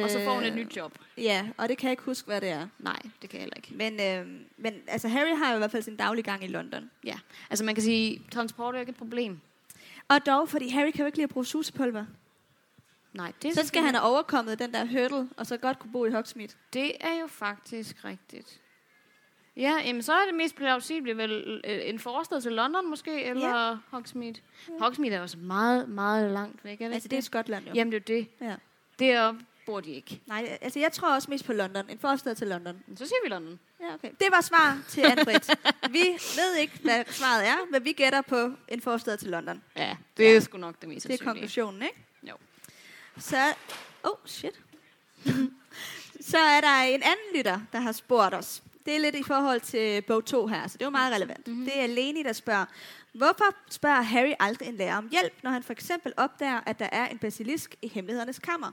Og 0.05 0.11
så 0.11 0.21
får 0.25 0.35
hun 0.35 0.43
et 0.43 0.49
Øh, 0.51 0.55
nyt 0.57 0.77
job. 0.77 0.99
Ja, 1.19 1.49
og 1.57 1.69
det 1.69 1.79
kan 1.79 1.87
jeg 1.87 1.93
ikke 1.93 2.03
huske, 2.03 2.27
hvad 2.27 2.41
det 2.41 2.49
er. 2.49 2.67
Nej, 2.79 2.99
det 3.23 3.31
kan 3.31 3.41
jeg 3.41 3.41
heller 3.41 3.57
ikke. 3.57 3.75
Men, 3.75 4.01
øh, 4.01 4.41
men 4.57 4.75
altså, 4.87 5.09
Harry 5.09 5.37
har 5.37 5.51
jo 5.51 5.55
i 5.55 5.59
hvert 5.59 5.71
fald 5.71 5.83
sin 5.83 5.97
daglige 5.97 6.23
gang 6.25 6.45
i 6.45 6.47
London. 6.47 6.91
Ja, 7.05 7.15
altså 7.51 7.65
man 7.65 7.75
kan 7.75 7.83
sige, 7.85 8.23
transport 8.31 8.75
er 8.75 8.79
jo 8.79 8.81
ikke 8.81 8.91
et 8.91 8.97
problem. 8.97 9.41
Og 10.09 10.27
dog, 10.27 10.49
fordi 10.49 10.69
Harry 10.69 10.91
kan 10.91 11.01
jo 11.01 11.07
ikke 11.07 11.19
lide 11.19 11.25
at 11.25 11.31
bruge 11.31 11.47
susepulver. 11.47 12.05
Nej, 13.13 13.33
det, 13.43 13.55
Så 13.55 13.67
skal 13.67 13.83
han 13.83 13.95
have 13.95 14.05
overkommet 14.05 14.59
den 14.59 14.73
der 14.73 14.85
hurdle, 14.87 15.29
og 15.37 15.47
så 15.47 15.57
godt 15.57 15.79
kunne 15.79 15.93
bo 15.93 16.05
i 16.05 16.11
Hogsmeade. 16.11 16.53
det 16.73 16.93
er 17.01 17.21
jo 17.21 17.27
faktisk 17.27 18.05
rigtigt. 18.05 18.61
Ja, 19.57 19.73
jamen 19.85 20.03
så 20.03 20.13
er 20.13 20.27
det 20.27 20.35
mest 20.35 20.57
plausible 20.57 21.17
vel 21.17 21.61
øh, 21.65 21.81
en 21.85 21.99
forstad 21.99 22.41
til 22.41 22.53
London 22.53 22.91
måske, 22.91 23.25
eller 23.25 23.69
ja. 23.69 23.77
Hogsmeade. 23.91 24.35
Hogsmeade 24.79 25.15
er 25.15 25.21
også 25.21 25.39
meget, 25.39 25.89
meget 25.89 26.31
langt 26.31 26.65
væk, 26.65 26.81
er 26.81 26.87
det 26.89 26.95
Altså, 26.95 27.09
det 27.09 27.17
er 27.17 27.21
Skotland 27.21 27.67
jo. 27.67 27.73
Jamen 27.75 27.93
det 27.93 27.97
er 27.97 28.15
det. 28.15 28.29
Ja. 28.41 28.55
Deroppe 28.99 29.41
bor 29.67 29.81
de 29.81 29.91
ikke. 29.91 30.21
Nej, 30.27 30.59
altså 30.61 30.79
jeg 30.79 30.93
tror 30.93 31.15
også 31.15 31.31
mest 31.31 31.45
på 31.45 31.53
London. 31.53 31.91
En 31.91 31.99
forstad 31.99 32.35
til 32.35 32.47
London. 32.47 32.83
Så 32.97 33.07
siger 33.07 33.17
vi 33.25 33.29
London. 33.29 33.59
Ja, 33.81 33.95
okay. 33.95 34.11
Det 34.21 34.27
var 34.31 34.41
svar 34.41 34.79
til 34.89 35.01
Anne-Britt. 35.01 35.55
vi 35.91 36.05
ved 36.37 36.55
ikke, 36.57 36.79
hvad 36.83 37.05
svaret 37.09 37.47
er, 37.49 37.57
men 37.71 37.85
vi 37.85 37.93
gætter 37.93 38.21
på 38.23 38.53
en 38.69 38.81
forstad 38.81 39.17
til 39.17 39.29
London. 39.29 39.63
Ja, 39.77 39.97
det 40.17 40.29
er 40.29 40.33
Ja. 40.33 40.41
sgu 40.41 40.59
nok 40.59 40.81
det 40.81 40.89
mest 40.89 41.09
Det 41.09 41.21
er 41.21 41.25
konklusionen, 41.25 41.83
ikke? 41.83 41.97
Jo. 42.23 42.35
Så, 43.19 43.55
oh 44.03 44.17
shit. 44.27 44.61
så 46.31 46.39
er 46.39 46.61
der 46.61 46.83
en 46.83 47.03
anden 47.03 47.37
lytter, 47.37 47.61
der 47.73 47.81
har 47.81 47.93
spurgt 47.93 48.35
os. 48.35 48.63
Det 48.87 48.95
er 48.97 49.01
lidt 49.01 49.15
i 49.15 49.23
forhold 49.23 49.61
til 49.61 50.03
bog 50.03 50.25
2 50.25 50.47
her, 50.47 50.69
så 50.69 50.73
det 50.79 50.83
er 50.83 50.87
jo 50.87 50.91
meget 50.91 51.15
relevant. 51.15 51.49
Mm-hmm. 51.49 51.65
Det 51.65 51.81
er 51.81 51.87
Leni, 51.87 52.23
der 52.23 52.33
spørger, 52.33 52.65
hvorfor 53.13 53.55
spørger 53.71 54.03
Harry 54.03 54.33
aldrig 54.41 54.69
en 54.69 54.77
lærer 54.77 54.97
om 54.97 55.09
hjælp, 55.09 55.33
når 55.43 55.51
han 55.51 55.63
for 55.63 55.73
eksempel 55.73 56.13
opdager, 56.17 56.61
at 56.67 56.79
der 56.79 56.89
er 56.93 57.07
en 57.09 57.19
basilisk 57.19 57.75
i 57.83 57.89
hemmelighedernes 57.89 58.39
kammer? 58.39 58.73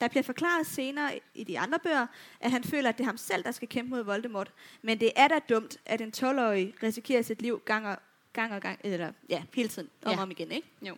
Der 0.00 0.08
bliver 0.08 0.22
forklaret 0.22 0.66
senere 0.66 1.20
i 1.34 1.44
de 1.44 1.58
andre 1.58 1.78
bøger, 1.78 2.06
at 2.40 2.50
han 2.50 2.64
føler, 2.64 2.88
at 2.88 2.98
det 2.98 3.04
er 3.04 3.08
ham 3.08 3.16
selv, 3.16 3.44
der 3.44 3.50
skal 3.52 3.68
kæmpe 3.68 3.90
mod 3.90 4.02
Voldemort. 4.04 4.52
Men 4.82 5.00
det 5.00 5.12
er 5.16 5.28
da 5.28 5.38
dumt, 5.48 5.76
at 5.86 6.00
en 6.00 6.12
12-årig 6.16 6.74
risikerer 6.82 7.22
sit 7.22 7.42
liv 7.42 7.62
gang 7.64 7.86
og 7.86 7.96
gang, 8.32 8.54
og 8.54 8.60
gang 8.60 8.78
eller 8.84 9.12
ja, 9.28 9.42
hele 9.54 9.68
tiden, 9.68 9.88
om 10.02 10.08
og 10.10 10.16
Ja. 10.16 10.22
om 10.22 10.30
igen, 10.30 10.52
ikke? 10.52 10.68
Jo. 10.82 10.96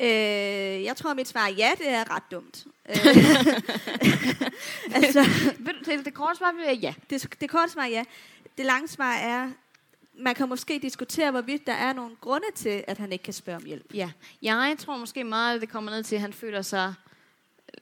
Øh, 0.00 0.84
jeg 0.84 0.96
tror, 0.96 1.14
mit 1.14 1.28
svar 1.28 1.46
er 1.46 1.52
ja, 1.52 1.70
det 1.78 1.88
er 1.88 2.16
ret 2.16 2.22
dumt. 2.30 2.66
Øh, 2.88 2.96
altså, 5.02 5.24
det, 5.86 6.04
det 6.04 6.14
korte 6.14 6.38
svar 6.38 6.54
er 6.66 6.72
ja. 6.72 6.94
det, 7.10 7.34
det 7.40 7.50
korte 7.50 7.72
svar 7.72 7.82
er 7.82 7.86
ja. 7.86 8.04
Det 8.58 8.66
lange 8.66 8.88
svar 8.88 9.12
er, 9.12 9.50
man 10.18 10.34
kan 10.34 10.48
måske 10.48 10.78
diskutere, 10.82 11.30
hvorvidt 11.30 11.66
der 11.66 11.72
er 11.72 11.92
nogle 11.92 12.16
grunde 12.20 12.46
til, 12.54 12.84
at 12.86 12.98
han 12.98 13.12
ikke 13.12 13.22
kan 13.22 13.34
spørge 13.34 13.56
om 13.56 13.64
hjælp. 13.64 13.94
Ja. 13.94 14.10
Jeg 14.42 14.76
tror 14.78 14.96
måske 14.96 15.24
meget, 15.24 15.54
at 15.54 15.60
det 15.60 15.68
kommer 15.68 15.90
ned 15.90 16.02
til, 16.02 16.14
at 16.14 16.20
han 16.20 16.32
føler 16.32 16.62
sig 16.62 16.94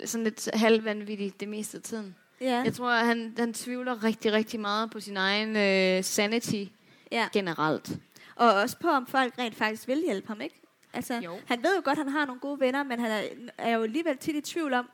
sådan 0.04 0.24
lidt 0.24 0.48
halvvanvittig 0.54 1.40
det 1.40 1.48
meste 1.48 1.76
af 1.76 1.82
tiden. 1.82 2.14
Ja, 2.40 2.62
Jeg 2.64 2.74
tror, 2.74 2.90
at 2.90 3.06
han, 3.06 3.34
han 3.38 3.54
tvivler 3.54 4.04
rigtig, 4.04 4.32
rigtig 4.32 4.60
meget 4.60 4.90
på 4.90 5.00
sin 5.00 5.16
egen 5.16 5.56
øh, 5.56 6.04
sanity 6.04 6.64
ja. 7.12 7.28
generelt. 7.32 7.98
Og 8.36 8.54
også 8.54 8.76
på, 8.78 8.88
om 8.88 9.06
folk 9.06 9.38
rent 9.38 9.54
faktisk 9.54 9.88
vil 9.88 10.02
hjælpe 10.06 10.28
ham, 10.28 10.40
ikke? 10.40 10.60
Altså, 10.92 11.14
Jo. 11.14 11.38
han 11.46 11.62
ved 11.62 11.76
jo 11.76 11.82
godt, 11.84 11.98
at 11.98 12.04
han 12.04 12.12
har 12.12 12.26
nogle 12.26 12.40
gode 12.40 12.60
venner, 12.60 12.82
men 12.82 13.00
han 13.00 13.10
er, 13.10 13.22
er 13.58 13.74
jo 13.76 13.82
alligevel 13.82 14.16
tit 14.18 14.36
i 14.36 14.40
tvivl 14.40 14.72
om, 14.72 14.88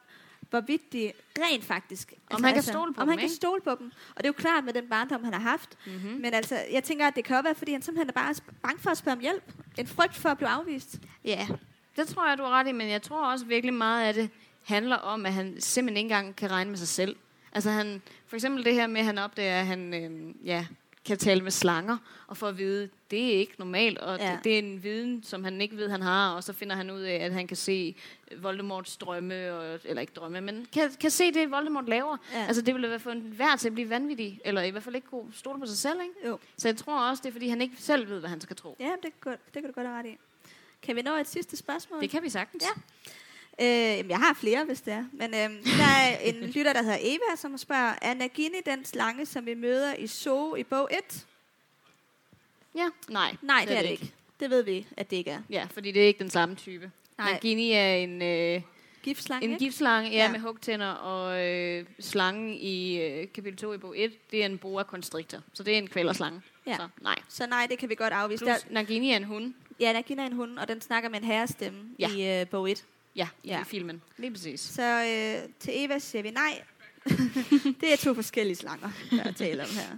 hvorvidt 0.50 0.92
de 0.92 1.12
rent 1.38 1.64
faktisk... 1.64 2.12
altså, 2.30 2.46
han 2.46 2.54
kan 2.54 2.62
stole 2.62 2.94
på 2.94 3.00
om 3.00 3.06
dem, 3.06 3.08
han 3.08 3.18
kan 3.18 3.24
ikke? 3.24 3.34
stole 3.34 3.60
på 3.60 3.70
dem. 3.78 3.86
Og 3.86 4.16
det 4.16 4.24
er 4.24 4.28
jo 4.28 4.32
klart 4.32 4.64
med 4.64 4.72
den 4.72 4.88
barndom, 4.88 5.24
han 5.24 5.32
har 5.32 5.40
haft. 5.40 5.78
Mm-hmm. 5.86 6.20
Men 6.20 6.34
altså, 6.34 6.58
jeg 6.72 6.84
tænker, 6.84 7.06
at 7.06 7.16
det 7.16 7.24
kan 7.24 7.36
også 7.36 7.42
være, 7.42 7.54
fordi 7.54 7.72
han 7.72 7.82
simpelthen 7.82 8.08
er 8.08 8.12
bare 8.12 8.34
bange 8.62 8.78
for 8.82 8.90
at 8.90 8.96
spørge 8.98 9.16
om 9.16 9.20
hjælp. 9.20 9.52
En 9.78 9.86
frygt 9.86 10.16
for 10.16 10.28
at 10.28 10.36
blive 10.36 10.48
afvist. 10.48 10.98
Ja, 11.24 11.48
det 11.96 12.08
tror 12.08 12.28
jeg, 12.28 12.38
du 12.38 12.42
har 12.42 12.50
ret 12.50 12.68
i, 12.68 12.72
men 12.72 12.88
jeg 12.88 13.02
tror 13.02 13.26
også 13.32 13.44
virkelig 13.44 13.74
meget 13.74 14.04
af 14.04 14.14
det 14.14 14.30
handler 14.62 14.96
om, 14.96 15.26
at 15.26 15.32
han 15.32 15.60
simpelthen 15.60 15.96
ikke 15.96 16.14
engang 16.14 16.36
kan 16.36 16.50
regne 16.50 16.70
med 16.70 16.78
sig 16.78 16.88
selv. 16.88 17.16
Altså 17.52 17.70
han, 17.70 18.02
for 18.26 18.36
eksempel 18.36 18.64
det 18.64 18.74
her 18.74 18.86
med, 18.86 19.00
at 19.00 19.06
han 19.06 19.18
opdager, 19.18 19.60
at 19.60 19.66
han 19.66 19.94
øh, 19.94 20.34
ja, 20.46 20.66
kan 21.04 21.18
tale 21.18 21.40
med 21.40 21.50
slanger, 21.50 21.96
og 22.26 22.36
får 22.36 22.48
at 22.48 22.58
vide, 22.58 22.88
det 23.10 23.34
er 23.34 23.38
ikke 23.38 23.52
normalt, 23.58 23.98
og 23.98 24.18
Ja. 24.18 24.30
det, 24.32 24.44
det 24.44 24.54
er 24.54 24.58
en 24.58 24.82
viden, 24.82 25.22
som 25.22 25.44
han 25.44 25.60
ikke 25.60 25.76
ved, 25.76 25.90
han 25.90 26.02
har, 26.02 26.34
og 26.34 26.44
så 26.44 26.52
finder 26.52 26.76
han 26.76 26.90
ud 26.90 27.00
af, 27.00 27.14
at 27.14 27.32
han 27.32 27.46
kan 27.46 27.56
se 27.56 27.94
Voldemorts 28.36 28.96
drømme, 28.96 29.52
og, 29.52 29.80
eller 29.84 30.00
ikke 30.00 30.12
drømme, 30.12 30.40
men 30.40 30.66
kan, 30.72 30.90
kan 31.00 31.10
se 31.10 31.32
det, 31.32 31.50
Voldemort 31.50 31.88
laver. 31.88 32.16
Ja. 32.32 32.44
Altså 32.46 32.62
det 32.62 32.74
ville 32.74 32.90
være 32.90 32.98
for 33.00 33.10
en 33.10 33.20
hver 33.20 33.56
til 33.56 33.68
at 33.68 33.74
blive 33.74 33.90
vanvittig, 33.90 34.40
eller 34.44 34.62
i 34.62 34.70
hvert 34.70 34.82
fald 34.82 34.94
ikke 34.94 35.08
kunne 35.08 35.32
stole 35.34 35.60
på 35.60 35.66
sig 35.66 35.78
selv, 35.78 36.00
ikke? 36.02 36.28
Jo. 36.28 36.38
Så 36.56 36.68
jeg 36.68 36.76
tror 36.76 37.08
også, 37.10 37.20
det 37.22 37.28
er, 37.28 37.32
fordi 37.32 37.48
han 37.48 37.62
ikke 37.62 37.74
selv 37.78 38.08
ved, 38.10 38.20
hvad 38.20 38.30
han 38.30 38.40
skal 38.40 38.56
tro. 38.56 38.76
Ja, 38.80 38.90
det 39.02 39.10
kan, 39.22 39.32
det 39.32 39.52
kan 39.52 39.64
du 39.66 39.72
godt 39.72 39.86
have 39.86 39.98
ret 39.98 40.06
i. 40.06 40.16
Kan 40.82 40.96
vi 40.96 41.02
nå 41.02 41.16
et 41.16 41.28
sidste 41.28 41.56
spørgsmål? 41.56 42.00
Det 42.00 42.10
kan 42.10 42.22
vi 42.22 42.28
sagtens. 42.28 42.64
Ja. 42.64 42.80
Øh, 43.60 44.08
jeg 44.10 44.18
har 44.18 44.34
flere, 44.40 44.64
hvis 44.64 44.80
det 44.80 44.92
er. 44.92 45.04
Men 45.12 45.34
øh, 45.34 45.64
der 45.78 45.84
er 45.84 46.18
en 46.18 46.34
lytter, 46.54 46.72
der 46.72 46.82
hedder 46.82 46.98
Eva, 47.00 47.36
som 47.36 47.58
spørger, 47.58 47.94
er 48.02 48.14
Nagini 48.14 48.56
den 48.66 48.84
slange, 48.84 49.26
som 49.26 49.46
vi 49.46 49.54
møder 49.54 49.94
i 49.94 50.06
Zoo 50.06 50.54
i 50.56 50.62
bog 50.62 50.88
1? 51.10 51.26
ja. 52.74 52.88
Nej, 53.08 53.36
Nej, 53.42 53.64
det 53.68 53.76
er 53.78 53.82
det 53.82 53.90
ikke. 53.90 54.12
Det 54.40 54.50
ved 54.50 54.62
vi, 54.62 54.86
at 54.96 55.10
det 55.10 55.16
ikke 55.16 55.30
er. 55.30 55.42
Ja, 55.50 55.66
fordi 55.70 55.92
det 55.92 56.02
er 56.02 56.06
ikke 56.06 56.18
den 56.18 56.30
samme 56.30 56.54
type. 56.54 56.90
Nej. 57.18 57.32
Nagini 57.32 57.72
er 57.72 57.94
en, 57.94 58.22
øh, 58.22 58.62
Giftslange, 59.02 59.44
en 59.44 59.50
ikke? 59.50 59.64
giftslange 59.64 60.10
ja, 60.10 60.16
Ja. 60.16 60.30
med 60.32 60.40
hugtænder, 60.40 60.90
og 60.90 61.46
øh, 61.46 61.84
slangen 62.00 62.54
i 62.54 63.00
øh, 63.00 63.26
kapitel 63.34 63.56
2 63.58 63.72
i 63.72 63.78
bog 63.78 63.98
1, 63.98 64.12
det 64.30 64.42
er 64.42 64.46
en 64.46 64.58
boa 64.58 64.82
constrictor. 64.82 65.38
Så 65.52 65.62
det 65.62 65.74
er 65.74 65.78
en 65.78 65.86
kvælerslange. 65.88 66.42
Ja. 66.66 66.76
Så 66.76 66.88
nej. 67.00 67.16
Så 67.28 67.46
nej, 67.46 67.66
det 67.70 67.78
kan 67.78 67.88
vi 67.88 67.94
godt 67.94 68.12
afvise. 68.12 68.44
Der, 68.46 68.58
Plus, 68.58 68.70
Nagini 68.72 69.10
er 69.12 69.16
en 69.16 69.24
hund. 69.24 69.54
ja, 69.80 69.92
Nagini 69.92 70.22
er 70.22 70.26
en 70.26 70.32
hund, 70.32 70.58
og 70.58 70.68
den 70.68 70.80
snakker 70.80 71.08
med 71.08 71.18
en 71.18 71.24
herrestemme 71.24 71.80
Ja. 71.98 72.08
i 72.10 72.40
øh, 72.40 72.46
bog 72.48 72.70
1. 72.70 72.84
Ja, 73.16 73.28
i 73.44 73.48
Ja. 73.48 73.56
ja. 73.58 73.62
filmen. 73.62 74.02
Lige 74.16 74.30
præcis. 74.30 74.60
Så 74.60 74.82
øh, 74.82 75.48
til 75.60 75.72
Eva 75.84 75.98
siger 75.98 76.22
vi 76.22 76.30
nej. 76.30 76.62
det 77.80 77.92
er 77.92 77.96
to 77.96 78.14
forskellige 78.14 78.56
slanger, 78.56 78.90
der 79.10 79.22
er 79.24 79.32
tale 79.32 79.62
om 79.62 79.68
her. 79.68 79.96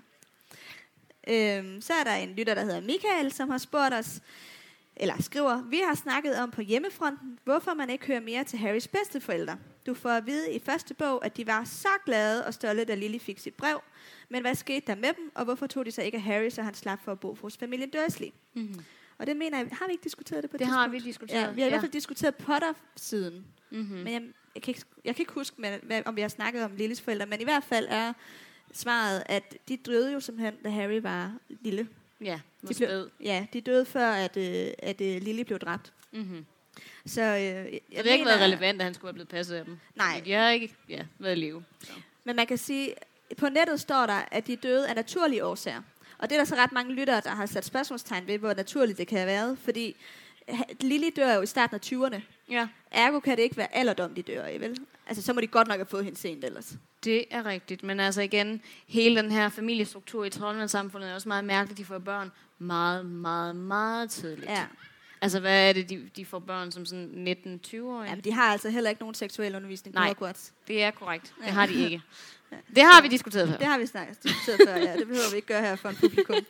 Øhm, 1.29 1.81
så 1.81 1.93
er 1.93 2.05
der 2.05 2.15
en 2.15 2.35
lytter, 2.35 2.55
der 2.55 2.65
hedder 2.65 2.81
Michael, 2.81 3.33
som 3.33 3.51
har 3.51 3.59
spurgt 3.59 3.95
os, 3.95 4.21
eller 4.97 5.23
skriver, 5.23 5.63
vi 5.63 5.81
har 5.89 5.95
snakket 5.95 6.37
om 6.39 6.51
på 6.51 6.61
hjemmefronten, 6.61 7.39
hvorfor 7.45 7.75
man 7.75 7.91
ikke 7.91 8.07
hører 8.07 8.21
mere 8.21 8.45
til 8.45 8.59
Harrys 8.59 8.89
bedsteforældre. 8.89 9.59
Du 9.87 9.95
får 9.95 10.11
at 10.11 10.27
vide 10.27 10.53
i 10.53 10.59
første 10.65 10.95
bog, 10.95 11.25
at 11.25 11.37
de 11.37 11.47
var 11.47 11.65
så 11.65 11.89
glade 12.07 12.47
og 12.47 12.55
stolte, 12.55 12.85
da 12.85 12.95
Lily 12.95 13.19
fik 13.19 13.39
sit 13.39 13.55
brev. 13.55 13.81
Men 14.29 14.41
hvad 14.43 14.55
skete 14.55 14.87
der 14.87 14.95
med 14.95 15.09
dem, 15.17 15.33
og 15.35 15.45
hvorfor 15.45 15.67
tog 15.67 15.87
de 15.87 15.91
så 15.93 16.03
ikke 16.03 16.17
af 16.17 16.23
Harry, 16.23 16.51
så 16.51 16.63
han 16.63 16.75
slap 16.75 17.05
for 17.05 17.13
at 17.13 17.21
bo 17.21 17.35
hos 17.43 17.57
familien 17.57 17.91
Dursley? 17.91 18.29
Mm-hmm. 18.55 18.85
Og 19.23 19.27
det 19.27 19.37
mener 19.37 19.59
jeg, 19.59 19.69
har 19.73 19.87
vi 19.87 19.93
ikke 19.93 20.05
diskuteret 20.05 20.43
det 20.43 20.51
på 20.51 20.57
et 20.57 20.59
Det 20.59 20.67
har 20.69 20.89
vi 20.89 20.99
diskuteret. 20.99 21.41
Ja, 21.43 21.51
vi 21.51 21.61
har 21.61 21.67
i 21.67 21.71
hvert 21.71 21.81
fald 21.81 21.93
diskuteret 21.93 22.35
Potter-siden. 22.35 23.47
Mm-hmm. 23.71 23.97
Men 23.97 24.13
jeg, 24.13 24.23
jeg, 24.55 24.63
kan 24.63 24.71
ikke, 24.75 24.83
jeg 25.05 25.17
kan 25.17 25.23
ikke 25.23 25.33
huske, 25.33 25.61
med, 25.61 25.79
hvad, 25.83 26.03
om 26.07 26.17
vi 26.17 26.21
har 26.21 26.29
snakket 26.29 26.65
om 26.65 26.77
Lillys 26.77 27.01
forældre, 27.01 27.27
men 27.27 27.41
i 27.41 27.45
hvert 27.45 27.65
fald 27.65 27.87
er 27.91 28.13
svaret, 28.73 29.23
at 29.27 29.57
de 29.69 29.77
døde 29.77 30.13
jo 30.13 30.21
simpelthen, 30.21 30.55
da 30.65 30.69
Harry 30.69 31.01
var 31.03 31.33
lille. 31.49 31.89
Ja, 32.21 32.41
De 32.63 32.67
blev- 32.67 32.89
blev... 32.89 33.11
Ja, 33.21 33.47
de 33.53 33.61
døde 33.61 33.85
før, 33.85 34.11
at, 34.11 34.37
øh, 34.37 34.67
at 34.79 35.01
øh, 35.01 35.23
Lily 35.23 35.43
blev 35.43 35.59
dræbt. 35.59 35.93
Mm-hmm. 36.13 36.47
Så 37.07 37.21
øh, 37.23 37.39
jeg, 37.39 37.81
Det 37.91 38.07
har 38.07 38.13
ikke 38.13 38.25
været 38.25 38.41
relevant, 38.41 38.81
at 38.81 38.85
han 38.85 38.95
skulle 38.95 39.09
have 39.09 39.15
blevet 39.15 39.29
passet 39.29 39.57
af 39.57 39.65
dem. 39.65 39.79
Nej. 39.95 40.15
Fordi 40.19 40.31
De 40.31 40.35
har 40.37 40.51
ikke 40.51 40.75
ja, 40.89 41.05
været 41.19 41.37
i 41.37 41.41
live. 41.41 41.65
Så. 41.81 41.93
Men 42.25 42.37
man 42.37 42.47
kan 42.47 42.59
sige, 42.59 42.95
på 43.37 43.49
nettet 43.49 43.81
står 43.81 44.07
der, 44.07 44.23
at 44.31 44.47
de 44.47 44.57
døde 44.57 44.89
af 44.89 44.95
naturlige 44.95 45.45
årsager. 45.45 45.83
Og 46.23 46.29
det 46.31 46.35
er 46.35 46.41
der 46.41 46.45
så 46.45 46.55
ret 46.55 46.73
mange 46.73 46.93
lyttere, 46.95 47.21
der 47.25 47.31
har 47.31 47.47
sat 47.47 47.65
spørgsmålstegn 47.65 48.27
ved, 48.27 48.39
hvor 48.39 48.55
naturligt 48.55 48.99
det 48.99 49.07
kan 49.07 49.19
have 49.19 49.27
været. 49.27 49.59
Fordi 49.59 49.97
Lily 50.81 51.11
dør 51.17 51.35
jo 51.35 51.43
i 51.43 51.47
starten 51.47 51.75
af 51.75 51.81
20'erne. 51.87 52.21
Ja, 52.51 52.69
Ergo 52.91 53.21
kan 53.21 53.37
det 53.37 53.43
ikke 53.43 53.57
være 53.57 53.75
alderdom, 53.75 54.15
de 54.15 54.23
dør 54.23 54.47
i, 54.47 54.61
vel? 54.61 54.77
Altså, 55.07 55.23
så 55.23 55.33
må 55.33 55.41
de 55.41 55.47
godt 55.47 55.69
nok 55.69 55.77
have 55.77 55.87
fået 55.87 56.05
hende 56.05 56.19
sent 56.19 56.45
ellers. 56.45 56.73
Det 57.05 57.25
er 57.31 57.47
rigtigt, 57.47 57.83
men 57.83 58.01
altså 58.01 58.21
igen, 58.23 58.63
hele 58.87 59.23
den 59.23 59.31
her 59.33 59.49
familiestruktur 59.49 60.25
i 60.25 60.31
troldmandssamfundet 60.31 61.11
er 61.11 61.15
også 61.15 61.29
meget 61.29 61.45
mærkeligt. 61.45 61.79
De 61.79 61.85
får 61.85 61.99
børn 61.99 62.33
meget, 62.59 63.07
meget, 63.07 63.57
meget 63.57 64.11
tidligt. 64.11 64.51
Ja. 64.51 64.65
Altså, 65.21 65.41
hvad 65.41 65.69
er 65.69 65.73
det, 65.73 65.89
de, 65.91 66.11
de 66.17 66.25
får 66.25 66.39
børn 66.39 66.73
som 66.73 66.87
sådan 66.87 67.37
19-20-årige? 67.47 68.11
Jamen, 68.11 68.25
de 68.25 68.33
har 68.33 68.43
altså 68.53 68.71
heller 68.71 68.91
ikke 68.91 69.03
nogen 69.03 69.15
seksuel 69.15 69.57
undervisning 69.57 69.95
på 69.95 69.99
Nej. 70.01 70.09
Hogwarts. 70.09 70.53
Det 70.69 70.83
er 70.83 70.91
korrekt. 70.91 71.35
Det 71.41 71.47
Ja. 71.47 71.53
har 71.53 71.67
de 71.67 71.75
ikke. 71.85 72.03
Det 72.77 72.83
har 72.83 73.03
vi 73.03 73.09
diskuteret 73.09 73.49
før. 73.49 73.57
Det 73.57 73.67
har 73.67 73.79
vi 73.79 73.87
snakket 73.87 74.23
diskuteret 74.23 74.61
før, 74.69 74.77
ja. 74.77 74.97
Det 74.97 75.07
behøver 75.07 75.31
vi 75.31 75.37
ikke 75.37 75.49
gøre 75.49 75.61
her 75.61 75.77
for 75.77 75.89
en 75.89 75.97
publikum. 75.97 76.37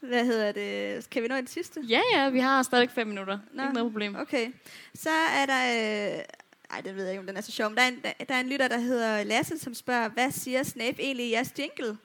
Hvad 0.00 0.24
hedder 0.24 0.52
det? 0.52 1.10
Kan 1.10 1.22
vi 1.22 1.28
nå 1.28 1.34
et 1.34 1.50
sidste? 1.50 1.80
Ja, 1.88 2.00
ja, 2.12 2.28
vi 2.28 2.38
har 2.38 2.62
stadig 2.62 2.90
fem 2.90 3.06
minutter. 3.06 3.38
Nå. 3.52 3.62
Ikke 3.62 3.74
noget 3.74 3.92
problem. 3.92 4.16
Okay. 4.16 4.52
Så 4.94 5.10
er 5.10 5.46
der... 5.46 5.62
Øh, 6.16 6.22
ej, 6.70 6.80
det 6.80 6.96
ved 6.96 7.02
jeg 7.02 7.12
ikke, 7.12 7.20
om 7.20 7.26
den 7.26 7.36
er 7.36 7.40
så 7.40 7.52
sjov. 7.52 7.70
Men 7.70 7.76
der 7.76 7.82
er, 7.82 7.88
en, 7.88 8.02
der 8.28 8.34
er 8.34 8.40
en 8.40 8.48
lytter, 8.48 8.68
der 8.68 8.78
hedder 8.78 9.24
Lasse, 9.24 9.58
som 9.58 9.74
spørger, 9.74 10.08
hvad 10.08 10.30
siger 10.30 10.62
Snape 10.62 11.02
egentlig 11.02 11.26
i 11.26 11.32
jeres 11.32 11.52
jingle? 11.58 11.98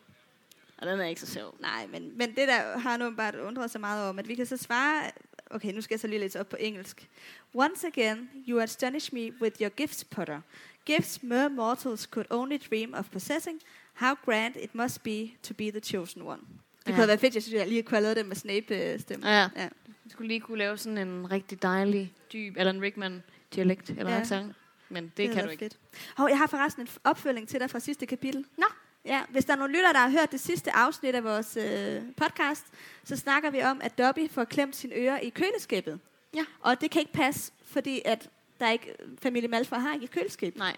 Og 0.78 0.88
den 0.88 1.00
er 1.00 1.06
ikke 1.06 1.22
så 1.22 1.34
sjov. 1.34 1.56
Nej, 1.60 1.88
men, 1.92 2.18
men 2.18 2.30
det 2.30 2.48
der 2.48 2.80
har 2.80 2.98
nu 2.98 3.12
bare 3.12 3.44
undret 3.44 3.72
sig 3.72 3.82
meget 3.82 4.10
om, 4.10 4.20
at 4.20 4.28
vi 4.28 4.36
kan 4.36 4.46
så 4.46 4.58
svare... 4.58 5.04
Okay, 5.50 5.74
nu 5.74 5.82
skal 5.82 5.96
jeg 5.96 6.00
så 6.00 6.08
lige 6.08 6.20
læse 6.20 6.40
op 6.40 6.50
på 6.50 6.58
engelsk. 6.60 7.08
Once 7.54 7.88
again, 7.88 8.30
you 8.48 8.60
astonish 8.60 9.14
me 9.14 9.42
with 9.42 9.62
your 9.62 9.70
gifts, 9.70 10.04
Potter. 10.04 10.42
Gifts 10.86 11.24
mere 11.24 11.50
mortals 11.50 12.02
could 12.02 12.26
only 12.30 12.58
dream 12.70 12.94
of 12.94 13.06
possessing. 13.12 13.60
How 13.94 14.14
grand 14.26 14.56
it 14.56 14.76
must 14.76 15.04
be 15.04 15.32
to 15.44 15.54
be 15.54 15.72
the 15.72 15.80
chosen 15.80 16.22
one. 16.22 16.40
Det 16.86 16.92
Ja. 16.92 16.96
kunne 16.96 17.08
været 17.08 17.20
fedt, 17.20 17.36
jeg 17.36 17.44
synes, 17.44 17.54
jeg 17.60 17.68
lige 17.68 17.84
kunne 17.84 17.96
have 17.96 18.04
lavet 18.04 18.18
det 18.18 18.26
med 18.26 18.36
Snape-stemme. 18.36 19.28
Ja. 19.30 19.50
ja. 19.56 19.70
Vi 20.04 20.10
skulle 20.10 20.28
lige 20.28 20.40
kunne 20.40 20.58
lave 20.58 20.78
sådan 20.78 20.98
en 20.98 21.32
rigtig 21.32 21.62
dejlig, 21.62 22.14
dyb 22.34 22.58
Alan 22.58 22.82
Rickman-dialekt, 22.82 23.90
eller 23.90 24.12
Ja. 24.12 24.20
accent. 24.20 24.56
Men 24.90 25.04
det, 25.04 25.18
det 25.18 25.32
kan 25.32 25.44
du 25.44 25.50
ikke. 25.50 25.66
Fedt. 25.66 25.78
Hov, 26.18 26.28
jeg 26.30 26.38
har 26.38 26.48
forresten 26.48 26.82
en 26.84 26.88
opfølging 27.04 27.48
til 27.48 27.60
dig 27.60 27.70
fra 27.70 27.80
sidste 27.80 28.06
kapitel. 28.06 28.46
Nå. 28.58 28.66
Ja, 29.06 29.22
hvis 29.30 29.46
der 29.46 29.54
er 29.54 29.58
nogle 29.58 29.74
lytter, 29.74 29.92
der 29.94 30.00
har 30.00 30.10
hørt 30.10 30.32
det 30.32 30.40
sidste 30.40 30.76
afsnit 30.76 31.16
af 31.16 31.24
vores 31.24 31.58
øh, 31.58 32.02
podcast, 32.18 32.66
så 33.04 33.16
snakker 33.16 33.50
vi 33.50 33.62
om, 33.64 33.82
at 33.84 33.98
Dobby 33.98 34.30
får 34.32 34.44
klemt 34.44 34.76
sine 34.76 34.96
ører 34.96 35.20
i 35.20 35.30
køleskabet. 35.30 36.00
Ja. 36.36 36.46
Og 36.60 36.82
det 36.82 36.92
kan 36.92 37.00
ikke 37.00 37.14
passe, 37.14 37.52
fordi 37.66 38.02
at 38.06 38.30
der 38.60 38.70
ikke, 38.72 38.96
familie 39.22 39.50
Malfoy 39.50 39.78
har 39.78 39.94
ikke 39.94 40.04
et 40.04 40.12
køleskab. 40.12 40.56
Nej. 40.58 40.76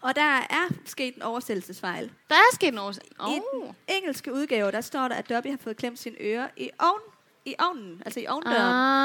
Og 0.00 0.16
der 0.16 0.22
er 0.50 0.68
sket 0.84 1.14
en 1.16 1.22
oversættelsesfejl. 1.22 2.10
Der 2.28 2.34
er 2.34 2.54
sket 2.54 2.74
noget. 2.74 2.96
I 2.96 3.00
Oh. 3.18 3.32
den 3.32 3.74
engelske 3.88 4.32
udgave, 4.32 4.70
der 4.72 4.80
står 4.80 5.08
der, 5.08 5.14
at 5.14 5.28
Dobby 5.28 5.46
har 5.50 5.56
fået 5.60 5.76
klemt 5.76 5.98
sine 5.98 6.16
ører 6.20 6.48
i, 6.56 6.70
ovn, 6.78 7.00
i 7.44 7.54
ovnen, 7.58 8.02
altså 8.04 8.20
i 8.20 8.26
ovndøren. 8.26 8.56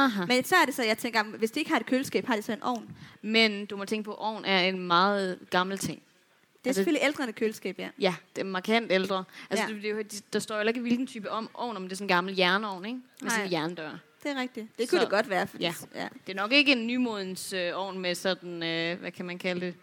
Aha. 0.05 0.25
Men 0.25 0.43
så 0.43 0.55
er 0.55 0.65
det 0.65 0.75
så, 0.75 0.83
jeg 0.83 0.97
tænker, 0.97 1.23
hvis 1.23 1.51
de 1.51 1.59
ikke 1.59 1.71
har 1.71 1.79
et 1.79 1.85
køleskab, 1.85 2.25
har 2.27 2.35
de 2.35 2.41
så 2.41 2.53
en 2.53 2.63
ovn. 2.63 2.97
Men 3.21 3.65
du 3.65 3.77
må 3.77 3.85
tænke 3.85 4.03
på, 4.05 4.11
at 4.11 4.19
ovn 4.19 4.45
er 4.45 4.59
en 4.59 4.79
meget 4.87 5.39
gammel 5.49 5.77
ting. 5.77 6.01
Det 6.01 6.69
er 6.69 6.69
Altså- 6.69 6.79
selvfølgelig 6.79 7.05
ældre 7.05 7.23
end 7.23 7.29
et 7.29 7.35
køleskab, 7.35 7.79
ja. 7.79 7.89
Ja, 7.99 8.15
det 8.35 8.41
er 8.41 8.45
markant 8.45 8.91
ældre. 8.91 9.23
Altså, 9.49 9.65
Ja. 9.69 9.73
det, 9.73 9.85
er 9.85 9.89
jo- 9.89 10.01
de- 10.01 10.21
der 10.33 10.39
står 10.39 10.61
jo 10.61 10.67
ikke, 10.67 10.79
hvilken 10.81 11.07
type 11.07 11.31
om, 11.31 11.49
ovn, 11.53 11.77
om 11.77 11.83
det 11.83 11.91
er 11.91 11.95
sådan 11.95 12.03
en 12.05 12.07
gammel 12.07 12.35
jernovn, 12.37 12.85
ikke? 12.85 12.99
Med 13.21 13.29
sådan 13.29 13.45
en 13.45 13.51
Nej. 13.51 13.59
jerndør. 13.59 13.97
Det 14.25 14.31
er 14.37 14.41
rigtigt. 14.41 14.67
Det 14.79 14.89
kunne 14.89 14.99
Så- 14.99 15.03
det 15.05 15.11
godt 15.11 15.29
være. 15.29 15.47
Fordi, 15.47 15.63
ja. 15.63 15.73
ja. 15.95 16.07
Det 16.27 16.31
er 16.37 16.41
nok 16.41 16.51
ikke 16.51 16.71
en 16.71 16.87
nymodens 16.87 17.53
øh, 17.53 17.71
ovn 17.75 17.99
med 17.99 18.15
sådan, 18.15 18.63
øh, 18.63 18.99
hvad 18.99 19.11
kan 19.11 19.25
man 19.25 19.37
kalde 19.37 19.65
det? 19.65 19.75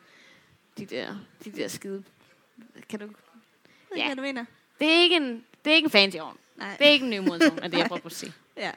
De 0.78 0.86
der, 0.86 1.16
de 1.45 1.51
der 1.51 1.68
skide... 1.68 2.05
Kan 2.88 2.99
du... 2.99 3.07
Ved 3.07 3.14
Ja. 3.97 4.07
hvad 4.07 4.16
du 4.16 4.22
mener. 4.22 4.45
Det 4.80 4.88
er 4.88 5.03
ikke 5.03 5.16
en, 5.16 5.45
det 5.64 5.70
er 5.70 5.74
ikke 5.74 5.86
en 5.86 5.90
fancy 5.90 6.16
ovn. 6.16 6.36
Nej. 6.57 6.76
Det 6.78 6.86
er 6.86 6.90
ikke 6.90 7.05
en 7.05 7.11
nymodens 7.11 7.45
ovn, 7.45 7.59
er 7.62 7.68
det, 7.68 7.78
jeg 7.78 7.86
prøver 7.86 8.01
på 8.01 8.09
at 8.09 8.12
sige. 8.12 8.32
Ja, 8.57 8.70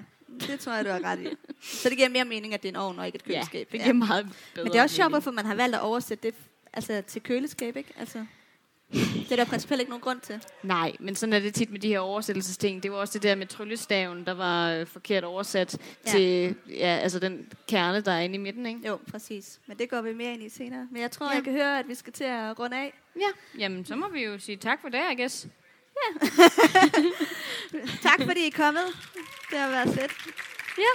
det 0.47 0.59
tror 0.59 0.73
jeg, 0.73 0.85
du 0.85 0.89
har 0.89 1.03
ret 1.03 1.19
i. 1.19 1.27
Så 1.61 1.89
det 1.89 1.97
giver 1.97 2.09
mere 2.09 2.25
mening, 2.25 2.53
at 2.53 2.63
det 2.63 2.69
er 2.69 2.71
en 2.71 2.75
ovn 2.75 2.99
og 2.99 3.05
ikke 3.05 3.15
et 3.15 3.23
Ja, 3.27 3.33
køleskab. 3.33 3.71
det 3.71 3.81
giver 3.81 3.93
meget 3.93 4.25
bedre 4.53 4.63
Men 4.65 4.73
det 4.73 4.79
er 4.79 4.83
også 4.83 4.95
sjovt, 4.95 5.11
hvorfor 5.11 5.31
man 5.31 5.45
har 5.45 5.55
valgt 5.55 5.75
at 5.75 5.81
oversætte 5.81 6.27
det 6.27 6.35
altså, 6.73 7.03
til 7.07 7.23
køleskab, 7.23 7.75
ikke? 7.77 7.93
Altså, 7.97 8.25
det 8.93 9.31
er 9.31 9.35
der 9.35 9.45
principielt 9.45 9.79
ikke 9.79 9.89
nogen 9.89 10.01
grund 10.01 10.19
til. 10.19 10.43
Nej, 10.63 10.91
men 10.99 11.15
sådan 11.15 11.33
er 11.33 11.39
det 11.39 11.53
tit 11.53 11.71
med 11.71 11.79
de 11.79 11.87
her 11.87 11.99
oversættelsesting. 11.99 12.83
Det 12.83 12.91
var 12.91 12.97
også 12.97 13.13
det 13.13 13.23
der 13.23 13.35
med 13.35 13.47
tryllestaven, 13.47 14.25
der 14.25 14.33
var 14.33 14.71
øh, 14.71 14.87
forkert 14.87 15.23
oversat 15.23 15.77
Ja. 16.05 16.11
ja. 16.11 16.17
til 16.17 16.55
ja, 16.69 16.97
altså 17.01 17.19
den 17.19 17.47
kerne, 17.69 18.01
der 18.01 18.11
er 18.11 18.19
inde 18.19 18.35
i 18.35 18.37
midten, 18.37 18.65
ikke? 18.65 18.79
Jo, 18.87 18.99
præcis. 19.11 19.59
Men 19.67 19.77
det 19.77 19.89
går 19.89 20.01
vi 20.01 20.13
mere 20.13 20.33
ind 20.33 20.43
i 20.43 20.49
senere. 20.49 20.87
Men 20.91 21.01
jeg 21.01 21.11
tror, 21.11 21.25
Ja. 21.29 21.35
jeg 21.35 21.43
kan 21.43 21.53
høre, 21.53 21.79
at 21.79 21.87
vi 21.87 21.95
skal 21.95 22.13
til 22.13 22.23
at 22.23 22.59
runde 22.59 22.77
af. 22.77 22.93
Ja. 23.15 23.59
Jamen, 23.59 23.85
så 23.85 23.95
må 23.95 24.09
vi 24.09 24.23
jo 24.23 24.39
sige 24.39 24.57
tak 24.57 24.81
for 24.81 24.89
det, 24.89 24.99
I 25.11 25.15
guess. 25.21 25.47
Tak 28.03 28.21
fordi 28.27 28.39
I 28.43 28.47
er 28.47 28.51
kommet. 28.63 28.83
Det 29.51 29.59
har 29.59 29.69
været 29.69 29.89
fedt. 29.99 30.11
Ja. 30.77 30.91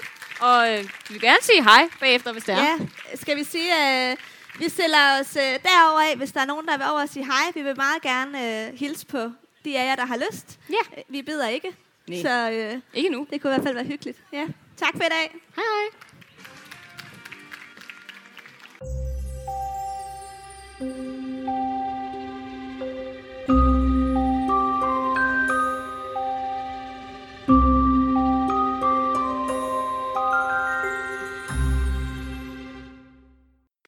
Og 0.46 0.72
øh, 0.78 0.84
vi 0.84 0.88
vil 1.14 1.20
gerne 1.20 1.42
sige 1.42 1.62
hej 1.62 1.88
bagefter, 2.00 2.32
hvis 2.32 2.44
det 2.44 2.54
er. 2.54 2.58
Ja, 2.62 2.76
skal 3.16 3.36
vi 3.36 3.44
sige, 3.44 3.74
at 3.74 4.18
vi 4.60 4.68
stiller 4.68 5.20
os 5.20 5.36
øh, 5.36 5.42
derover 5.42 6.00
af, 6.10 6.16
hvis 6.16 6.32
der 6.32 6.40
er 6.40 6.44
nogen, 6.44 6.66
der 6.66 6.76
vil 6.76 6.86
over 6.92 7.02
og 7.02 7.08
sige 7.08 7.24
hej. 7.24 7.52
Vi 7.54 7.62
vil 7.62 7.76
meget 7.76 8.02
gerne 8.02 8.66
øh, 8.68 8.74
hilse 8.78 9.06
på 9.06 9.32
de 9.64 9.78
af 9.78 9.84
jer, 9.86 9.96
der 9.96 10.04
har 10.06 10.16
lyst. 10.30 10.58
Ja. 10.70 10.98
Øh, 10.98 11.02
Vi 11.08 11.22
beder 11.22 11.48
ikke, 11.48 11.76
Nej. 12.08 12.22
så 12.22 12.50
øh, 12.50 12.80
Ikke 12.94 13.08
nu. 13.08 13.26
det 13.30 13.42
kunne 13.42 13.50
i 13.50 13.54
hvert 13.54 13.62
fald 13.64 13.74
være 13.74 13.84
hyggeligt. 13.86 14.18
Ja. 14.32 14.46
Tak 14.76 14.92
for 14.96 15.04
i 15.04 15.08
dag. 15.08 15.36
Hej 15.56 15.64
hej. 15.64 15.90
thank 20.80 20.96
you 20.96 21.19